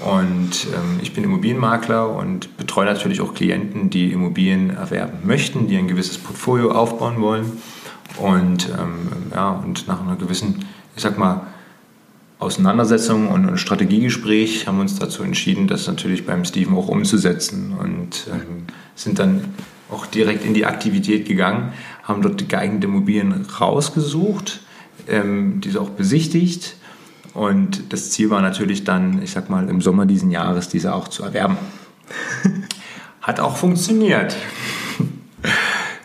Und 0.00 0.68
ähm, 0.72 1.00
ich 1.02 1.12
bin 1.12 1.24
Immobilienmakler 1.24 2.08
und 2.08 2.56
betreue 2.56 2.84
natürlich 2.84 3.20
auch 3.20 3.34
Klienten, 3.34 3.90
die 3.90 4.12
Immobilien 4.12 4.70
erwerben 4.70 5.26
möchten, 5.26 5.66
die 5.66 5.76
ein 5.76 5.88
gewisses 5.88 6.18
Portfolio 6.18 6.70
aufbauen 6.70 7.20
wollen. 7.20 7.50
Und, 8.18 8.68
ähm, 8.68 9.08
ja, 9.34 9.50
und 9.50 9.88
nach 9.88 10.00
einer 10.02 10.14
gewissen, 10.14 10.66
ich 10.94 11.02
sag 11.02 11.18
mal, 11.18 11.48
Auseinandersetzung 12.38 13.26
und, 13.26 13.48
und 13.48 13.58
Strategiegespräch 13.58 14.68
haben 14.68 14.76
wir 14.76 14.82
uns 14.82 15.00
dazu 15.00 15.24
entschieden, 15.24 15.66
das 15.66 15.88
natürlich 15.88 16.26
beim 16.26 16.44
Steven 16.44 16.76
auch 16.76 16.86
umzusetzen 16.86 17.74
und 17.76 18.28
ähm, 18.30 18.66
sind 18.94 19.18
dann 19.18 19.54
auch 19.90 20.06
direkt 20.06 20.44
in 20.44 20.54
die 20.54 20.66
Aktivität 20.66 21.26
gegangen. 21.26 21.72
haben 22.02 22.20
dort 22.20 22.48
geeignete 22.48 22.86
Immobilien 22.86 23.46
rausgesucht, 23.60 24.60
ähm, 25.08 25.60
diese 25.62 25.80
auch 25.80 25.90
besichtigt. 25.90 26.76
Und 27.32 27.92
das 27.92 28.10
Ziel 28.10 28.30
war 28.30 28.42
natürlich 28.42 28.84
dann, 28.84 29.22
ich 29.22 29.32
sag 29.32 29.50
mal, 29.50 29.68
im 29.68 29.80
Sommer 29.80 30.06
diesen 30.06 30.30
Jahres 30.30 30.68
diese 30.68 30.94
auch 30.94 31.08
zu 31.08 31.22
erwerben. 31.24 31.56
Hat 33.22 33.40
auch 33.40 33.56
funktioniert. 33.56 34.36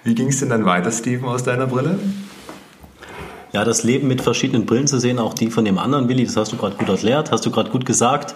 Wie 0.03 0.15
ging 0.15 0.29
es 0.29 0.39
denn 0.39 0.49
dann 0.49 0.65
weiter, 0.65 0.91
Steven, 0.91 1.25
aus 1.25 1.43
deiner 1.43 1.67
Brille? 1.67 1.99
Ja, 3.51 3.65
das 3.65 3.83
Leben 3.83 4.07
mit 4.07 4.21
verschiedenen 4.21 4.65
Brillen 4.65 4.87
zu 4.87 4.99
sehen, 4.99 5.19
auch 5.19 5.33
die 5.33 5.49
von 5.49 5.65
dem 5.65 5.77
anderen 5.77 6.07
Willi, 6.07 6.23
das 6.25 6.37
hast 6.37 6.51
du 6.51 6.57
gerade 6.57 6.77
gut 6.77 6.87
erklärt, 6.87 7.31
hast 7.31 7.45
du 7.45 7.51
gerade 7.51 7.71
gut 7.71 7.85
gesagt. 7.85 8.35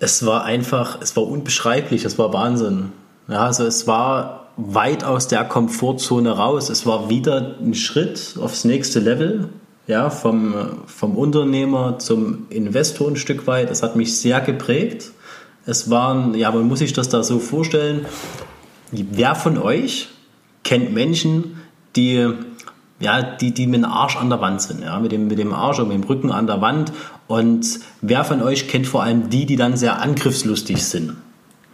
Es 0.00 0.26
war 0.26 0.44
einfach, 0.44 1.00
es 1.00 1.16
war 1.16 1.26
unbeschreiblich, 1.26 2.04
es 2.04 2.18
war 2.18 2.32
Wahnsinn. 2.32 2.92
Ja, 3.32 3.46
also 3.46 3.64
es 3.64 3.86
war 3.86 4.50
weit 4.58 5.04
aus 5.04 5.26
der 5.26 5.44
Komfortzone 5.44 6.32
raus. 6.32 6.68
Es 6.68 6.84
war 6.84 7.08
wieder 7.08 7.56
ein 7.62 7.72
Schritt 7.72 8.36
aufs 8.38 8.64
nächste 8.64 9.00
Level, 9.00 9.48
ja, 9.86 10.10
vom, 10.10 10.54
vom 10.84 11.16
Unternehmer 11.16 11.98
zum 11.98 12.46
Investor 12.50 13.08
ein 13.08 13.16
Stück 13.16 13.46
weit. 13.46 13.70
Es 13.70 13.82
hat 13.82 13.96
mich 13.96 14.18
sehr 14.18 14.42
geprägt. 14.42 15.12
Es 15.64 15.88
waren, 15.88 16.34
ja, 16.34 16.50
man 16.50 16.68
muss 16.68 16.80
sich 16.80 16.92
das 16.92 17.08
da 17.08 17.22
so 17.22 17.38
vorstellen. 17.38 18.04
Wer 18.90 19.34
von 19.34 19.56
euch 19.56 20.10
kennt 20.62 20.92
Menschen, 20.92 21.62
die 21.96 22.28
ja, 23.00 23.22
die, 23.22 23.52
die 23.52 23.66
mit 23.66 23.82
dem 23.82 23.90
Arsch 23.90 24.16
an 24.16 24.28
der 24.28 24.42
Wand 24.42 24.60
sind, 24.60 24.82
ja, 24.82 25.00
mit 25.00 25.10
dem, 25.10 25.26
mit 25.28 25.38
dem 25.38 25.54
Arsch 25.54 25.78
und 25.78 25.88
mit 25.88 25.96
dem 25.96 26.04
Rücken 26.04 26.30
an 26.30 26.46
der 26.46 26.60
Wand. 26.60 26.92
Und 27.28 27.80
wer 28.02 28.24
von 28.24 28.42
euch 28.42 28.68
kennt 28.68 28.86
vor 28.86 29.02
allem 29.02 29.30
die, 29.30 29.46
die 29.46 29.56
dann 29.56 29.78
sehr 29.78 30.02
angriffslustig 30.02 30.84
sind? 30.84 31.16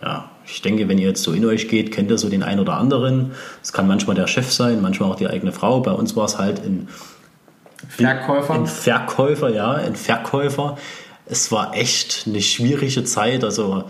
Ja, 0.00 0.27
ich 0.50 0.62
denke, 0.62 0.88
wenn 0.88 0.98
ihr 0.98 1.08
jetzt 1.08 1.22
so 1.22 1.32
in 1.32 1.44
euch 1.44 1.68
geht, 1.68 1.92
kennt 1.92 2.10
ihr 2.10 2.18
so 2.18 2.28
den 2.28 2.42
einen 2.42 2.60
oder 2.60 2.74
anderen. 2.74 3.32
Es 3.62 3.72
kann 3.72 3.86
manchmal 3.86 4.16
der 4.16 4.26
Chef 4.26 4.50
sein, 4.52 4.80
manchmal 4.80 5.10
auch 5.10 5.16
die 5.16 5.28
eigene 5.28 5.52
Frau. 5.52 5.80
Bei 5.80 5.92
uns 5.92 6.16
war 6.16 6.24
es 6.24 6.38
halt 6.38 6.64
ein 6.64 6.88
Verkäufer. 7.88 8.54
Ein 8.54 8.66
Verkäufer, 8.66 9.50
ja, 9.50 9.72
ein 9.72 9.94
Verkäufer. 9.94 10.78
Es 11.26 11.52
war 11.52 11.74
echt 11.74 12.24
eine 12.26 12.40
schwierige 12.40 13.04
Zeit. 13.04 13.44
Also 13.44 13.84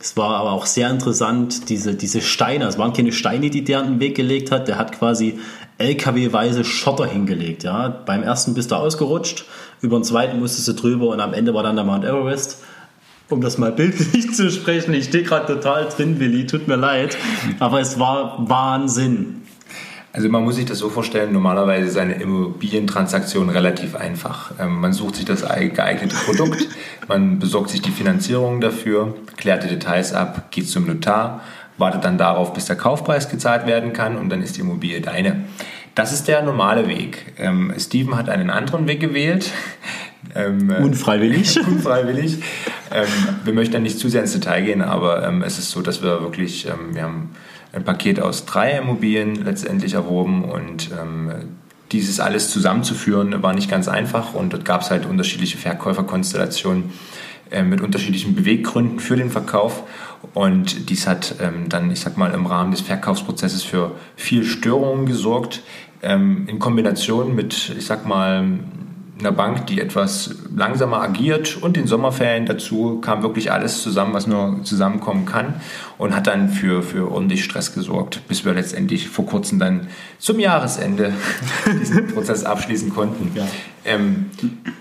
es 0.00 0.16
war 0.16 0.36
aber 0.36 0.52
auch 0.52 0.66
sehr 0.66 0.90
interessant, 0.90 1.68
diese, 1.68 1.94
diese 1.94 2.20
Steine. 2.20 2.66
Es 2.66 2.78
waren 2.78 2.92
keine 2.92 3.12
Steine, 3.12 3.50
die 3.50 3.64
der 3.64 3.80
an 3.80 3.86
den 3.86 4.00
Weg 4.00 4.14
gelegt 4.14 4.50
hat. 4.50 4.68
Der 4.68 4.78
hat 4.78 4.92
quasi 4.92 5.38
LKW-weise 5.78 6.64
Schotter 6.64 7.06
hingelegt. 7.06 7.64
Ja. 7.64 7.88
Beim 7.88 8.22
ersten 8.22 8.54
bist 8.54 8.70
du 8.70 8.76
ausgerutscht, 8.76 9.44
über 9.80 9.98
den 9.98 10.04
zweiten 10.04 10.38
musstest 10.38 10.68
du 10.68 10.72
drüber 10.72 11.08
und 11.08 11.20
am 11.20 11.34
Ende 11.34 11.52
war 11.52 11.62
dann 11.62 11.76
der 11.76 11.84
Mount 11.84 12.04
Everest. 12.04 12.62
Um 13.28 13.40
das 13.40 13.58
mal 13.58 13.72
bildlich 13.72 14.32
zu 14.34 14.50
sprechen, 14.50 14.94
ich 14.94 15.06
stehe 15.06 15.24
gerade 15.24 15.46
total 15.46 15.88
drin, 15.88 16.20
Willi, 16.20 16.46
tut 16.46 16.68
mir 16.68 16.76
leid, 16.76 17.16
aber 17.58 17.80
es 17.80 17.98
war 17.98 18.48
Wahnsinn. 18.48 19.42
Also 20.12 20.28
man 20.30 20.44
muss 20.44 20.56
sich 20.56 20.64
das 20.64 20.78
so 20.78 20.88
vorstellen, 20.88 21.32
normalerweise 21.32 21.88
ist 21.88 21.98
eine 21.98 22.14
Immobilientransaktion 22.14 23.50
relativ 23.50 23.96
einfach. 23.96 24.52
Ähm, 24.58 24.80
man 24.80 24.92
sucht 24.92 25.16
sich 25.16 25.24
das 25.24 25.42
geeignete 25.42 26.16
Produkt, 26.16 26.68
man 27.08 27.38
besorgt 27.38 27.70
sich 27.70 27.82
die 27.82 27.90
Finanzierung 27.90 28.60
dafür, 28.60 29.14
klärt 29.36 29.64
die 29.64 29.68
Details 29.68 30.14
ab, 30.14 30.50
geht 30.52 30.68
zum 30.68 30.86
Notar, 30.86 31.42
wartet 31.76 32.04
dann 32.04 32.16
darauf, 32.16 32.54
bis 32.54 32.64
der 32.64 32.76
Kaufpreis 32.76 33.28
gezahlt 33.28 33.66
werden 33.66 33.92
kann 33.92 34.16
und 34.16 34.30
dann 34.30 34.40
ist 34.40 34.56
die 34.56 34.62
Immobilie 34.62 35.00
deine. 35.00 35.44
Das 35.96 36.12
ist 36.12 36.28
der 36.28 36.42
normale 36.42 36.88
Weg. 36.88 37.34
Ähm, 37.38 37.74
Steven 37.78 38.16
hat 38.16 38.28
einen 38.28 38.50
anderen 38.50 38.86
Weg 38.86 39.00
gewählt. 39.00 39.50
Ähm, 40.34 40.70
äh, 40.70 40.78
unfreiwillig. 40.82 41.58
unfreiwillig. 41.66 42.42
Ähm, 42.92 43.06
wir 43.44 43.52
möchten 43.52 43.74
da 43.74 43.78
nicht 43.78 43.98
zu 43.98 44.08
sehr 44.08 44.22
ins 44.22 44.32
Detail 44.32 44.62
gehen, 44.62 44.82
aber 44.82 45.26
ähm, 45.26 45.42
es 45.42 45.58
ist 45.58 45.70
so, 45.70 45.82
dass 45.82 46.02
wir 46.02 46.20
wirklich, 46.22 46.66
ähm, 46.66 46.94
wir 46.94 47.02
haben 47.02 47.30
ein 47.72 47.84
Paket 47.84 48.20
aus 48.20 48.46
drei 48.46 48.72
Immobilien 48.72 49.44
letztendlich 49.44 49.94
erworben 49.94 50.44
und 50.44 50.90
ähm, 50.98 51.30
dieses 51.92 52.20
alles 52.20 52.50
zusammenzuführen 52.50 53.42
war 53.42 53.52
nicht 53.52 53.70
ganz 53.70 53.88
einfach 53.88 54.34
und 54.34 54.52
dort 54.52 54.64
gab 54.64 54.82
es 54.82 54.90
halt 54.90 55.06
unterschiedliche 55.06 55.56
Verkäuferkonstellationen 55.58 56.84
äh, 57.50 57.62
mit 57.62 57.80
unterschiedlichen 57.80 58.34
Beweggründen 58.34 58.98
für 58.98 59.16
den 59.16 59.30
Verkauf 59.30 59.84
und 60.34 60.90
dies 60.90 61.06
hat 61.06 61.36
ähm, 61.40 61.68
dann, 61.68 61.90
ich 61.90 62.00
sag 62.00 62.16
mal, 62.16 62.32
im 62.32 62.46
Rahmen 62.46 62.72
des 62.72 62.80
Verkaufsprozesses 62.80 63.62
für 63.62 63.92
viel 64.16 64.44
Störungen 64.44 65.06
gesorgt, 65.06 65.62
in 66.02 66.58
Kombination 66.58 67.34
mit, 67.34 67.74
ich 67.76 67.86
sag 67.86 68.06
mal, 68.06 68.44
einer 69.18 69.32
Bank, 69.32 69.66
die 69.66 69.80
etwas 69.80 70.34
langsamer 70.54 71.00
agiert 71.00 71.56
und 71.56 71.76
den 71.76 71.86
Sommerferien 71.86 72.44
dazu 72.44 73.00
kam 73.00 73.22
wirklich 73.22 73.50
alles 73.50 73.82
zusammen, 73.82 74.12
was 74.12 74.26
nur 74.26 74.62
zusammenkommen 74.62 75.24
kann 75.24 75.54
und 75.96 76.14
hat 76.14 76.26
dann 76.26 76.50
für, 76.50 76.82
für 76.82 77.10
ordentlich 77.10 77.42
Stress 77.42 77.72
gesorgt, 77.72 78.20
bis 78.28 78.44
wir 78.44 78.52
letztendlich 78.52 79.08
vor 79.08 79.24
kurzem 79.24 79.58
dann 79.58 79.88
zum 80.18 80.38
Jahresende 80.38 81.14
diesen 81.80 82.08
Prozess 82.08 82.44
abschließen 82.44 82.90
konnten. 82.90 83.32
Ja. 83.34 83.46
Ähm, 83.86 84.26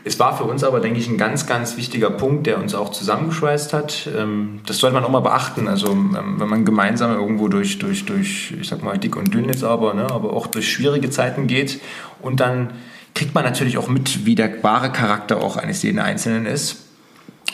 es 0.04 0.20
war 0.20 0.36
für 0.36 0.44
uns 0.44 0.64
aber, 0.64 0.82
denke 0.82 1.00
ich, 1.00 1.08
ein 1.08 1.18
ganz, 1.18 1.46
ganz 1.46 1.78
wichtiger 1.78 2.10
Punkt, 2.10 2.46
der 2.46 2.60
uns 2.60 2.76
auch 2.76 2.90
zusammengeschweißt 2.90 3.72
hat. 3.72 4.10
Ähm, 4.18 4.62
das 4.66 4.80
sollte 4.80 4.96
man 4.96 5.06
auch 5.06 5.10
mal 5.10 5.22
beachten. 5.22 5.70
Also 5.70 5.92
ähm, 5.92 6.36
wenn 6.40 6.50
man 6.50 6.66
gemeinsam 6.66 7.14
irgendwo 7.14 7.48
durch, 7.48 7.80
durch, 7.80 8.06
durch, 8.06 8.54
ich 8.60 8.68
sag 8.68 8.84
mal, 8.84 8.98
dick 8.98 9.16
und 9.16 9.34
dünn 9.34 9.48
ist 9.48 9.64
aber, 9.64 9.94
ne, 9.94 10.10
aber 10.12 10.34
auch 10.34 10.48
durch 10.48 10.70
schwierige 10.70 11.10
Zeiten 11.10 11.48
geht 11.48 11.80
und 12.20 12.42
dann 12.42 12.72
kriegt 13.16 13.34
man 13.34 13.44
natürlich 13.44 13.80
auch 13.80 13.88
mit, 13.88 14.26
wie 14.26 14.36
der 14.36 14.64
wahre 14.64 14.92
Charakter 14.92 15.42
auch 15.42 15.58
eines 15.58 15.82
jeden 15.82 16.00
Einzelnen 16.00 16.46
ist 16.46 16.86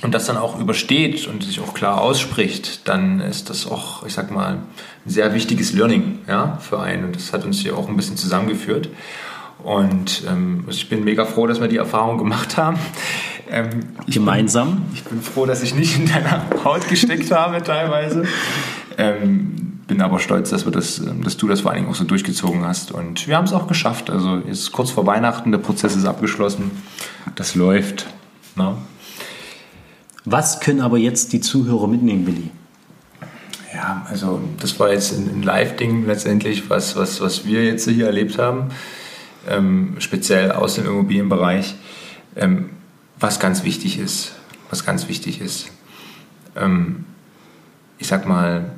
und 0.02 0.13
das 0.13 0.26
dann 0.26 0.36
auch 0.36 0.60
übersteht 0.60 1.28
und 1.28 1.43
sich 1.43 1.60
auch 1.60 1.74
klar 1.74 2.02
ausspricht, 2.02 2.88
dann 2.88 3.21
ist 3.21 3.50
das 3.50 3.67
auch, 3.67 4.06
ich 4.06 4.13
sag 4.13 4.32
mal, 4.32 4.54
ein 5.06 5.10
sehr 5.10 5.34
wichtiges 5.34 5.74
Learning 5.74 6.19
ja, 6.28 6.58
für 6.60 6.80
einen. 6.80 7.06
Und 7.06 7.15
das 7.15 7.32
hat 7.32 7.45
uns 7.45 7.60
hier 7.60 7.78
auch 7.78 7.88
ein 7.88 7.95
bisschen 7.95 8.17
zusammengeführt. 8.17 8.89
Und 9.63 10.24
ähm, 10.28 10.63
also 10.65 10.78
ich 10.78 10.89
bin 10.89 11.04
mega 11.04 11.26
froh, 11.26 11.45
dass 11.45 11.62
wir 11.62 11.67
die 11.67 11.78
Erfahrung 11.78 12.17
gemacht 12.17 12.58
haben. 12.58 12.80
Ähm, 13.52 13.69
Gemeinsam? 14.08 14.78
Bin, 14.78 14.86
ich 14.95 15.04
bin 15.04 15.21
froh, 15.21 15.45
dass 15.45 15.62
ich 15.62 15.76
nicht 15.76 15.95
in 15.95 16.08
deiner 16.08 16.43
Haut 16.63 16.88
gesteckt 16.88 17.30
habe 17.36 17.62
teilweise. 17.62 18.26
Ähm, 18.97 19.70
bin 19.91 20.01
aber 20.01 20.19
stolz, 20.19 20.49
dass, 20.51 20.63
wir 20.63 20.71
das, 20.71 20.99
ähm, 20.99 21.21
dass 21.21 21.36
du 21.36 21.49
das 21.49 21.60
vor 21.60 21.71
allen 21.71 21.82
Dingen 21.82 21.91
auch 21.91 21.97
so 21.97 22.06
durchgezogen 22.06 22.65
hast. 22.65 22.93
Und 22.93 23.27
wir 23.27 23.36
haben 23.36 23.43
es 23.43 23.51
auch 23.51 23.67
geschafft. 23.67 24.10
Also 24.10 24.38
jetzt 24.38 24.60
ist 24.60 24.71
kurz 24.71 24.89
vor 24.89 25.06
Weihnachten, 25.06 25.51
der 25.51 25.60
Prozess 25.60 25.97
ist 25.97 26.06
abgeschlossen. 26.06 26.71
Das 27.36 27.56
läuft. 27.56 28.08
Na? 28.56 28.69
Ne? 28.69 28.77
Was 30.23 30.62
können 30.62 30.80
aber 30.80 30.97
jetzt 30.97 31.34
die 31.34 31.41
Zuhörer 31.41 31.88
mitnehmen, 31.88 32.25
Willi? 32.25 32.51
Ja, 33.73 34.08
also 34.10 34.39
das 34.62 34.80
war 34.80 34.93
jetzt 34.93 35.12
ein 35.12 35.43
Live-Ding 35.43 36.06
letztendlich, 36.06 36.69
was, 36.69 36.95
was, 36.95 37.19
was 37.19 37.45
wir 37.45 37.65
jetzt 37.65 37.86
hier 37.89 38.06
erlebt 38.06 38.38
haben, 38.38 38.69
ähm, 39.49 39.97
speziell 39.99 40.54
aus 40.54 40.75
dem 40.75 40.86
Immobilienbereich. 40.86 41.75
Ähm, 42.38 42.69
was 43.19 43.41
ganz 43.41 43.65
wichtig 43.65 43.99
ist, 43.99 44.36
was 44.69 44.86
ganz 44.86 45.10
wichtig 45.10 45.41
ist. 45.41 45.69
Ähm, 46.56 47.04
ich 47.97 48.08
sag 48.08 48.25
mal, 48.25 48.71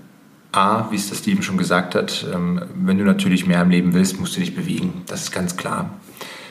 A, 0.53 0.87
wie 0.91 0.95
es 0.95 1.09
der 1.09 1.15
Steven 1.15 1.43
schon 1.43 1.57
gesagt 1.57 1.95
hat, 1.95 2.25
ähm, 2.33 2.61
wenn 2.75 2.97
du 2.97 3.03
natürlich 3.03 3.45
mehr 3.45 3.61
im 3.61 3.69
Leben 3.69 3.93
willst, 3.93 4.19
musst 4.19 4.35
du 4.35 4.39
dich 4.39 4.55
bewegen. 4.55 5.01
Das 5.07 5.23
ist 5.23 5.31
ganz 5.31 5.57
klar. 5.57 5.97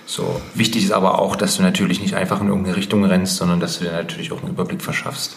So, 0.07 0.41
wichtig 0.55 0.85
ist 0.85 0.93
aber 0.93 1.21
auch, 1.21 1.37
dass 1.37 1.57
du 1.57 1.63
natürlich 1.63 2.01
nicht 2.01 2.15
einfach 2.15 2.41
in 2.41 2.49
irgendeine 2.49 2.77
Richtung 2.77 3.05
rennst, 3.05 3.37
sondern 3.37 3.61
dass 3.61 3.79
du 3.79 3.85
dir 3.85 3.93
natürlich 3.93 4.33
auch 4.33 4.43
einen 4.43 4.51
Überblick 4.51 4.83
verschaffst. 4.83 5.37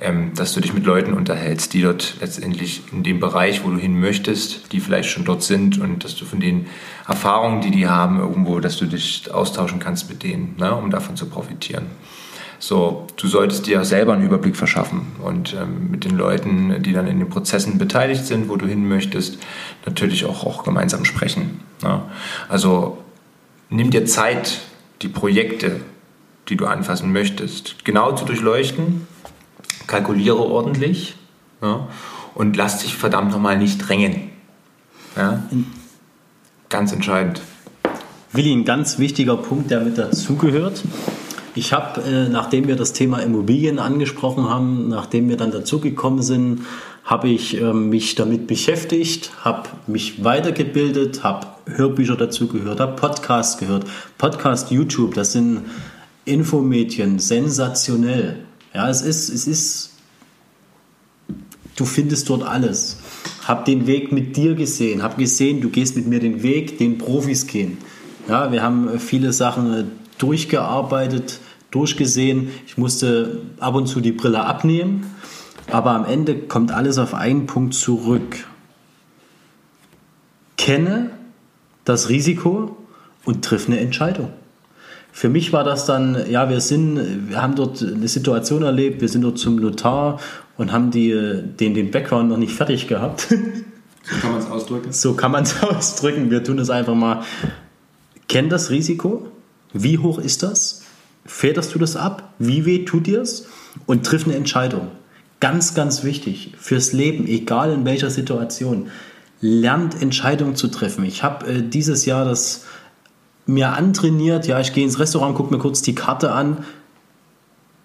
Ähm, 0.00 0.32
dass 0.34 0.54
du 0.54 0.60
dich 0.60 0.72
mit 0.72 0.84
Leuten 0.84 1.12
unterhältst, 1.12 1.72
die 1.72 1.82
dort 1.82 2.16
letztendlich 2.20 2.82
in 2.92 3.02
dem 3.02 3.20
Bereich, 3.20 3.64
wo 3.64 3.70
du 3.70 3.78
hin 3.78 4.00
möchtest, 4.00 4.72
die 4.72 4.80
vielleicht 4.80 5.08
schon 5.08 5.24
dort 5.24 5.42
sind 5.42 5.80
und 5.80 6.04
dass 6.04 6.16
du 6.16 6.24
von 6.24 6.40
den 6.40 6.66
Erfahrungen, 7.06 7.60
die 7.60 7.70
die 7.70 7.86
haben, 7.88 8.18
irgendwo, 8.18 8.60
dass 8.60 8.76
du 8.76 8.86
dich 8.86 9.32
austauschen 9.32 9.78
kannst 9.78 10.08
mit 10.08 10.22
denen, 10.22 10.56
ne, 10.58 10.74
um 10.74 10.90
davon 10.90 11.16
zu 11.16 11.26
profitieren. 11.26 11.86
So, 12.66 13.06
du 13.16 13.28
solltest 13.28 13.66
dir 13.66 13.84
selber 13.84 14.14
einen 14.14 14.24
Überblick 14.24 14.56
verschaffen 14.56 15.02
und 15.22 15.52
ähm, 15.52 15.90
mit 15.90 16.06
den 16.06 16.16
Leuten, 16.16 16.82
die 16.82 16.94
dann 16.94 17.06
in 17.06 17.18
den 17.18 17.28
Prozessen 17.28 17.76
beteiligt 17.76 18.24
sind, 18.24 18.48
wo 18.48 18.56
du 18.56 18.64
hin 18.64 18.88
möchtest, 18.88 19.36
natürlich 19.84 20.24
auch, 20.24 20.46
auch 20.46 20.64
gemeinsam 20.64 21.04
sprechen. 21.04 21.60
Ne? 21.82 22.00
Also 22.48 22.96
nimm 23.68 23.90
dir 23.90 24.06
Zeit, 24.06 24.62
die 25.02 25.08
Projekte, 25.08 25.82
die 26.48 26.56
du 26.56 26.64
anfassen 26.64 27.12
möchtest, 27.12 27.84
genau 27.84 28.12
zu 28.12 28.24
durchleuchten, 28.24 29.06
kalkuliere 29.86 30.38
ordentlich 30.38 31.16
ja, 31.60 31.86
und 32.34 32.56
lass 32.56 32.78
dich 32.78 32.96
verdammt 32.96 33.30
nochmal 33.30 33.58
nicht 33.58 33.76
drängen. 33.76 34.30
Ja? 35.16 35.42
Ganz 36.70 36.92
entscheidend. 36.92 37.42
Willi, 38.32 38.54
ein 38.54 38.64
ganz 38.64 38.98
wichtiger 38.98 39.36
Punkt, 39.36 39.70
der 39.70 39.80
mit 39.80 39.98
dazugehört. 39.98 40.82
Ich 41.56 41.72
habe, 41.72 42.00
äh, 42.02 42.28
nachdem 42.28 42.66
wir 42.66 42.74
das 42.74 42.92
Thema 42.92 43.18
Immobilien 43.18 43.78
angesprochen 43.78 44.48
haben, 44.48 44.88
nachdem 44.88 45.28
wir 45.28 45.36
dann 45.36 45.52
dazugekommen 45.52 46.22
sind, 46.22 46.62
habe 47.04 47.28
ich 47.28 47.60
äh, 47.60 47.72
mich 47.72 48.16
damit 48.16 48.46
beschäftigt, 48.46 49.30
habe 49.42 49.68
mich 49.86 50.24
weitergebildet, 50.24 51.22
habe 51.22 51.46
Hörbücher 51.66 52.16
dazu 52.16 52.48
gehört, 52.48 52.80
habe 52.80 52.96
Podcasts 52.96 53.58
gehört. 53.58 53.86
Podcast, 54.18 54.70
YouTube, 54.70 55.14
das 55.14 55.32
sind 55.32 55.62
Infomedien, 56.24 57.18
sensationell. 57.18 58.40
Ja, 58.74 58.88
es 58.88 59.02
ist, 59.02 59.28
es 59.28 59.46
ist, 59.46 59.90
du 61.76 61.84
findest 61.84 62.28
dort 62.30 62.42
alles. 62.42 62.98
habe 63.44 63.64
den 63.64 63.86
Weg 63.86 64.10
mit 64.10 64.36
dir 64.36 64.54
gesehen, 64.54 65.02
habe 65.02 65.20
gesehen, 65.22 65.60
du 65.60 65.68
gehst 65.68 65.94
mit 65.96 66.06
mir 66.06 66.18
den 66.18 66.42
Weg, 66.42 66.78
den 66.78 66.98
Profis 66.98 67.46
gehen. 67.46 67.78
Ja, 68.28 68.50
wir 68.50 68.62
haben 68.62 68.98
viele 68.98 69.32
Sachen 69.32 69.74
äh, 69.74 69.84
durchgearbeitet, 70.18 71.40
durchgesehen. 71.74 72.50
Ich 72.66 72.78
musste 72.78 73.42
ab 73.58 73.74
und 73.74 73.86
zu 73.86 74.00
die 74.00 74.12
Brille 74.12 74.44
abnehmen, 74.44 75.14
aber 75.70 75.90
am 75.92 76.04
Ende 76.04 76.36
kommt 76.36 76.72
alles 76.72 76.98
auf 76.98 77.14
einen 77.14 77.46
Punkt 77.46 77.74
zurück. 77.74 78.46
Kenne 80.56 81.10
das 81.84 82.08
Risiko 82.08 82.76
und 83.24 83.44
triff 83.44 83.66
eine 83.66 83.80
Entscheidung. 83.80 84.30
Für 85.12 85.28
mich 85.28 85.52
war 85.52 85.62
das 85.62 85.86
dann, 85.86 86.28
ja, 86.28 86.50
wir 86.50 86.60
sind, 86.60 87.30
wir 87.30 87.40
haben 87.40 87.54
dort 87.54 87.80
eine 87.82 88.08
Situation 88.08 88.62
erlebt, 88.62 89.00
wir 89.00 89.08
sind 89.08 89.22
dort 89.22 89.38
zum 89.38 89.56
Notar 89.56 90.18
und 90.56 90.72
haben 90.72 90.90
die, 90.90 91.12
den, 91.60 91.74
den 91.74 91.90
Background 91.90 92.28
noch 92.28 92.36
nicht 92.36 92.52
fertig 92.52 92.88
gehabt. 92.88 93.28
So 94.06 94.20
kann 94.20 94.32
man 94.32 94.40
es 94.40 94.50
ausdrücken. 94.50 94.92
So 94.92 95.14
kann 95.14 95.32
man 95.32 95.44
es 95.44 95.62
ausdrücken. 95.62 96.30
Wir 96.30 96.44
tun 96.44 96.58
es 96.58 96.68
einfach 96.68 96.94
mal. 96.94 97.22
Kenn 98.28 98.50
das 98.50 98.68
Risiko. 98.68 99.28
Wie 99.72 99.96
hoch 99.96 100.18
ist 100.18 100.42
das? 100.42 100.83
Federst 101.24 101.74
du 101.74 101.78
das 101.78 101.96
ab? 101.96 102.34
Wie 102.38 102.66
weh 102.66 102.84
tut 102.84 103.06
dir 103.06 103.22
es? 103.22 103.46
Und 103.86 104.04
triff 104.04 104.26
eine 104.26 104.36
Entscheidung. 104.36 104.88
Ganz, 105.40 105.74
ganz 105.74 106.04
wichtig 106.04 106.52
fürs 106.58 106.92
Leben, 106.92 107.26
egal 107.26 107.72
in 107.72 107.84
welcher 107.84 108.10
Situation. 108.10 108.90
Lernt 109.40 110.00
Entscheidungen 110.00 110.56
zu 110.56 110.68
treffen. 110.68 111.04
Ich 111.04 111.22
habe 111.22 111.46
äh, 111.46 111.62
dieses 111.62 112.06
Jahr 112.06 112.24
das 112.24 112.64
mir 113.46 113.70
antrainiert. 113.70 114.46
Ja, 114.46 114.60
ich 114.60 114.72
gehe 114.72 114.84
ins 114.84 114.98
Restaurant, 114.98 115.34
gucke 115.34 115.52
mir 115.52 115.60
kurz 115.60 115.82
die 115.82 115.94
Karte 115.94 116.32
an. 116.32 116.64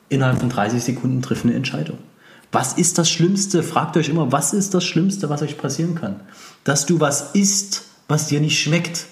Innerhalb 0.09 0.39
von 0.39 0.49
30 0.49 0.83
Sekunden 0.83 1.21
triff 1.21 1.43
eine 1.43 1.53
Entscheidung. 1.53 1.97
Was 2.51 2.73
ist 2.73 2.97
das 2.97 3.09
Schlimmste? 3.09 3.61
Fragt 3.61 3.95
euch 3.95 4.09
immer, 4.09 4.31
was 4.31 4.53
ist 4.53 4.73
das 4.73 4.83
Schlimmste, 4.83 5.29
was 5.29 5.41
euch 5.41 5.57
passieren 5.57 5.95
kann? 5.95 6.21
Dass 6.63 6.85
du 6.85 6.99
was 6.99 7.31
isst, 7.33 7.83
was 8.07 8.27
dir 8.27 8.41
nicht 8.41 8.59
schmeckt. 8.59 9.05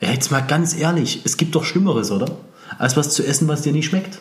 Ja, 0.00 0.12
jetzt 0.12 0.30
mal 0.30 0.40
ganz 0.40 0.76
ehrlich, 0.76 1.22
es 1.24 1.36
gibt 1.36 1.56
doch 1.56 1.64
Schlimmeres, 1.64 2.12
oder? 2.12 2.36
Als 2.78 2.96
was 2.96 3.10
zu 3.10 3.26
essen, 3.26 3.48
was 3.48 3.62
dir 3.62 3.72
nicht 3.72 3.86
schmeckt. 3.86 4.20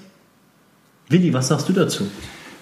Willi, 1.09 1.33
was 1.33 1.47
sagst 1.47 1.69
du 1.69 1.73
dazu? 1.73 2.07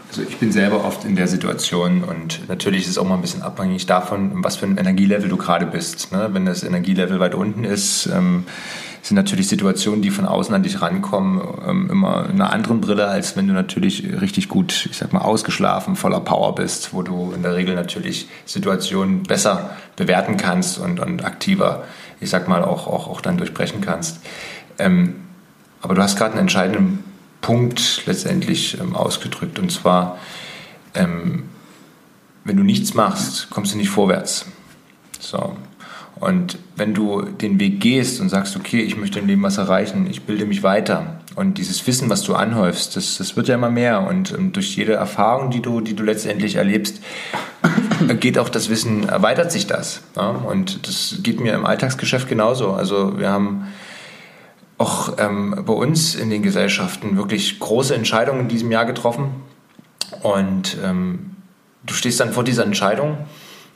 Also 0.09 0.21
ich 0.21 0.37
bin 0.37 0.51
selber 0.51 0.85
oft 0.85 1.03
in 1.03 1.15
der 1.15 1.27
Situation 1.27 2.03
und 2.03 2.47
natürlich 2.47 2.83
ist 2.83 2.89
es 2.89 2.97
auch 2.97 3.07
mal 3.07 3.15
ein 3.15 3.21
bisschen 3.21 3.41
abhängig 3.41 3.85
davon, 3.85 4.43
was 4.43 4.57
für 4.57 4.65
ein 4.65 4.77
Energielevel 4.77 5.29
du 5.29 5.37
gerade 5.37 5.65
bist. 5.65 6.11
Ne? 6.11 6.29
Wenn 6.31 6.45
das 6.45 6.63
Energielevel 6.63 7.19
weit 7.19 7.33
unten 7.33 7.63
ist, 7.63 8.05
ähm, 8.07 8.45
sind 9.01 9.15
natürlich 9.15 9.47
Situationen, 9.47 10.01
die 10.01 10.11
von 10.11 10.25
außen 10.25 10.53
an 10.53 10.63
dich 10.63 10.81
rankommen, 10.81 11.41
ähm, 11.67 11.89
immer 11.91 12.27
in 12.29 12.41
einer 12.41 12.51
anderen 12.51 12.81
Brille, 12.81 13.07
als 13.07 13.35
wenn 13.35 13.47
du 13.47 13.53
natürlich 13.53 14.03
richtig 14.21 14.47
gut, 14.47 14.87
ich 14.89 14.97
sag 14.97 15.13
mal, 15.13 15.21
ausgeschlafen, 15.21 15.95
voller 15.95 16.19
Power 16.21 16.55
bist, 16.55 16.93
wo 16.93 17.01
du 17.01 17.31
in 17.35 17.43
der 17.43 17.55
Regel 17.55 17.75
natürlich 17.75 18.27
Situationen 18.45 19.23
besser 19.23 19.71
bewerten 19.95 20.37
kannst 20.37 20.79
und, 20.79 20.99
und 20.99 21.23
aktiver, 21.23 21.83
ich 22.19 22.29
sag 22.29 22.47
mal, 22.47 22.63
auch, 22.63 22.87
auch, 22.87 23.07
auch 23.07 23.21
dann 23.21 23.37
durchbrechen 23.37 23.81
kannst. 23.81 24.21
Ähm, 24.79 25.15
aber 25.85 25.93
du 25.93 26.01
hast 26.01 26.17
gerade 26.17 26.31
einen 26.31 26.41
entscheidenden 26.41 27.03
Punkt 27.41 28.07
letztendlich 28.07 28.79
ähm, 28.81 28.95
ausgedrückt 28.95 29.59
und 29.59 29.71
zwar, 29.71 30.17
ähm, 30.95 31.43
wenn 32.43 32.57
du 32.57 32.63
nichts 32.63 32.95
machst, 32.95 33.51
kommst 33.51 33.75
du 33.75 33.77
nicht 33.77 33.89
vorwärts. 33.89 34.47
So. 35.19 35.55
Und 36.15 36.57
wenn 36.75 36.95
du 36.95 37.21
den 37.21 37.59
Weg 37.59 37.81
gehst 37.81 38.19
und 38.19 38.29
sagst, 38.29 38.55
okay, 38.55 38.81
ich 38.81 38.97
möchte 38.97 39.19
im 39.19 39.27
Leben 39.27 39.43
was 39.43 39.59
erreichen, 39.59 40.07
ich 40.09 40.23
bilde 40.23 40.47
mich 40.47 40.63
weiter 40.63 41.19
und 41.35 41.59
dieses 41.59 41.85
Wissen, 41.85 42.09
was 42.09 42.23
du 42.23 42.33
anhäufst, 42.33 42.95
das, 42.95 43.19
das 43.19 43.35
wird 43.35 43.47
ja 43.47 43.53
immer 43.53 43.69
mehr 43.69 44.07
und 44.07 44.31
ähm, 44.31 44.53
durch 44.53 44.75
jede 44.75 44.93
Erfahrung, 44.93 45.51
die 45.51 45.61
du, 45.61 45.81
die 45.81 45.95
du 45.95 46.01
letztendlich 46.03 46.55
erlebst, 46.55 46.99
geht 48.19 48.39
auch 48.39 48.49
das 48.49 48.71
Wissen, 48.71 49.07
erweitert 49.07 49.51
sich 49.51 49.67
das. 49.67 50.01
Ja? 50.15 50.29
Und 50.29 50.87
das 50.87 51.17
geht 51.21 51.39
mir 51.39 51.53
im 51.53 51.63
Alltagsgeschäft 51.63 52.27
genauso. 52.27 52.73
Also 52.73 53.19
wir 53.19 53.29
haben 53.29 53.67
auch 54.77 55.17
ähm, 55.17 55.63
bei 55.65 55.73
uns 55.73 56.15
in 56.15 56.29
den 56.29 56.43
Gesellschaften 56.43 57.17
wirklich 57.17 57.59
große 57.59 57.95
Entscheidungen 57.95 58.41
in 58.41 58.47
diesem 58.47 58.71
Jahr 58.71 58.85
getroffen 58.85 59.29
und 60.21 60.77
ähm, 60.83 61.35
du 61.85 61.93
stehst 61.93 62.19
dann 62.19 62.33
vor 62.33 62.43
dieser 62.43 62.65
Entscheidung 62.65 63.17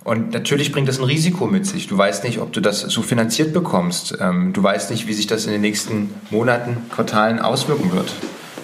und 0.03 0.31
natürlich 0.31 0.71
bringt 0.71 0.87
das 0.87 0.97
ein 0.97 1.03
Risiko 1.03 1.45
mit 1.45 1.65
sich. 1.65 1.87
Du 1.87 1.97
weißt 1.97 2.23
nicht, 2.23 2.39
ob 2.39 2.53
du 2.53 2.61
das 2.61 2.81
so 2.81 3.01
finanziert 3.01 3.53
bekommst. 3.53 4.17
Ähm, 4.19 4.53
du 4.53 4.63
weißt 4.63 4.91
nicht, 4.91 5.07
wie 5.07 5.13
sich 5.13 5.27
das 5.27 5.45
in 5.45 5.51
den 5.51 5.61
nächsten 5.61 6.13
Monaten, 6.31 6.77
Quartalen 6.89 7.39
auswirken 7.39 7.91
wird. 7.91 8.11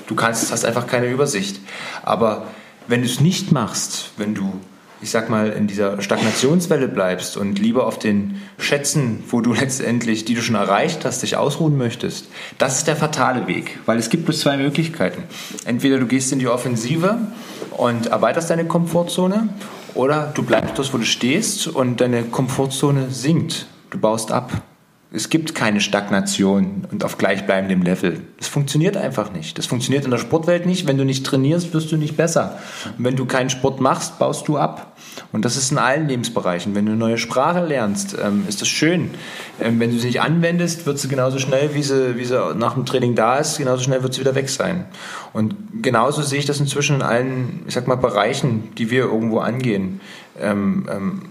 Du 0.07 0.15
kannst, 0.15 0.51
hast 0.51 0.65
einfach 0.65 0.87
keine 0.87 1.07
Übersicht. 1.07 1.59
Aber 2.03 2.47
wenn 2.87 3.01
du 3.01 3.07
es 3.07 3.19
nicht 3.19 3.51
machst, 3.51 4.11
wenn 4.17 4.33
du, 4.33 4.59
ich 5.05 5.11
sag 5.11 5.29
mal, 5.29 5.51
in 5.51 5.67
dieser 5.67 6.01
Stagnationswelle 6.01 6.87
bleibst 6.87 7.37
und 7.37 7.59
lieber 7.59 7.85
auf 7.85 7.99
den 7.99 8.41
Schätzen, 8.57 9.23
wo 9.29 9.39
du 9.39 9.53
letztendlich, 9.61 10.25
die 10.25 10.33
du 10.33 10.41
schon 10.41 10.55
erreicht 10.55 11.05
hast, 11.05 11.21
dich 11.21 11.37
ausruhen 11.37 11.77
möchtest, 11.77 12.27
das 12.57 12.79
ist 12.79 12.87
der 12.87 12.95
fatale 12.95 13.45
Weg. 13.45 13.77
Weil 13.85 13.99
es 13.99 14.09
gibt 14.09 14.25
bloß 14.25 14.39
zwei 14.39 14.57
Möglichkeiten. 14.57 15.21
Entweder 15.65 15.99
du 15.99 16.07
gehst 16.07 16.33
in 16.33 16.39
die 16.39 16.47
Offensive 16.47 17.19
und 17.77 18.07
erweiterst 18.07 18.49
deine 18.49 18.65
Komfortzone 18.65 19.49
oder 19.93 20.31
du 20.33 20.41
bleibst 20.41 20.79
dort, 20.79 20.91
wo 20.91 20.97
du 20.97 21.05
stehst 21.05 21.67
und 21.67 22.01
deine 22.01 22.23
Komfortzone 22.23 23.11
sinkt. 23.11 23.67
Du 23.91 23.99
baust 23.99 24.31
ab. 24.31 24.63
Es 25.15 25.29
gibt 25.29 25.55
keine 25.55 25.79
Stagnation 25.79 26.85
und 26.91 27.05
auf 27.05 27.17
gleichbleibendem 27.17 27.83
Level. 27.83 28.19
Das 28.37 28.49
funktioniert 28.49 28.97
einfach 28.97 29.31
nicht. 29.31 29.57
Das 29.57 29.65
funktioniert 29.65 30.03
in 30.03 30.11
der 30.11 30.17
Sportwelt 30.17 30.65
nicht. 30.65 30.87
Wenn 30.87 30.97
du 30.97 31.05
nicht 31.05 31.25
trainierst, 31.25 31.73
wirst 31.73 31.91
du 31.91 31.97
nicht 31.97 32.17
besser. 32.17 32.59
Und 32.97 33.05
wenn 33.05 33.15
du 33.15 33.25
keinen 33.25 33.49
Sport 33.49 33.79
machst, 33.79 34.19
baust 34.19 34.47
du 34.47 34.57
ab. 34.57 34.97
Und 35.31 35.45
das 35.45 35.55
ist 35.55 35.71
in 35.71 35.77
allen 35.77 36.09
Lebensbereichen. 36.09 36.75
Wenn 36.75 36.85
du 36.85 36.91
eine 36.91 36.99
neue 36.99 37.17
Sprache 37.17 37.65
lernst, 37.65 38.17
ähm, 38.21 38.43
ist 38.49 38.59
das 38.61 38.67
schön. 38.67 39.11
Ähm, 39.61 39.79
wenn 39.79 39.91
du 39.91 39.99
sie 39.99 40.07
nicht 40.07 40.21
anwendest, 40.21 40.85
wird 40.85 40.99
sie 40.99 41.07
genauso 41.07 41.39
schnell, 41.39 41.73
wie 41.73 41.83
sie, 41.83 42.17
wie 42.17 42.25
sie 42.25 42.53
nach 42.55 42.73
dem 42.73 42.85
Training 42.85 43.15
da 43.15 43.37
ist, 43.37 43.57
genauso 43.57 43.83
schnell 43.83 44.03
wird 44.03 44.13
sie 44.13 44.19
wieder 44.19 44.35
weg 44.35 44.49
sein. 44.49 44.85
Und 45.31 45.55
genauso 45.81 46.23
sehe 46.23 46.39
ich 46.39 46.45
das 46.45 46.59
inzwischen 46.59 46.97
in 46.97 47.01
allen, 47.01 47.63
ich 47.67 47.73
sag 47.73 47.87
mal, 47.87 47.95
Bereichen, 47.95 48.75
die 48.77 48.91
wir 48.91 49.05
irgendwo 49.05 49.39
angehen. 49.39 50.01
Ähm, 50.39 50.89
ähm, 50.91 51.21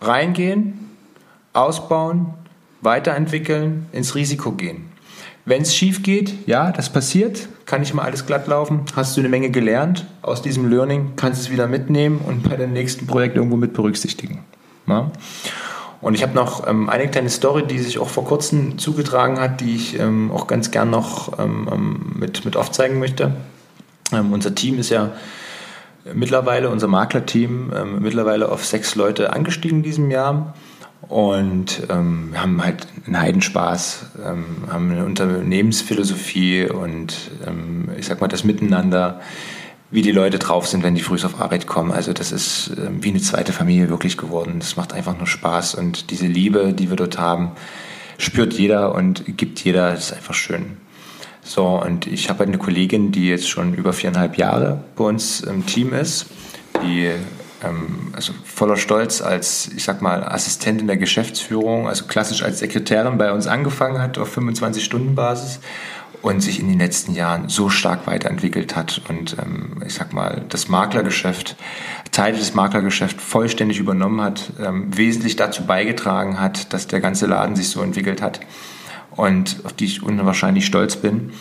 reingehen, 0.00 0.81
ausbauen, 1.52 2.34
weiterentwickeln, 2.80 3.86
ins 3.92 4.14
Risiko 4.14 4.52
gehen. 4.52 4.92
Wenn 5.44 5.62
es 5.62 5.74
schief 5.74 6.02
geht, 6.02 6.46
ja, 6.46 6.70
das 6.70 6.90
passiert, 6.90 7.48
kann 7.66 7.80
nicht 7.80 7.94
mal 7.94 8.04
alles 8.04 8.26
glatt 8.26 8.46
laufen. 8.46 8.82
Hast 8.94 9.16
du 9.16 9.20
eine 9.20 9.28
Menge 9.28 9.50
gelernt 9.50 10.06
aus 10.22 10.40
diesem 10.40 10.70
Learning, 10.70 11.12
kannst 11.16 11.40
es 11.40 11.50
wieder 11.50 11.66
mitnehmen 11.66 12.20
und 12.24 12.48
bei 12.48 12.56
dem 12.56 12.72
nächsten 12.72 13.06
Projekt 13.06 13.36
irgendwo 13.36 13.56
mit 13.56 13.72
berücksichtigen. 13.72 14.44
Ja? 14.86 15.10
Und 16.00 16.14
ich 16.14 16.22
habe 16.22 16.34
noch 16.34 16.66
ähm, 16.68 16.88
eine 16.88 17.08
kleine 17.08 17.30
Story, 17.30 17.64
die 17.66 17.78
sich 17.78 17.98
auch 17.98 18.08
vor 18.08 18.24
kurzem 18.24 18.78
zugetragen 18.78 19.40
hat, 19.40 19.60
die 19.60 19.76
ich 19.76 19.98
ähm, 19.98 20.30
auch 20.32 20.46
ganz 20.46 20.70
gern 20.70 20.90
noch 20.90 21.38
ähm, 21.38 21.68
ähm 21.72 22.12
mit, 22.18 22.44
mit 22.44 22.56
aufzeigen 22.56 22.98
möchte. 22.98 23.32
Ähm, 24.12 24.32
unser 24.32 24.54
Team 24.54 24.78
ist 24.78 24.90
ja 24.90 25.10
mittlerweile, 26.12 26.70
unser 26.70 26.88
Maklerteam, 26.88 27.72
ähm, 27.74 28.02
mittlerweile 28.02 28.50
auf 28.50 28.64
sechs 28.64 28.94
Leute 28.94 29.32
angestiegen 29.32 29.78
in 29.78 29.82
diesem 29.82 30.10
Jahr. 30.10 30.54
Und 31.12 31.82
ähm, 31.90 32.32
haben 32.34 32.64
halt 32.64 32.86
einen 33.04 33.20
Heidenspaß, 33.20 34.06
ähm, 34.24 34.44
haben 34.70 34.90
eine 34.92 35.04
Unternehmensphilosophie 35.04 36.70
und 36.70 37.14
ähm, 37.46 37.90
ich 37.98 38.06
sag 38.06 38.22
mal 38.22 38.28
das 38.28 38.44
Miteinander, 38.44 39.20
wie 39.90 40.00
die 40.00 40.10
Leute 40.10 40.38
drauf 40.38 40.66
sind, 40.66 40.82
wenn 40.82 40.94
die 40.94 41.02
früh 41.02 41.22
auf 41.22 41.38
Arbeit 41.38 41.66
kommen. 41.66 41.92
Also 41.92 42.14
das 42.14 42.32
ist 42.32 42.72
ähm, 42.78 43.04
wie 43.04 43.10
eine 43.10 43.20
zweite 43.20 43.52
Familie 43.52 43.90
wirklich 43.90 44.16
geworden. 44.16 44.54
Das 44.58 44.76
macht 44.76 44.94
einfach 44.94 45.14
nur 45.14 45.26
Spaß 45.26 45.74
und 45.74 46.10
diese 46.10 46.26
Liebe, 46.26 46.72
die 46.72 46.88
wir 46.88 46.96
dort 46.96 47.18
haben, 47.18 47.50
spürt 48.16 48.54
jeder 48.54 48.94
und 48.94 49.36
gibt 49.36 49.62
jeder. 49.62 49.90
Das 49.90 50.06
ist 50.06 50.12
einfach 50.14 50.32
schön. 50.32 50.78
So, 51.42 51.78
und 51.78 52.06
ich 52.06 52.30
habe 52.30 52.38
halt 52.38 52.48
eine 52.48 52.58
Kollegin, 52.58 53.12
die 53.12 53.28
jetzt 53.28 53.50
schon 53.50 53.74
über 53.74 53.92
viereinhalb 53.92 54.38
Jahre 54.38 54.82
bei 54.96 55.04
uns 55.04 55.42
im 55.42 55.66
Team 55.66 55.92
ist, 55.92 56.24
die 56.82 57.10
also 58.12 58.32
voller 58.44 58.76
Stolz 58.76 59.20
als, 59.20 59.70
ich 59.76 59.84
sag 59.84 60.02
mal, 60.02 60.24
Assistentin 60.24 60.86
der 60.86 60.96
Geschäftsführung, 60.96 61.88
also 61.88 62.06
klassisch 62.06 62.42
als 62.42 62.58
Sekretärin 62.58 63.18
bei 63.18 63.32
uns 63.32 63.46
angefangen 63.46 64.00
hat 64.00 64.18
auf 64.18 64.36
25-Stunden-Basis 64.36 65.60
und 66.22 66.40
sich 66.40 66.60
in 66.60 66.68
den 66.68 66.78
letzten 66.78 67.14
Jahren 67.14 67.48
so 67.48 67.68
stark 67.68 68.06
weiterentwickelt 68.06 68.76
hat 68.76 69.02
und 69.08 69.36
ähm, 69.42 69.82
ich 69.84 69.94
sag 69.94 70.12
mal, 70.12 70.44
das 70.48 70.68
Maklergeschäft, 70.68 71.56
Teile 72.12 72.38
des 72.38 72.54
Maklergeschäfts 72.54 73.22
vollständig 73.22 73.78
übernommen 73.78 74.20
hat, 74.20 74.52
ähm, 74.60 74.96
wesentlich 74.96 75.36
dazu 75.36 75.64
beigetragen 75.64 76.40
hat, 76.40 76.72
dass 76.72 76.86
der 76.86 77.00
ganze 77.00 77.26
Laden 77.26 77.56
sich 77.56 77.70
so 77.70 77.82
entwickelt 77.82 78.22
hat 78.22 78.40
und 79.16 79.60
auf 79.64 79.72
die 79.72 79.86
ich 79.86 80.02
unwahrscheinlich 80.02 80.64
stolz 80.64 80.96
bin. 80.96 81.32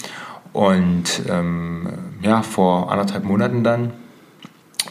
Und 0.54 1.22
ähm, 1.30 1.88
ja, 2.22 2.42
vor 2.42 2.92
anderthalb 2.92 3.24
Monaten 3.24 3.64
dann 3.64 3.94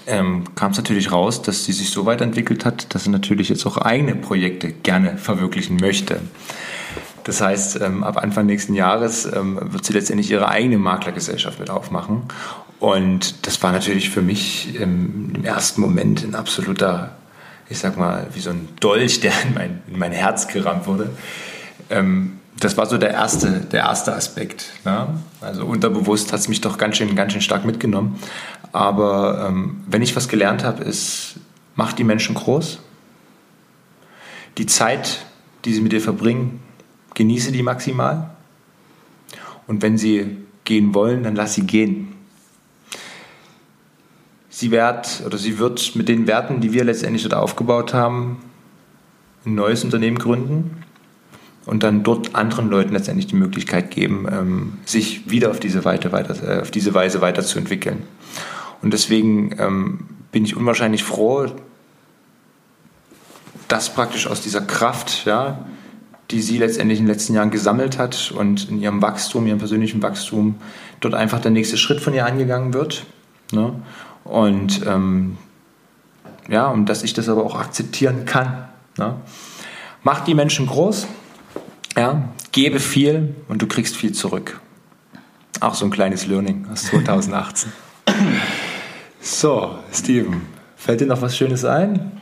ähm, 0.07 0.45
kam 0.55 0.73
es 0.73 0.79
natürlich 0.79 1.13
raus, 1.13 1.43
dass 1.43 1.65
sie 1.65 1.73
sich 1.73 1.91
so 1.91 2.07
weiterentwickelt 2.07 2.65
hat, 2.65 2.95
dass 2.95 3.05
sie 3.05 3.11
natürlich 3.11 3.49
jetzt 3.49 3.67
auch 3.67 3.77
eigene 3.77 4.15
Projekte 4.15 4.73
gerne 4.73 5.19
verwirklichen 5.19 5.77
möchte. 5.77 6.21
Das 7.25 7.41
heißt, 7.41 7.81
ähm, 7.81 8.03
ab 8.03 8.17
Anfang 8.17 8.47
nächsten 8.47 8.75
Jahres 8.75 9.27
ähm, 9.27 9.59
wird 9.61 9.85
sie 9.85 9.93
letztendlich 9.93 10.31
ihre 10.31 10.49
eigene 10.49 10.79
Maklergesellschaft 10.79 11.61
mit 11.61 11.71
aufmachen. 11.71 12.23
Und 12.79 13.47
das 13.47 13.63
war 13.63 13.73
natürlich 13.73 14.11
für 14.11 14.23
mich 14.23 14.75
im 14.77 15.45
ersten 15.45 15.83
Moment 15.83 16.25
ein 16.25 16.35
absoluter 16.35 17.17
ich 17.71 17.79
sag 17.79 17.97
mal, 17.97 18.27
wie 18.35 18.41
so 18.41 18.51
ein 18.51 18.69
Dolch, 18.81 19.21
der 19.21 19.33
in 19.45 19.55
mein, 19.55 19.83
in 19.87 19.99
mein 19.99 20.13
Herz 20.13 20.49
gerammt 20.49 20.87
wurde. 20.87 21.11
Ähm, 21.89 22.39
das 22.59 22.77
war 22.77 22.85
so 22.87 22.99
der 22.99 23.11
erste, 23.11 23.61
der 23.61 23.85
erste 23.85 24.13
Aspekt. 24.13 24.73
Ne? 24.85 25.07
Also 25.41 25.65
unterbewusst 25.65 26.33
hat 26.33 26.41
es 26.41 26.49
mich 26.49 26.61
doch 26.61 26.77
ganz 26.77 26.97
schön, 26.97 27.15
ganz 27.15 27.33
schön 27.33 27.41
stark 27.41 27.65
mitgenommen. 27.65 28.19
Aber 28.73 29.47
ähm, 29.49 29.83
wenn 29.87 30.03
ich 30.03 30.15
was 30.17 30.29
gelernt 30.29 30.65
habe, 30.65 30.85
ist, 30.85 31.37
mach 31.75 31.93
die 31.93 32.05
Menschen 32.05 32.35
groß. 32.35 32.81
Die 34.59 34.67
Zeit, 34.67 35.25
die 35.65 35.73
sie 35.73 35.81
mit 35.81 35.93
dir 35.93 36.01
verbringen, 36.01 36.61
genieße 37.15 37.53
die 37.53 37.63
maximal. 37.63 38.31
Und 39.67 39.83
wenn 39.83 39.99
sie 39.99 40.39
gehen 40.65 40.95
wollen, 40.95 41.23
dann 41.23 41.35
lass 41.35 41.55
sie 41.55 41.63
gehen. 41.63 42.15
Sie 44.49 44.71
wird 44.71 45.23
oder 45.25 45.39
sie 45.39 45.59
wird 45.59 45.97
mit 45.97 46.09
den 46.09 46.27
Werten, 46.27 46.61
die 46.61 46.73
wir 46.73 46.85
letztendlich 46.85 47.23
dort 47.23 47.35
aufgebaut 47.35 47.95
haben, 47.95 48.39
ein 49.47 49.55
neues 49.55 49.85
Unternehmen 49.85 50.19
gründen 50.19 50.85
und 51.67 51.83
dann 51.83 52.03
dort 52.03 52.35
anderen 52.35 52.69
Leuten 52.69 52.93
letztendlich 52.93 53.27
die 53.27 53.37
Möglichkeit 53.37 53.91
geben, 53.91 54.27
ähm, 54.31 54.73
sich 54.85 55.31
wieder 55.31 55.51
auf 55.51 55.61
diese, 55.61 55.79
äh, 55.79 56.61
auf 56.61 56.71
diese 56.71 56.95
Weise 56.95 57.21
weiterzuentwickeln. 57.21 58.03
Und 58.83 58.93
deswegen 58.93 59.55
ähm, 59.59 60.07
bin 60.33 60.45
ich 60.45 60.57
unwahrscheinlich 60.57 61.05
froh, 61.05 61.47
dass 63.69 63.95
praktisch 63.95 64.27
aus 64.27 64.41
dieser 64.41 64.63
Kraft, 64.63 65.25
ja, 65.27 65.65
die 66.31 66.43
sie 66.43 66.59
letztendlich 66.59 66.99
in 66.99 67.07
den 67.07 67.13
letzten 67.13 67.35
Jahren 67.35 67.51
gesammelt 67.51 67.99
hat 67.99 68.33
und 68.33 68.69
in 68.69 68.81
ihrem 68.81 69.03
Wachstum, 69.03 69.47
ihrem 69.47 69.59
persönlichen 69.59 70.03
Wachstum, 70.03 70.57
dort 71.01 71.15
einfach 71.15 71.41
der 71.41 71.51
nächste 71.51 71.77
Schritt 71.77 72.01
von 72.01 72.15
ihr 72.15 72.27
angegangen 72.27 72.73
wird. 72.73 73.07
Ne? 73.53 73.75
Und 74.25 74.87
ähm, 74.87 75.39
ja, 76.49 76.69
und 76.69 76.87
dass 76.87 77.03
ich 77.03 77.15
das 77.15 77.29
aber 77.29 77.45
auch 77.45 77.57
akzeptieren 77.57 78.25
kann. 78.25 78.69
Ne? 78.97 79.17
Macht 80.03 80.27
die 80.27 80.35
Menschen 80.35 80.67
groß, 80.67 81.07
ja, 81.97 82.29
gebe 82.53 82.81
viel 82.81 83.35
und 83.49 83.63
du 83.63 83.67
kriegst 83.67 83.97
viel 83.97 84.13
zurück. 84.13 84.61
Auch 85.61 85.75
so 85.75 85.85
ein 85.85 85.91
kleines 85.91 86.27
Learning 86.27 86.67
aus 86.73 86.83
2018. 86.91 87.73
so, 89.21 89.79
Steven, 89.93 90.43
fällt 90.77 91.01
dir 91.01 91.07
noch 91.07 91.23
was 91.23 91.37
Schönes 91.37 91.65
ein? 91.65 92.21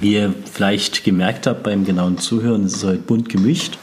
Wie 0.00 0.14
ihr 0.14 0.34
vielleicht 0.50 1.04
gemerkt 1.04 1.46
habt 1.46 1.62
beim 1.62 1.84
genauen 1.84 2.18
Zuhören, 2.18 2.64
ist 2.64 2.76
es 2.76 2.84
heute 2.84 3.00
bunt 3.00 3.28
gemischt. 3.28 3.78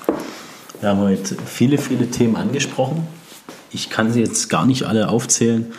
Wir 0.80 0.90
haben 0.90 1.00
heute 1.00 1.36
viele, 1.46 1.78
viele 1.78 2.10
Themen 2.10 2.36
angesprochen. 2.36 3.08
Ich 3.72 3.90
kann 3.90 4.12
sie 4.12 4.20
jetzt 4.20 4.50
gar 4.50 4.66
nicht 4.66 4.84
alle 4.84 5.10
aufzählen. 5.10 5.72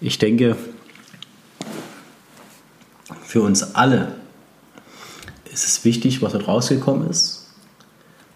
Ich 0.00 0.18
denke, 0.18 0.56
für 3.24 3.42
uns 3.42 3.74
alle 3.74 4.14
ist 5.52 5.66
es 5.66 5.84
wichtig, 5.84 6.22
was 6.22 6.32
dort 6.32 6.46
rausgekommen 6.46 7.10
ist, 7.10 7.48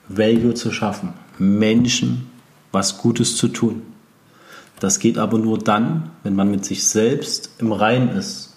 Value 0.09 0.55
zu 0.55 0.73
schaffen, 0.73 1.15
Menschen 1.39 2.31
was 2.73 2.99
Gutes 2.99 3.37
zu 3.37 3.49
tun. 3.49 3.83
Das 4.83 4.99
geht 4.99 5.19
aber 5.19 5.39
nur 5.39 5.59
dann, 5.59 6.11
wenn 6.23 6.35
man 6.35 6.51
mit 6.51 6.65
sich 6.65 6.87
selbst 6.87 7.51
im 7.59 7.73
Rein 7.73 8.09
ist. 8.11 8.57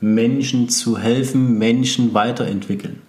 Menschen 0.00 0.68
zu 0.68 0.98
helfen, 0.98 1.58
Menschen 1.58 2.12
weiterentwickeln. 2.12 3.00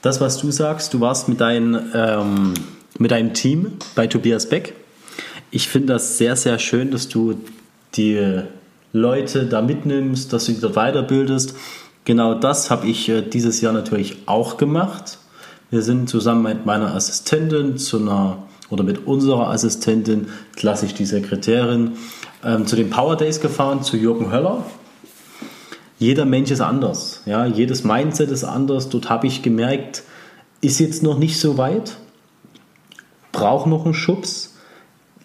Das, 0.00 0.20
was 0.20 0.38
du 0.38 0.50
sagst, 0.50 0.94
du 0.94 1.00
warst 1.00 1.28
mit, 1.28 1.40
dein, 1.40 1.78
ähm, 1.94 2.54
mit 2.98 3.10
deinem 3.10 3.34
Team 3.34 3.72
bei 3.94 4.06
Tobias 4.06 4.48
Beck 4.48 4.74
ich 5.52 5.68
finde 5.68 5.92
das 5.92 6.18
sehr, 6.18 6.34
sehr 6.34 6.58
schön, 6.58 6.90
dass 6.90 7.08
du 7.08 7.38
die 7.94 8.40
Leute 8.92 9.44
da 9.46 9.60
mitnimmst, 9.60 10.32
dass 10.32 10.46
du 10.46 10.52
dich 10.52 10.60
dort 10.62 10.74
weiterbildest. 10.74 11.54
Genau 12.04 12.34
das 12.34 12.70
habe 12.70 12.86
ich 12.88 13.08
äh, 13.08 13.20
dieses 13.20 13.60
Jahr 13.60 13.74
natürlich 13.74 14.16
auch 14.26 14.56
gemacht. 14.56 15.18
Wir 15.70 15.82
sind 15.82 16.08
zusammen 16.08 16.42
mit 16.42 16.66
meiner 16.66 16.94
Assistentin 16.94 17.76
zu 17.76 18.00
einer 18.00 18.38
oder 18.72 18.84
mit 18.84 19.06
unserer 19.06 19.50
Assistentin, 19.50 20.28
klassisch 20.56 20.94
die 20.94 21.04
Sekretärin, 21.04 21.92
ähm, 22.42 22.66
zu 22.66 22.74
den 22.74 22.88
Power 22.88 23.16
Days 23.16 23.40
gefahren, 23.40 23.82
zu 23.82 23.98
Jürgen 23.98 24.32
Höller. 24.32 24.64
Jeder 25.98 26.24
Mensch 26.24 26.50
ist 26.50 26.62
anders. 26.62 27.20
Ja? 27.26 27.44
Jedes 27.44 27.84
Mindset 27.84 28.30
ist 28.30 28.44
anders. 28.44 28.88
Dort 28.88 29.10
habe 29.10 29.26
ich 29.26 29.42
gemerkt, 29.42 30.04
ist 30.62 30.80
jetzt 30.80 31.02
noch 31.02 31.18
nicht 31.18 31.38
so 31.38 31.58
weit, 31.58 31.98
braucht 33.30 33.66
noch 33.66 33.84
einen 33.84 33.94
Schubs 33.94 34.52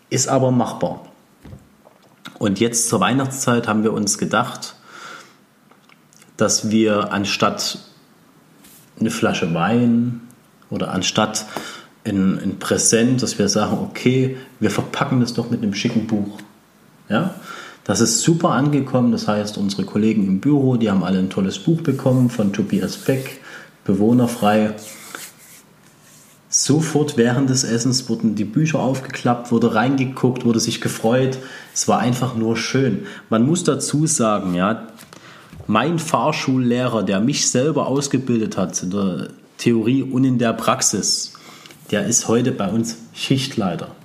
ist 0.09 0.27
aber 0.27 0.51
machbar. 0.51 1.05
Und 2.39 2.59
jetzt 2.59 2.87
zur 2.89 2.99
Weihnachtszeit 2.99 3.67
haben 3.67 3.83
wir 3.83 3.93
uns 3.93 4.17
gedacht, 4.17 4.75
dass 6.37 6.69
wir 6.69 7.11
anstatt 7.11 7.79
eine 8.99 9.09
Flasche 9.09 9.53
Wein 9.53 10.21
oder 10.69 10.91
anstatt 10.91 11.45
ein, 12.07 12.39
ein 12.39 12.59
Präsent, 12.59 13.21
dass 13.21 13.37
wir 13.37 13.49
sagen, 13.49 13.77
okay, 13.79 14.37
wir 14.59 14.71
verpacken 14.71 15.19
das 15.19 15.33
doch 15.33 15.49
mit 15.49 15.61
einem 15.61 15.73
schicken 15.73 16.07
Buch. 16.07 16.39
Ja? 17.09 17.35
Das 17.83 18.01
ist 18.01 18.21
super 18.21 18.49
angekommen. 18.49 19.11
Das 19.11 19.27
heißt, 19.27 19.57
unsere 19.57 19.85
Kollegen 19.85 20.27
im 20.27 20.39
Büro, 20.39 20.77
die 20.77 20.89
haben 20.89 21.03
alle 21.03 21.19
ein 21.19 21.29
tolles 21.29 21.59
Buch 21.59 21.81
bekommen 21.81 22.29
von 22.29 22.53
Tobias 22.53 22.97
Beck, 22.97 23.39
Bewohnerfrei. 23.85 24.73
Sofort 26.49 27.17
während 27.17 27.49
des 27.49 27.63
Essens 27.63 28.09
wurden 28.09 28.35
die 28.35 28.45
Bücher 28.45 28.79
aufgeklappt, 28.79 29.51
wurde 29.51 29.75
reingeguckt, 29.75 30.43
wurde 30.43 30.59
sich 30.59 30.81
gefreut. 30.81 31.37
Es 31.73 31.87
war 31.87 31.99
einfach 31.99 32.35
nur 32.35 32.57
schön. 32.57 33.05
Man 33.29 33.45
muss 33.45 33.63
dazu 33.63 34.05
sagen, 34.07 34.53
ja, 34.53 34.87
mein 35.67 35.99
Fahrschullehrer, 35.99 37.03
der 37.03 37.19
mich 37.19 37.49
selber 37.49 37.87
ausgebildet 37.87 38.57
hat 38.57 38.81
in 38.81 38.91
der 38.91 39.27
Theorie 39.57 40.03
und 40.03 40.23
in 40.23 40.39
der 40.39 40.53
Praxis, 40.53 41.33
der 41.91 42.05
ist 42.05 42.27
heute 42.27 42.51
bei 42.51 42.69
uns 42.69 42.97
Schichtleiter. 43.13 43.95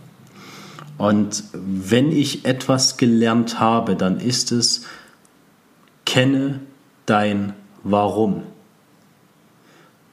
Und 0.99 1.45
wenn 1.53 2.13
ich 2.13 2.45
etwas 2.45 2.97
gelernt 2.97 3.59
habe, 3.59 3.97
dann 3.97 4.21
ist 4.21 4.53
es, 4.53 4.85
kenne 6.05 6.61
dein 7.07 7.55
Warum. 7.83 8.43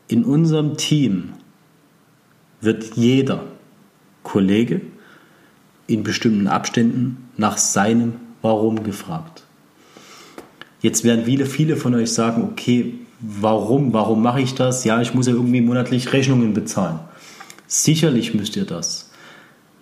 In 0.07 0.25
unserem 0.25 0.77
Team 0.77 1.33
wird 2.61 2.95
jeder 2.95 3.43
Kollege 4.23 4.81
in 5.85 6.03
bestimmten 6.03 6.47
Abständen 6.47 7.29
nach 7.37 7.57
seinem 7.57 8.15
Warum 8.41 8.83
gefragt. 8.83 9.43
Jetzt 10.81 11.03
werden 11.03 11.25
viele, 11.25 11.45
viele 11.45 11.75
von 11.75 11.93
euch 11.93 12.11
sagen, 12.11 12.43
okay, 12.51 12.95
warum, 13.19 13.91
warum 13.93 14.23
mache 14.23 14.41
ich 14.41 14.55
das? 14.55 14.85
Ja, 14.85 15.01
ich 15.01 15.13
muss 15.13 15.27
ja 15.27 15.33
irgendwie 15.33 15.61
monatlich 15.61 16.13
Rechnungen 16.13 16.53
bezahlen. 16.53 16.99
Sicherlich 17.69 18.33
müsst 18.33 18.55
ihr 18.55 18.65
das. 18.65 19.11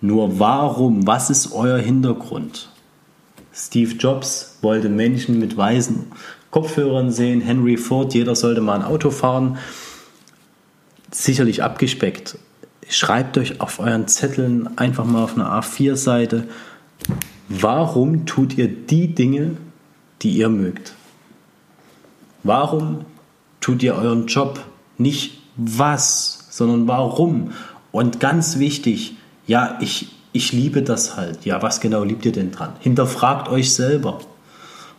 Nur 0.02 0.38
warum? 0.38 1.06
Was 1.06 1.30
ist 1.30 1.52
euer 1.52 1.78
Hintergrund? 1.78 2.68
Steve 3.52 3.94
Jobs 3.94 4.58
wollte 4.60 4.90
Menschen 4.90 5.38
mit 5.38 5.56
weißen 5.56 6.12
Kopfhörern 6.50 7.10
sehen, 7.10 7.40
Henry 7.40 7.78
Ford, 7.78 8.12
jeder 8.12 8.36
sollte 8.36 8.60
mal 8.60 8.76
ein 8.76 8.84
Auto 8.84 9.10
fahren. 9.10 9.56
Sicherlich 11.10 11.62
abgespeckt. 11.62 12.38
Schreibt 12.90 13.38
euch 13.38 13.60
auf 13.60 13.80
euren 13.80 14.06
Zetteln 14.06 14.76
einfach 14.76 15.06
mal 15.06 15.24
auf 15.24 15.34
einer 15.34 15.50
A4-Seite, 15.50 16.46
warum 17.48 18.26
tut 18.26 18.58
ihr 18.58 18.68
die 18.68 19.14
Dinge, 19.14 19.56
die 20.20 20.32
ihr 20.32 20.50
mögt? 20.50 20.94
Warum 22.42 23.06
tut 23.60 23.82
ihr 23.82 23.94
euren 23.94 24.26
Job 24.26 24.60
nicht 24.98 25.42
was, 25.56 26.46
sondern 26.50 26.86
warum? 26.86 27.52
Und 27.92 28.20
ganz 28.20 28.58
wichtig, 28.58 29.16
ja, 29.46 29.78
ich, 29.80 30.08
ich 30.32 30.52
liebe 30.52 30.82
das 30.82 31.16
halt. 31.16 31.44
Ja, 31.44 31.62
was 31.62 31.80
genau 31.80 32.04
liebt 32.04 32.24
ihr 32.26 32.32
denn 32.32 32.52
dran? 32.52 32.74
Hinterfragt 32.80 33.48
euch 33.48 33.72
selber. 33.72 34.20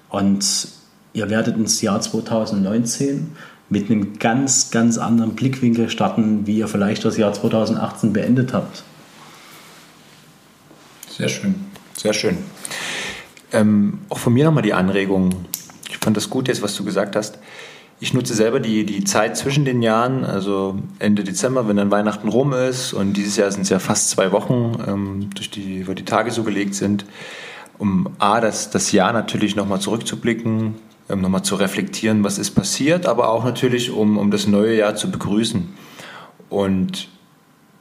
Und 0.09 0.67
ihr 1.13 1.29
werdet 1.29 1.55
ins 1.57 1.81
Jahr 1.81 2.01
2019 2.01 3.35
mit 3.69 3.89
einem 3.89 4.17
ganz, 4.17 4.71
ganz 4.71 4.97
anderen 4.97 5.35
Blickwinkel 5.35 5.89
starten, 5.89 6.47
wie 6.47 6.57
ihr 6.57 6.67
vielleicht 6.67 7.05
das 7.05 7.17
Jahr 7.17 7.33
2018 7.33 8.13
beendet 8.13 8.53
habt. 8.53 8.83
Sehr 11.09 11.29
schön, 11.29 11.55
sehr 11.95 12.13
schön. 12.13 12.37
Ähm, 13.51 13.99
auch 14.09 14.17
von 14.17 14.33
mir 14.33 14.45
nochmal 14.45 14.63
die 14.63 14.73
Anregung. 14.73 15.45
Ich 15.89 15.97
fand 15.97 16.17
das 16.17 16.29
gut 16.29 16.47
jetzt, 16.47 16.61
was 16.61 16.75
du 16.75 16.83
gesagt 16.83 17.15
hast. 17.15 17.37
Ich 18.01 18.13
nutze 18.13 18.33
selber 18.33 18.61
die, 18.61 18.85
die 18.85 19.03
Zeit 19.03 19.35
zwischen 19.35 19.65
den 19.65 19.81
Jahren, 19.81 20.23
also 20.23 20.77
Ende 20.99 21.25
Dezember, 21.25 21.67
wenn 21.67 21.75
dann 21.75 21.91
Weihnachten 21.91 22.29
rum 22.29 22.53
ist 22.53 22.93
und 22.93 23.13
dieses 23.13 23.35
Jahr 23.35 23.51
sind 23.51 23.63
es 23.63 23.69
ja 23.69 23.79
fast 23.79 24.09
zwei 24.09 24.31
Wochen, 24.31 24.81
ähm, 24.87 25.29
durch 25.35 25.49
die, 25.49 25.85
wo 25.85 25.93
die 25.93 26.05
Tage 26.05 26.31
so 26.31 26.43
gelegt 26.43 26.75
sind, 26.75 27.03
um 27.77 28.09
A, 28.17 28.39
das, 28.39 28.69
das 28.69 28.93
Jahr 28.93 29.11
natürlich 29.11 29.57
nochmal 29.57 29.81
zurückzublicken, 29.81 30.75
ähm, 31.09 31.19
nochmal 31.19 31.43
zu 31.43 31.55
reflektieren, 31.55 32.23
was 32.23 32.37
ist 32.37 32.51
passiert, 32.51 33.05
aber 33.05 33.29
auch 33.29 33.43
natürlich, 33.43 33.91
um, 33.91 34.17
um 34.17 34.31
das 34.31 34.47
neue 34.47 34.77
Jahr 34.77 34.95
zu 34.95 35.11
begrüßen. 35.11 35.67
Und 36.49 37.09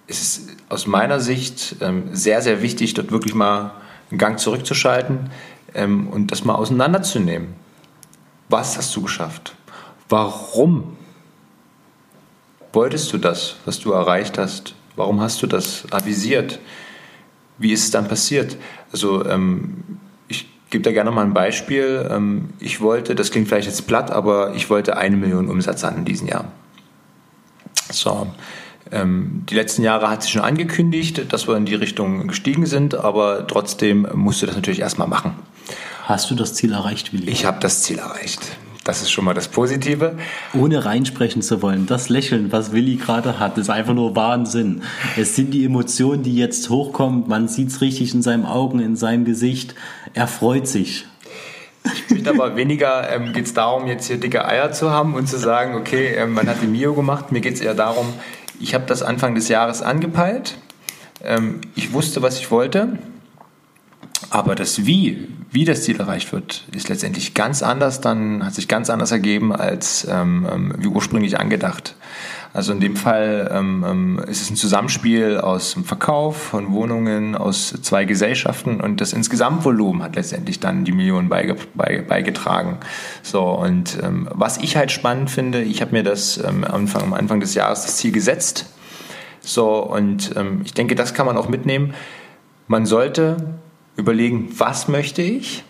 es 0.09 0.21
ist 0.21 0.51
aus 0.69 0.89
meiner 0.89 1.21
Sicht 1.21 1.77
ähm, 1.81 2.09
sehr, 2.13 2.43
sehr 2.43 2.61
wichtig, 2.61 2.95
dort 2.95 3.13
wirklich 3.13 3.35
mal 3.35 3.73
einen 4.11 4.19
Gang 4.19 4.41
zurückzuschalten 4.41 5.31
ähm, 5.75 6.09
und 6.09 6.33
das 6.33 6.45
mal 6.45 6.57
auseinanderzunehmen. 6.57 7.55
Was 8.49 8.77
hast 8.77 8.97
du 8.97 9.03
geschafft? 9.03 9.55
Warum 10.09 10.97
wolltest 12.73 13.13
du 13.13 13.19
das, 13.19 13.57
was 13.65 13.79
du 13.79 13.93
erreicht 13.93 14.39
hast? 14.39 14.75
Warum 14.97 15.21
hast 15.21 15.43
du 15.43 15.47
das 15.47 15.85
avisiert? 15.91 16.59
Wie 17.59 17.73
ist 17.73 17.85
es 17.85 17.91
dann 17.91 18.09
passiert? 18.09 18.57
Also 18.93 19.25
ähm, 19.27 19.85
ich 20.29 20.49
gebe 20.71 20.83
da 20.83 20.93
gerne 20.93 21.11
mal 21.11 21.25
ein 21.25 21.35
Beispiel. 21.35 22.09
Ähm, 22.11 22.51
ich 22.59 22.81
wollte, 22.81 23.15
das 23.15 23.31
klingt 23.31 23.49
vielleicht 23.49 23.69
jetzt 23.69 23.87
platt, 23.87 24.11
aber 24.11 24.55
ich 24.55 24.71
wollte 24.71 24.97
eine 24.97 25.17
Million 25.17 25.49
Umsatz 25.49 25.85
an 25.85 25.99
in 25.99 26.05
diesem 26.05 26.29
Jahr. 26.29 26.53
So, 27.91 28.29
ähm, 28.91 29.45
die 29.49 29.55
letzten 29.55 29.83
Jahre 29.83 30.09
hat 30.11 30.23
sich 30.23 30.33
schon 30.33 30.43
angekündigt, 30.43 31.33
dass 31.33 31.49
wir 31.49 31.57
in 31.57 31.65
die 31.65 31.75
Richtung 31.75 32.29
gestiegen 32.29 32.67
sind, 32.67 32.95
aber 32.95 33.47
trotzdem 33.47 34.07
musst 34.15 34.43
du 34.43 34.47
das 34.47 34.57
natürlich 34.57 34.81
erstmal 34.81 35.09
machen. 35.09 35.35
Hast 36.05 36.31
du 36.31 36.35
das 36.35 36.55
Ziel 36.55 36.73
erreicht, 36.73 37.13
Willi? 37.13 37.31
Ich 37.31 37.45
habe 37.45 37.61
das 37.61 37.83
Ziel 37.83 37.99
erreicht. 37.99 38.41
Das 38.89 39.03
ist 39.03 39.11
schon 39.11 39.27
mal 39.27 39.35
das 39.35 39.49
Positive. 39.49 40.17
Ohne 40.55 40.87
reinsprechen 40.87 41.43
zu 41.43 41.61
wollen, 41.61 41.85
das 41.85 42.09
Lächeln, 42.09 42.53
was 42.53 42.73
Willi 42.73 42.97
gerade 42.97 43.39
hat, 43.39 43.59
ist 43.59 43.69
einfach 43.69 43.93
nur 43.93 44.17
Wahnsinn. 44.17 44.81
Es 45.19 45.37
sind 45.37 45.53
die 45.53 45.67
Emotionen, 45.67 46.23
die 46.23 46.35
jetzt 46.35 46.71
hochkommen. 46.71 47.25
Man 47.29 47.49
sieht 47.49 47.69
es 47.69 47.83
richtig 47.83 48.15
in 48.15 48.23
seinen 48.23 48.47
Augen, 48.47 48.81
in 48.81 48.97
seinem 48.97 49.27
Gesicht. 49.27 49.75
Er 50.15 50.27
freut 50.27 50.67
sich. 50.67 51.05
Ich 51.85 52.05
finde 52.05 52.31
aber 52.31 52.57
weniger, 52.57 53.15
ähm, 53.15 53.35
geht 53.35 53.45
es 53.45 53.53
darum, 53.53 53.87
jetzt 53.89 54.07
hier 54.07 54.19
dicke 54.19 54.47
Eier 54.47 54.73
zu 54.73 54.91
haben 54.91 55.13
und 55.13 55.29
zu 55.29 55.37
sagen, 55.37 55.75
okay, 55.75 56.15
ähm, 56.17 56.33
man 56.33 56.49
hat 56.49 56.63
die 56.63 56.67
Mio 56.67 56.95
gemacht. 56.95 57.31
Mir 57.31 57.43
geht 57.43 57.57
es 57.57 57.61
eher 57.61 57.75
darum, 57.75 58.15
ich 58.59 58.73
habe 58.73 58.87
das 58.87 59.03
Anfang 59.03 59.35
des 59.35 59.49
Jahres 59.49 59.83
angepeilt. 59.83 60.57
Ähm, 61.23 61.61
ich 61.75 61.93
wusste, 61.93 62.23
was 62.23 62.39
ich 62.39 62.51
wollte. 62.51 62.97
Aber 64.31 64.55
das 64.55 64.85
Wie, 64.85 65.27
wie 65.51 65.65
das 65.65 65.85
Ziel 65.85 65.99
erreicht 66.01 66.33
wird, 66.33 66.65
ist 66.73 66.91
letztendlich 66.91 67.33
ganz 67.33 67.63
anders, 67.63 68.03
dann 68.03 68.45
hat 68.45 68.55
sich 68.55 68.69
ganz 68.69 68.91
anders 68.91 69.11
ergeben 69.11 69.55
als 69.55 70.07
ähm, 70.11 70.47
ähm, 70.53 70.75
wie 70.77 70.87
ursprünglich 70.87 71.41
angedacht. 71.41 71.95
Also 72.53 72.73
in 72.73 72.81
dem 72.81 72.97
Fall 72.97 73.51
ähm, 73.53 73.85
ähm, 73.89 74.21
ist 74.27 74.43
es 74.43 74.51
ein 74.51 74.57
Zusammenspiel 74.57 75.39
aus 75.39 75.75
dem 75.75 75.85
Verkauf 75.85 76.37
von 76.37 76.73
Wohnungen 76.73 77.37
aus 77.37 77.75
zwei 77.83 78.05
Gesellschaften 78.05 78.81
und 78.81 79.01
das 79.01 79.15
Insgesamtvolumen 79.15 80.03
hat 80.03 80.17
letztendlich 80.17 80.61
dann 80.61 80.85
die 80.85 80.93
Millionen 80.93 81.31
beige, 81.31 81.57
beige, 81.75 82.03
beigetragen. 82.03 82.79
So 83.23 83.45
und 83.45 83.99
ähm, 84.03 84.29
was 84.33 84.59
ich 84.59 84.77
halt 84.77 84.93
spannend 84.93 85.31
finde, 85.31 85.63
ich 85.63 85.81
habe 85.81 85.93
mir 85.93 86.03
das 86.03 86.37
ähm, 86.39 86.65
am 86.65 86.83
Anfang, 86.83 87.03
am 87.03 87.15
Anfang 87.15 87.41
des 87.41 87.55
Jahres 87.55 87.83
das 87.83 87.97
Ziel 87.97 88.13
gesetzt. 88.13 88.67
So 89.41 89.83
und 89.83 90.35
ich 90.65 90.75
denke, 90.75 90.95
das 90.95 91.15
kann 91.15 91.25
man 91.25 91.39
auch 91.39 91.49
mitnehmen. 91.49 91.95
Man 92.67 92.85
sollte 92.85 93.59
überlegen, 93.99 94.49
was 94.59 94.89
möchte 94.89 95.21
ich, 95.21 95.65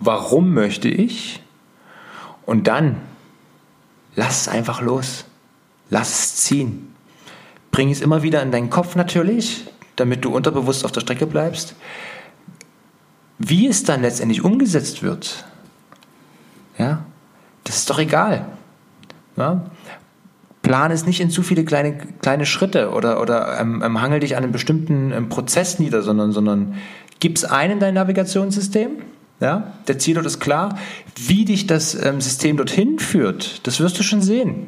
warum 0.00 0.52
möchte 0.52 0.88
ich 0.88 1.40
und 2.44 2.66
dann 2.66 3.00
lass 4.14 4.42
es 4.42 4.48
einfach 4.48 4.82
los. 4.82 5.24
Lass 5.90 6.10
es 6.10 6.36
ziehen. 6.36 6.94
Bring 7.70 7.90
es 7.90 8.00
immer 8.00 8.22
wieder 8.22 8.42
in 8.42 8.50
deinen 8.50 8.68
Kopf 8.68 8.96
natürlich, 8.96 9.64
damit 9.96 10.24
du 10.24 10.34
unterbewusst 10.34 10.84
auf 10.84 10.92
der 10.92 11.00
Strecke 11.00 11.26
bleibst. 11.26 11.76
Wie 13.38 13.68
es 13.68 13.84
dann 13.84 14.02
letztendlich 14.02 14.42
umgesetzt 14.42 15.02
wird, 15.02 15.44
ja, 16.76 17.04
das 17.64 17.76
ist 17.76 17.90
doch 17.90 17.98
egal. 17.98 18.46
Ja? 19.36 19.70
Plan 20.68 20.90
es 20.90 21.06
nicht 21.06 21.20
in 21.20 21.30
zu 21.30 21.42
viele 21.42 21.64
kleine, 21.64 21.96
kleine 22.20 22.44
Schritte 22.44 22.90
oder, 22.90 23.22
oder 23.22 23.58
ähm, 23.58 23.82
ähm, 23.82 24.02
hangel 24.02 24.20
dich 24.20 24.36
an 24.36 24.42
einem 24.42 24.52
bestimmten 24.52 25.12
ähm, 25.12 25.30
Prozess 25.30 25.78
nieder, 25.78 26.02
sondern, 26.02 26.30
sondern 26.30 26.74
es 27.22 27.44
ein 27.44 27.70
in 27.70 27.80
dein 27.80 27.94
Navigationssystem. 27.94 28.90
Ja, 29.40 29.72
der 29.86 29.98
Zielort 29.98 30.26
ist 30.26 30.40
klar. 30.40 30.78
Wie 31.16 31.46
dich 31.46 31.66
das 31.66 31.94
ähm, 31.94 32.20
System 32.20 32.58
dorthin 32.58 32.98
führt, 32.98 33.66
das 33.66 33.80
wirst 33.80 33.98
du 33.98 34.02
schon 34.02 34.20
sehen. 34.20 34.66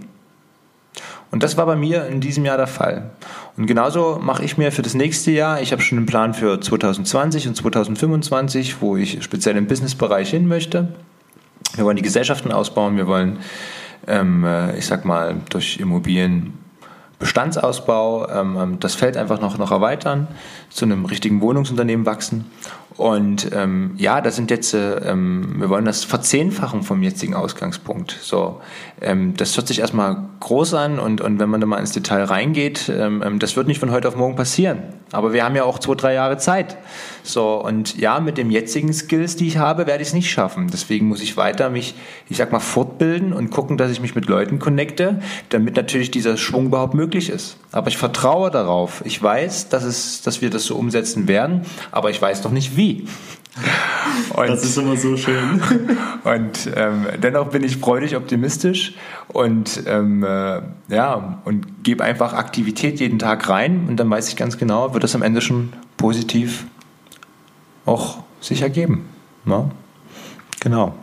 Und 1.30 1.42
das 1.42 1.58
war 1.58 1.66
bei 1.66 1.76
mir 1.76 2.06
in 2.06 2.22
diesem 2.22 2.46
Jahr 2.46 2.56
der 2.56 2.66
Fall. 2.66 3.10
Und 3.58 3.66
genauso 3.66 4.18
mache 4.22 4.42
ich 4.42 4.56
mir 4.56 4.72
für 4.72 4.82
das 4.82 4.94
nächste 4.94 5.32
Jahr, 5.32 5.60
ich 5.60 5.70
habe 5.72 5.82
schon 5.82 5.98
einen 5.98 6.06
Plan 6.06 6.32
für 6.32 6.60
2020 6.60 7.46
und 7.46 7.56
2025, 7.56 8.80
wo 8.80 8.96
ich 8.96 9.22
speziell 9.22 9.58
im 9.58 9.66
Businessbereich 9.66 10.30
hin 10.30 10.48
möchte. 10.48 10.88
Wir 11.74 11.84
wollen 11.84 11.96
die 11.96 12.02
Gesellschaften 12.02 12.52
ausbauen, 12.52 12.96
wir 12.96 13.06
wollen 13.06 13.38
ähm, 14.06 14.44
äh, 14.44 14.78
ich 14.78 14.86
sag 14.86 15.04
mal, 15.04 15.36
durch 15.50 15.78
Immobilienbestandsausbau 15.78 18.28
ähm, 18.28 18.56
ähm, 18.58 18.80
das 18.80 18.94
Feld 18.94 19.16
einfach 19.16 19.40
noch, 19.40 19.58
noch 19.58 19.70
erweitern, 19.70 20.26
zu 20.68 20.84
einem 20.84 21.04
richtigen 21.04 21.40
Wohnungsunternehmen 21.40 22.06
wachsen 22.06 22.50
und 22.96 23.50
ähm, 23.54 23.92
ja, 23.96 24.20
das 24.20 24.36
sind 24.36 24.50
jetzt, 24.50 24.74
äh, 24.74 24.96
ähm, 25.10 25.56
wir 25.58 25.70
wollen 25.70 25.84
das 25.84 26.04
verzehnfachen 26.04 26.82
vom 26.82 27.02
jetzigen 27.02 27.34
Ausgangspunkt. 27.34 28.18
So, 28.20 28.60
ähm, 29.00 29.34
das 29.36 29.56
hört 29.56 29.68
sich 29.68 29.78
erstmal 29.78 30.24
groß 30.40 30.74
an 30.74 30.98
und, 30.98 31.20
und 31.20 31.38
wenn 31.38 31.48
man 31.48 31.60
da 31.60 31.66
mal 31.66 31.78
ins 31.78 31.92
Detail 31.92 32.24
reingeht, 32.24 32.90
ähm, 32.94 33.22
ähm, 33.24 33.38
das 33.38 33.56
wird 33.56 33.68
nicht 33.68 33.78
von 33.78 33.90
heute 33.90 34.08
auf 34.08 34.16
morgen 34.16 34.36
passieren. 34.36 34.82
Aber 35.12 35.32
wir 35.32 35.44
haben 35.44 35.56
ja 35.56 35.64
auch 35.64 35.78
zwei, 35.78 35.94
drei 35.94 36.14
Jahre 36.14 36.38
Zeit. 36.38 36.76
So, 37.22 37.62
und 37.64 37.98
ja, 37.98 38.20
mit 38.20 38.38
den 38.38 38.50
jetzigen 38.50 38.92
Skills, 38.92 39.36
die 39.36 39.48
ich 39.48 39.56
habe, 39.58 39.86
werde 39.86 40.02
ich 40.02 40.08
es 40.08 40.14
nicht 40.14 40.30
schaffen. 40.30 40.68
Deswegen 40.72 41.08
muss 41.08 41.20
ich 41.20 41.36
weiter 41.36 41.68
mich, 41.68 41.94
ich 42.28 42.36
sag 42.36 42.52
mal, 42.52 42.60
fortbilden 42.60 43.32
und 43.32 43.50
gucken, 43.50 43.76
dass 43.76 43.90
ich 43.90 44.00
mich 44.00 44.14
mit 44.14 44.26
Leuten 44.26 44.58
connecte, 44.58 45.20
damit 45.48 45.76
natürlich 45.76 46.10
dieser 46.10 46.36
Schwung 46.36 46.66
überhaupt 46.66 46.94
möglich 46.94 47.28
ist. 47.28 47.56
Aber 47.72 47.88
ich 47.88 47.96
vertraue 47.96 48.50
darauf. 48.50 49.02
Ich 49.04 49.20
weiß, 49.20 49.68
dass, 49.68 49.84
es, 49.84 50.22
dass 50.22 50.42
wir 50.42 50.50
das 50.50 50.64
so 50.64 50.76
umsetzen 50.76 51.28
werden, 51.28 51.62
aber 51.90 52.10
ich 52.10 52.20
weiß 52.20 52.44
noch 52.44 52.52
nicht 52.52 52.76
wie. 52.76 52.89
Und, 54.36 54.48
das 54.48 54.64
ist 54.64 54.76
immer 54.76 54.96
so 54.96 55.16
schön. 55.16 55.60
Und 56.24 56.70
ähm, 56.76 57.06
dennoch 57.22 57.48
bin 57.48 57.64
ich 57.64 57.78
freudig 57.78 58.16
optimistisch 58.16 58.94
und 59.28 59.84
ähm, 59.86 60.22
äh, 60.22 60.60
ja 60.90 61.40
und 61.44 61.82
gebe 61.82 62.04
einfach 62.04 62.34
Aktivität 62.34 63.00
jeden 63.00 63.18
Tag 63.18 63.48
rein 63.48 63.86
und 63.88 63.96
dann 63.96 64.10
weiß 64.10 64.28
ich 64.28 64.36
ganz 64.36 64.58
genau, 64.58 64.92
wird 64.92 65.02
das 65.02 65.14
am 65.14 65.22
Ende 65.22 65.40
schon 65.40 65.72
positiv 65.96 66.66
auch 67.86 68.18
sich 68.40 68.62
ergeben. 68.62 69.06
Ne? 69.44 69.70
Genau. 70.60 70.94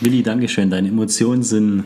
Willi, 0.00 0.22
Dankeschön. 0.22 0.70
Deine 0.70 0.88
Emotionen 0.88 1.42
sind 1.42 1.84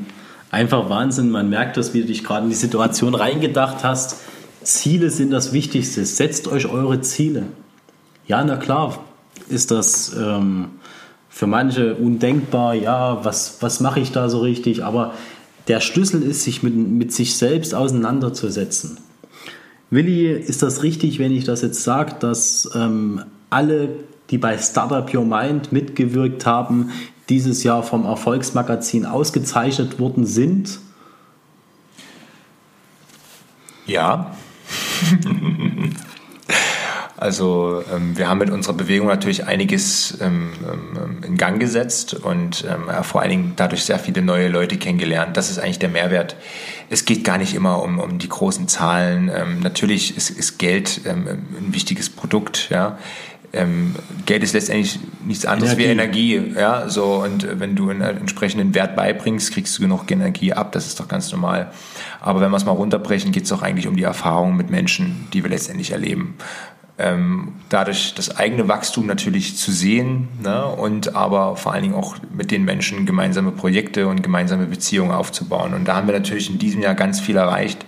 einfach 0.51 0.89
Wahnsinn. 0.91 1.31
Man 1.31 1.49
merkt 1.49 1.77
das, 1.77 1.95
wie 1.95 2.01
du 2.01 2.07
dich 2.07 2.25
gerade 2.25 2.45
in 2.45 2.51
die 2.51 2.57
Situation 2.57 3.15
reingedacht 3.15 3.85
hast. 3.85 4.17
Ziele 4.63 5.11
sind 5.11 5.31
das 5.31 5.53
Wichtigste. 5.53 6.05
Setzt 6.05 6.49
euch 6.49 6.67
eure 6.67 7.01
Ziele. 7.01 7.45
Ja, 8.27 8.43
na 8.45 8.57
klar, 8.57 9.05
ist 9.51 9.71
das 9.71 10.15
ähm, 10.17 10.69
für 11.29 11.47
manche 11.47 11.95
undenkbar, 11.95 12.75
ja, 12.75 13.25
was, 13.25 13.59
was 13.61 13.81
mache 13.81 14.01
ich 14.01 14.13
da 14.13 14.29
so 14.29 14.41
richtig? 14.41 14.85
Aber 14.85 15.15
der 15.69 15.81
Schlüssel 15.81 16.23
ist, 16.23 16.43
sich 16.43 16.63
mit, 16.63 16.75
mit 16.75 17.13
sich 17.13 17.37
selbst 17.37 17.75
auseinanderzusetzen. 17.75 18.99
Willi, 19.91 20.31
ist 20.33 20.63
das 20.63 20.83
richtig, 20.83 21.19
wenn 21.19 21.33
ich 21.33 21.45
das 21.45 21.63
jetzt 21.63 21.83
sage, 21.83 22.17
dass 22.21 22.69
ähm, 22.75 23.23
alle, 23.51 23.91
die 24.31 24.39
bei 24.39 24.59
Startup 24.59 25.15
Your 25.15 25.25
Mind 25.25 25.73
mitgewirkt 25.73 26.45
haben, 26.45 26.91
dieses 27.29 27.63
Jahr 27.63 27.83
vom 27.83 28.05
Erfolgsmagazin 28.05 29.07
ausgezeichnet 29.07 29.99
worden 29.99 30.27
sind? 30.27 30.81
Ja. 33.87 34.35
Also 37.21 37.83
ähm, 37.93 38.17
wir 38.17 38.29
haben 38.29 38.39
mit 38.39 38.49
unserer 38.49 38.75
Bewegung 38.75 39.09
natürlich 39.09 39.45
einiges 39.45 40.17
ähm, 40.21 40.53
ähm, 40.63 41.25
in 41.27 41.37
Gang 41.37 41.59
gesetzt 41.59 42.15
und 42.15 42.65
ähm, 42.71 42.89
vor 43.03 43.23
allen 43.23 43.31
Dingen 43.31 43.53
dadurch 43.57 43.83
sehr 43.83 43.99
viele 43.99 44.23
neue 44.23 44.47
Leute 44.47 44.77
kennengelernt. 44.77 45.37
Das 45.37 45.51
ist 45.51 45.59
eigentlich 45.59 45.81
der 45.81 45.89
Mehrwert. 45.89 46.37
Es 46.91 47.07
geht 47.07 47.25
gar 47.25 47.39
nicht 47.39 47.55
immer 47.55 47.83
um, 47.83 47.99
um 47.99 48.19
die 48.19 48.29
großen 48.29 48.69
Zahlen. 48.69 49.33
Ähm, 49.35 49.59
natürlich 49.61 50.17
ist, 50.17 50.31
ist 50.31 50.59
Geld 50.59 51.01
ähm, 51.07 51.27
ein 51.27 51.75
wichtiges 51.75 52.09
Produkt, 52.09 52.69
ja. 52.71 52.99
Ähm, 53.53 53.97
Geld 54.27 54.45
ist 54.45 54.53
letztendlich 54.53 55.01
nichts 55.25 55.47
anderes 55.47 55.73
Energie. 55.73 55.87
wie 55.89 56.35
Energie, 56.37 56.61
ja, 56.61 56.89
so 56.89 57.25
und 57.25 57.59
wenn 57.59 57.75
du 57.75 57.89
einen 57.89 58.03
entsprechenden 58.03 58.75
Wert 58.75 58.95
beibringst, 58.95 59.53
kriegst 59.53 59.77
du 59.79 59.83
genug 59.83 60.09
Energie 60.11 60.53
ab, 60.53 60.71
das 60.73 60.87
ist 60.87 61.01
doch 61.01 61.09
ganz 61.09 61.33
normal. 61.33 61.73
Aber 62.21 62.43
wenn 62.43 62.51
wir 62.51 62.59
es 62.59 62.67
mal 62.67 62.73
runterbrechen, 62.73 63.33
geht 63.33 63.45
es 63.45 63.49
doch 63.49 63.63
eigentlich 63.63 63.89
um 63.89 63.97
die 63.97 64.03
Erfahrung 64.03 64.55
mit 64.55 64.69
Menschen, 64.69 65.29
die 65.33 65.43
wir 65.43 65.51
letztendlich 65.51 65.93
erleben 65.93 66.37
ähm, 66.99 67.53
dadurch 67.69 68.15
das 68.15 68.37
eigene 68.37 68.67
Wachstum 68.69 69.07
natürlich 69.07 69.57
zu 69.57 69.71
sehen 69.71 70.29
ne, 70.43 70.67
und 70.67 71.15
aber 71.15 71.57
vor 71.57 71.73
allen 71.73 71.83
Dingen 71.83 71.95
auch 71.95 72.17
mit 72.35 72.51
den 72.51 72.65
Menschen 72.65 73.07
gemeinsame 73.07 73.53
Projekte 73.53 74.09
und 74.09 74.23
gemeinsame 74.23 74.67
Beziehungen 74.67 75.13
aufzubauen. 75.13 75.75
Und 75.75 75.87
da 75.87 75.95
haben 75.95 76.09
wir 76.09 76.15
natürlich 76.15 76.51
in 76.51 76.59
diesem 76.59 76.83
Jahr 76.83 76.95
ganz 76.95 77.21
viel 77.21 77.37
erreicht. 77.37 77.85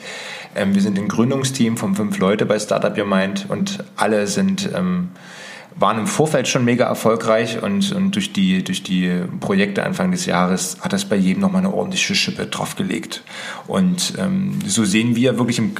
Ähm, 0.54 0.74
wir 0.74 0.82
sind 0.82 0.98
ein 0.98 1.08
Gründungsteam 1.08 1.76
von 1.76 1.96
fünf 1.96 2.18
Leute 2.18 2.46
bei 2.46 2.58
Startup 2.58 2.96
Your 2.96 3.06
Mind 3.06 3.46
und 3.48 3.84
alle 3.96 4.26
sind 4.28 4.70
ähm, 4.74 5.08
waren 5.76 5.98
im 5.98 6.06
Vorfeld 6.06 6.46
schon 6.46 6.64
mega 6.64 6.84
erfolgreich 6.84 7.62
und, 7.62 7.92
und 7.92 8.14
durch, 8.14 8.32
die, 8.32 8.62
durch 8.62 8.82
die 8.82 9.22
Projekte 9.40 9.84
Anfang 9.84 10.10
des 10.10 10.26
Jahres 10.26 10.76
hat 10.80 10.92
das 10.92 11.04
bei 11.04 11.16
jedem 11.16 11.40
nochmal 11.40 11.64
eine 11.64 11.72
ordentliche 11.72 12.14
Schippe 12.14 12.46
draufgelegt. 12.46 13.22
Und 13.66 14.14
ähm, 14.18 14.58
so 14.66 14.84
sehen 14.84 15.16
wir 15.16 15.38
wirklich 15.38 15.58
im, 15.58 15.72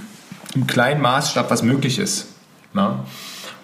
im 0.55 0.67
kleinen 0.67 1.03
Maßstab, 1.03 1.51
was 1.51 1.63
möglich 1.63 1.99
ist. 1.99 2.30
Na? 2.73 3.05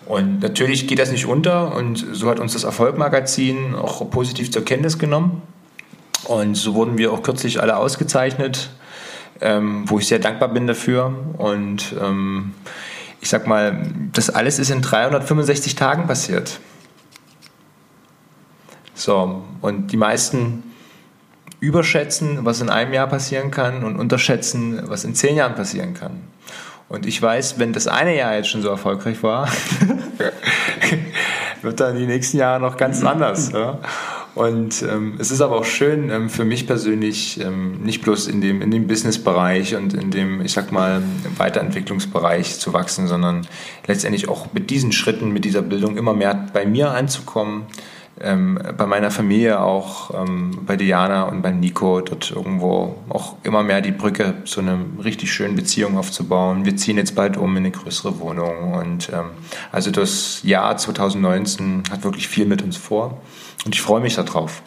Und 0.07 0.41
natürlich 0.41 0.87
geht 0.87 1.01
das 1.01 1.11
nicht 1.11 1.27
unter 1.27 1.75
und 1.75 2.05
so 2.13 2.31
hat 2.31 2.39
uns 2.39 2.53
das 2.53 2.63
Erfolgmagazin 2.63 3.75
auch 3.75 4.09
positiv 4.11 4.53
zur 4.53 4.65
Kenntnis 4.65 4.99
genommen. 4.99 5.43
Und 6.25 6.55
so 6.55 6.75
wurden 6.75 6.97
wir 6.97 7.13
auch 7.13 7.23
kürzlich 7.23 7.61
alle 7.61 7.77
ausgezeichnet, 7.77 8.71
ähm, 9.41 9.85
wo 9.87 9.99
ich 9.99 10.07
sehr 10.07 10.19
dankbar 10.19 10.49
bin 10.49 10.67
dafür. 10.67 11.13
Und 11.39 11.95
ähm, 12.01 12.55
ich 13.21 13.29
sag 13.29 13.47
mal, 13.47 13.83
das 14.13 14.31
alles 14.31 14.59
ist 14.59 14.71
in 14.71 14.83
365 14.83 15.75
Tagen 15.75 16.07
passiert. 16.07 16.61
So, 18.95 19.45
und 19.61 19.89
die 19.89 19.97
meisten 19.97 20.63
überschätzen, 21.61 22.45
was 22.45 22.61
in 22.61 22.71
einem 22.71 22.93
Jahr 22.93 23.07
passieren 23.07 23.51
kann 23.51 23.85
und 23.85 23.97
unterschätzen, 23.97 24.81
was 24.85 25.05
in 25.05 25.15
zehn 25.15 25.37
Jahren 25.37 25.55
passieren 25.55 25.95
kann. 25.95 26.21
Und 26.89 27.07
ich 27.07 27.21
weiß, 27.21 27.59
wenn 27.59 27.73
das 27.73 27.89
eine 27.89 28.17
Jahr 28.17 28.37
jetzt 28.37 28.49
schon 28.49 28.63
so 28.63 28.69
erfolgreich 28.69 29.23
war, 29.23 29.49
wird 31.63 31.81
dann 31.81 31.97
die 31.97 32.07
nächsten 32.07 32.39
Jahre 32.39 32.61
noch 32.61 32.77
ganz 32.77 33.03
anders. 33.03 33.51
Ja? 33.53 33.81
Und 34.37 34.83
ähm, 34.83 35.15
es 35.19 35.31
ist 35.31 35.41
aber 35.41 35.57
auch 35.57 35.65
schön 35.65 36.11
ähm, 36.11 36.29
für 36.29 36.45
mich 36.45 36.67
persönlich, 36.67 37.41
ähm, 37.41 37.81
nicht 37.83 38.03
bloß 38.03 38.29
in 38.29 38.41
dem, 38.41 38.61
in 38.61 38.71
dem 38.71 38.87
Business-Bereich 38.87 39.75
und 39.75 39.95
in 39.95 40.11
dem, 40.11 40.43
ich 40.43 40.53
sag 40.53 40.71
mal, 40.73 41.03
Weiterentwicklungsbereich 41.39 42.59
zu 42.59 42.73
wachsen, 42.73 43.09
sondern 43.09 43.49
letztendlich 43.87 44.29
auch 44.29 44.53
mit 44.53 44.69
diesen 44.69 44.93
Schritten, 44.93 45.33
mit 45.33 45.45
dieser 45.45 45.63
Bildung 45.63 45.97
immer 45.97 46.13
mehr 46.13 46.49
bei 46.53 46.67
mir 46.67 46.91
anzukommen, 46.91 47.67
ähm, 48.21 48.59
bei 48.77 48.87
meiner 48.87 49.11
Familie 49.11 49.61
auch, 49.61 50.11
ähm, 50.15 50.63
bei 50.65 50.77
Diana 50.77 51.25
und 51.25 51.43
bei 51.43 51.51
Nico, 51.51 52.01
dort 52.01 52.31
irgendwo 52.31 52.97
auch 53.09 53.37
immer 53.43 53.63
mehr 53.63 53.81
die 53.81 53.93
Brücke 53.93 54.35
zu 54.45 54.61
einer 54.61 54.79
richtig 55.05 55.33
schönen 55.33 55.55
Beziehung 55.55 55.99
aufzubauen. 55.99 56.65
Wir 56.65 56.77
ziehen 56.77 56.97
jetzt 56.97 57.15
bald 57.15 57.37
um 57.37 57.51
in 57.57 57.65
eine 57.65 57.71
größere 57.71 58.19
Wohnung 58.19 58.75
und 58.75 59.11
ähm, 59.11 59.31
also 59.71 59.91
das 59.91 60.41
Jahr 60.43 60.77
2019 60.77 61.85
hat 61.91 62.05
wirklich 62.05 62.29
viel 62.29 62.47
mit 62.47 62.63
uns 62.63 62.77
vor 62.77 63.21
und 63.65 63.75
ich 63.75 63.83
freue 63.83 64.01
mich 64.01 64.15
darauf. 64.15 64.63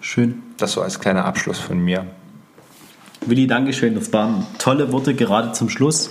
Schön. 0.00 0.42
Das 0.58 0.72
so 0.72 0.82
als 0.82 1.00
kleiner 1.00 1.24
Abschluss 1.24 1.58
von 1.58 1.78
mir. 1.78 2.06
Willi, 3.24 3.46
Dankeschön. 3.46 3.94
Das 3.94 4.12
waren 4.12 4.46
tolle 4.58 4.92
Worte 4.92 5.14
gerade 5.14 5.52
zum 5.52 5.68
Schluss, 5.68 6.10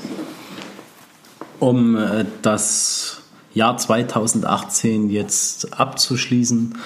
um 1.60 1.96
äh, 1.96 2.26
das 2.42 3.22
Jahr 3.56 3.78
2018 3.78 5.10
jetzt 5.10 5.80
abzuschließen. 5.80 6.78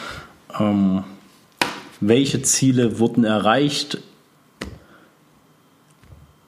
Ähm, 0.59 1.03
welche 1.99 2.41
Ziele 2.43 2.99
wurden 2.99 3.25
erreicht? 3.25 3.97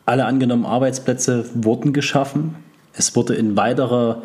Alle 0.05 0.25
angenommenen 0.25 0.71
Arbeitsplätze 0.71 1.49
wurden 1.55 1.91
geschaffen. 1.91 2.55
Es 2.93 3.15
wurde 3.15 3.33
ein 3.33 3.57
weiterer 3.57 4.21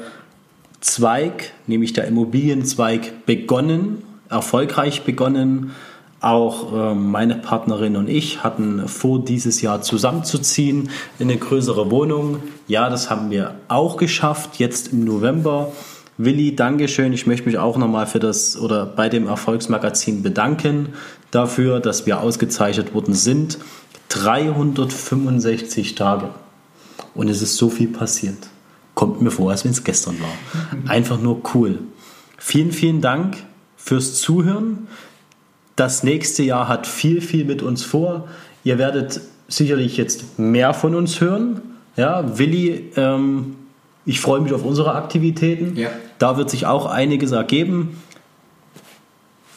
Zweig, 0.80 1.52
nämlich 1.66 1.94
der 1.94 2.06
Immobilienzweig, 2.06 3.24
begonnen, 3.24 4.02
erfolgreich 4.28 5.02
begonnen. 5.02 5.72
Auch 6.20 6.72
äh, 6.72 6.94
meine 6.94 7.36
Partnerin 7.36 7.96
und 7.96 8.08
ich 8.08 8.42
hatten 8.42 8.88
vor, 8.88 9.22
dieses 9.22 9.60
Jahr 9.60 9.82
zusammenzuziehen 9.82 10.90
in 11.18 11.30
eine 11.30 11.38
größere 11.38 11.90
Wohnung. 11.90 12.42
Ja, 12.68 12.88
das 12.88 13.10
haben 13.10 13.30
wir 13.30 13.56
auch 13.68 13.96
geschafft, 13.96 14.58
jetzt 14.58 14.92
im 14.92 15.04
November. 15.04 15.72
Willi, 16.18 16.56
Dankeschön. 16.56 17.12
Ich 17.12 17.26
möchte 17.26 17.46
mich 17.46 17.58
auch 17.58 17.76
nochmal 17.76 18.06
für 18.06 18.18
das 18.18 18.56
oder 18.56 18.86
bei 18.86 19.10
dem 19.10 19.26
Erfolgsmagazin 19.28 20.22
bedanken 20.22 20.94
dafür, 21.30 21.80
dass 21.80 22.06
wir 22.06 22.20
ausgezeichnet 22.20 22.94
worden 22.94 23.14
sind. 23.14 23.58
365 24.08 25.94
Tage. 25.94 26.30
Und 27.14 27.28
es 27.28 27.42
ist 27.42 27.56
so 27.56 27.68
viel 27.68 27.88
passiert. 27.88 28.48
Kommt 28.94 29.20
mir 29.20 29.30
vor, 29.30 29.50
als 29.50 29.64
wenn 29.64 29.72
es 29.72 29.84
gestern 29.84 30.16
war. 30.20 30.88
Einfach 30.90 31.20
nur 31.20 31.42
cool. 31.54 31.80
Vielen, 32.38 32.72
vielen 32.72 33.02
Dank 33.02 33.36
fürs 33.76 34.14
Zuhören. 34.14 34.88
Das 35.76 36.02
nächste 36.02 36.42
Jahr 36.42 36.68
hat 36.68 36.86
viel, 36.86 37.20
viel 37.20 37.44
mit 37.44 37.62
uns 37.62 37.84
vor. 37.84 38.28
Ihr 38.64 38.78
werdet 38.78 39.20
sicherlich 39.48 39.96
jetzt 39.96 40.38
mehr 40.38 40.74
von 40.74 40.94
uns 40.94 41.20
hören. 41.20 41.60
Ja, 41.96 42.38
Willi, 42.38 42.92
ähm, 42.96 43.56
ich 44.04 44.20
freue 44.20 44.40
mich 44.40 44.52
auf 44.52 44.64
unsere 44.64 44.94
Aktivitäten. 44.94 45.76
Ja. 45.76 45.90
Da 46.18 46.36
wird 46.36 46.50
sich 46.50 46.66
auch 46.66 46.86
einiges 46.86 47.32
ergeben. 47.32 48.00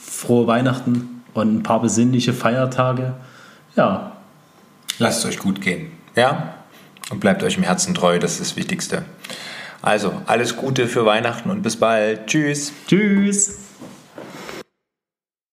Frohe 0.01 0.47
Weihnachten 0.47 1.23
und 1.33 1.55
ein 1.55 1.63
paar 1.63 1.81
besinnliche 1.81 2.33
Feiertage. 2.33 3.13
Ja. 3.75 4.17
Lasst 4.97 5.19
es 5.19 5.25
euch 5.25 5.39
gut 5.39 5.61
gehen. 5.61 5.91
Ja? 6.15 6.55
Und 7.09 7.21
bleibt 7.21 7.43
euch 7.43 7.57
im 7.57 7.63
Herzen 7.63 7.95
treu, 7.95 8.19
das 8.19 8.33
ist 8.33 8.41
das 8.41 8.55
Wichtigste. 8.57 9.05
Also, 9.81 10.11
alles 10.25 10.57
Gute 10.57 10.87
für 10.87 11.05
Weihnachten 11.05 11.49
und 11.49 11.61
bis 11.61 11.77
bald. 11.77 12.27
Tschüss. 12.27 12.73
Tschüss. 12.87 13.58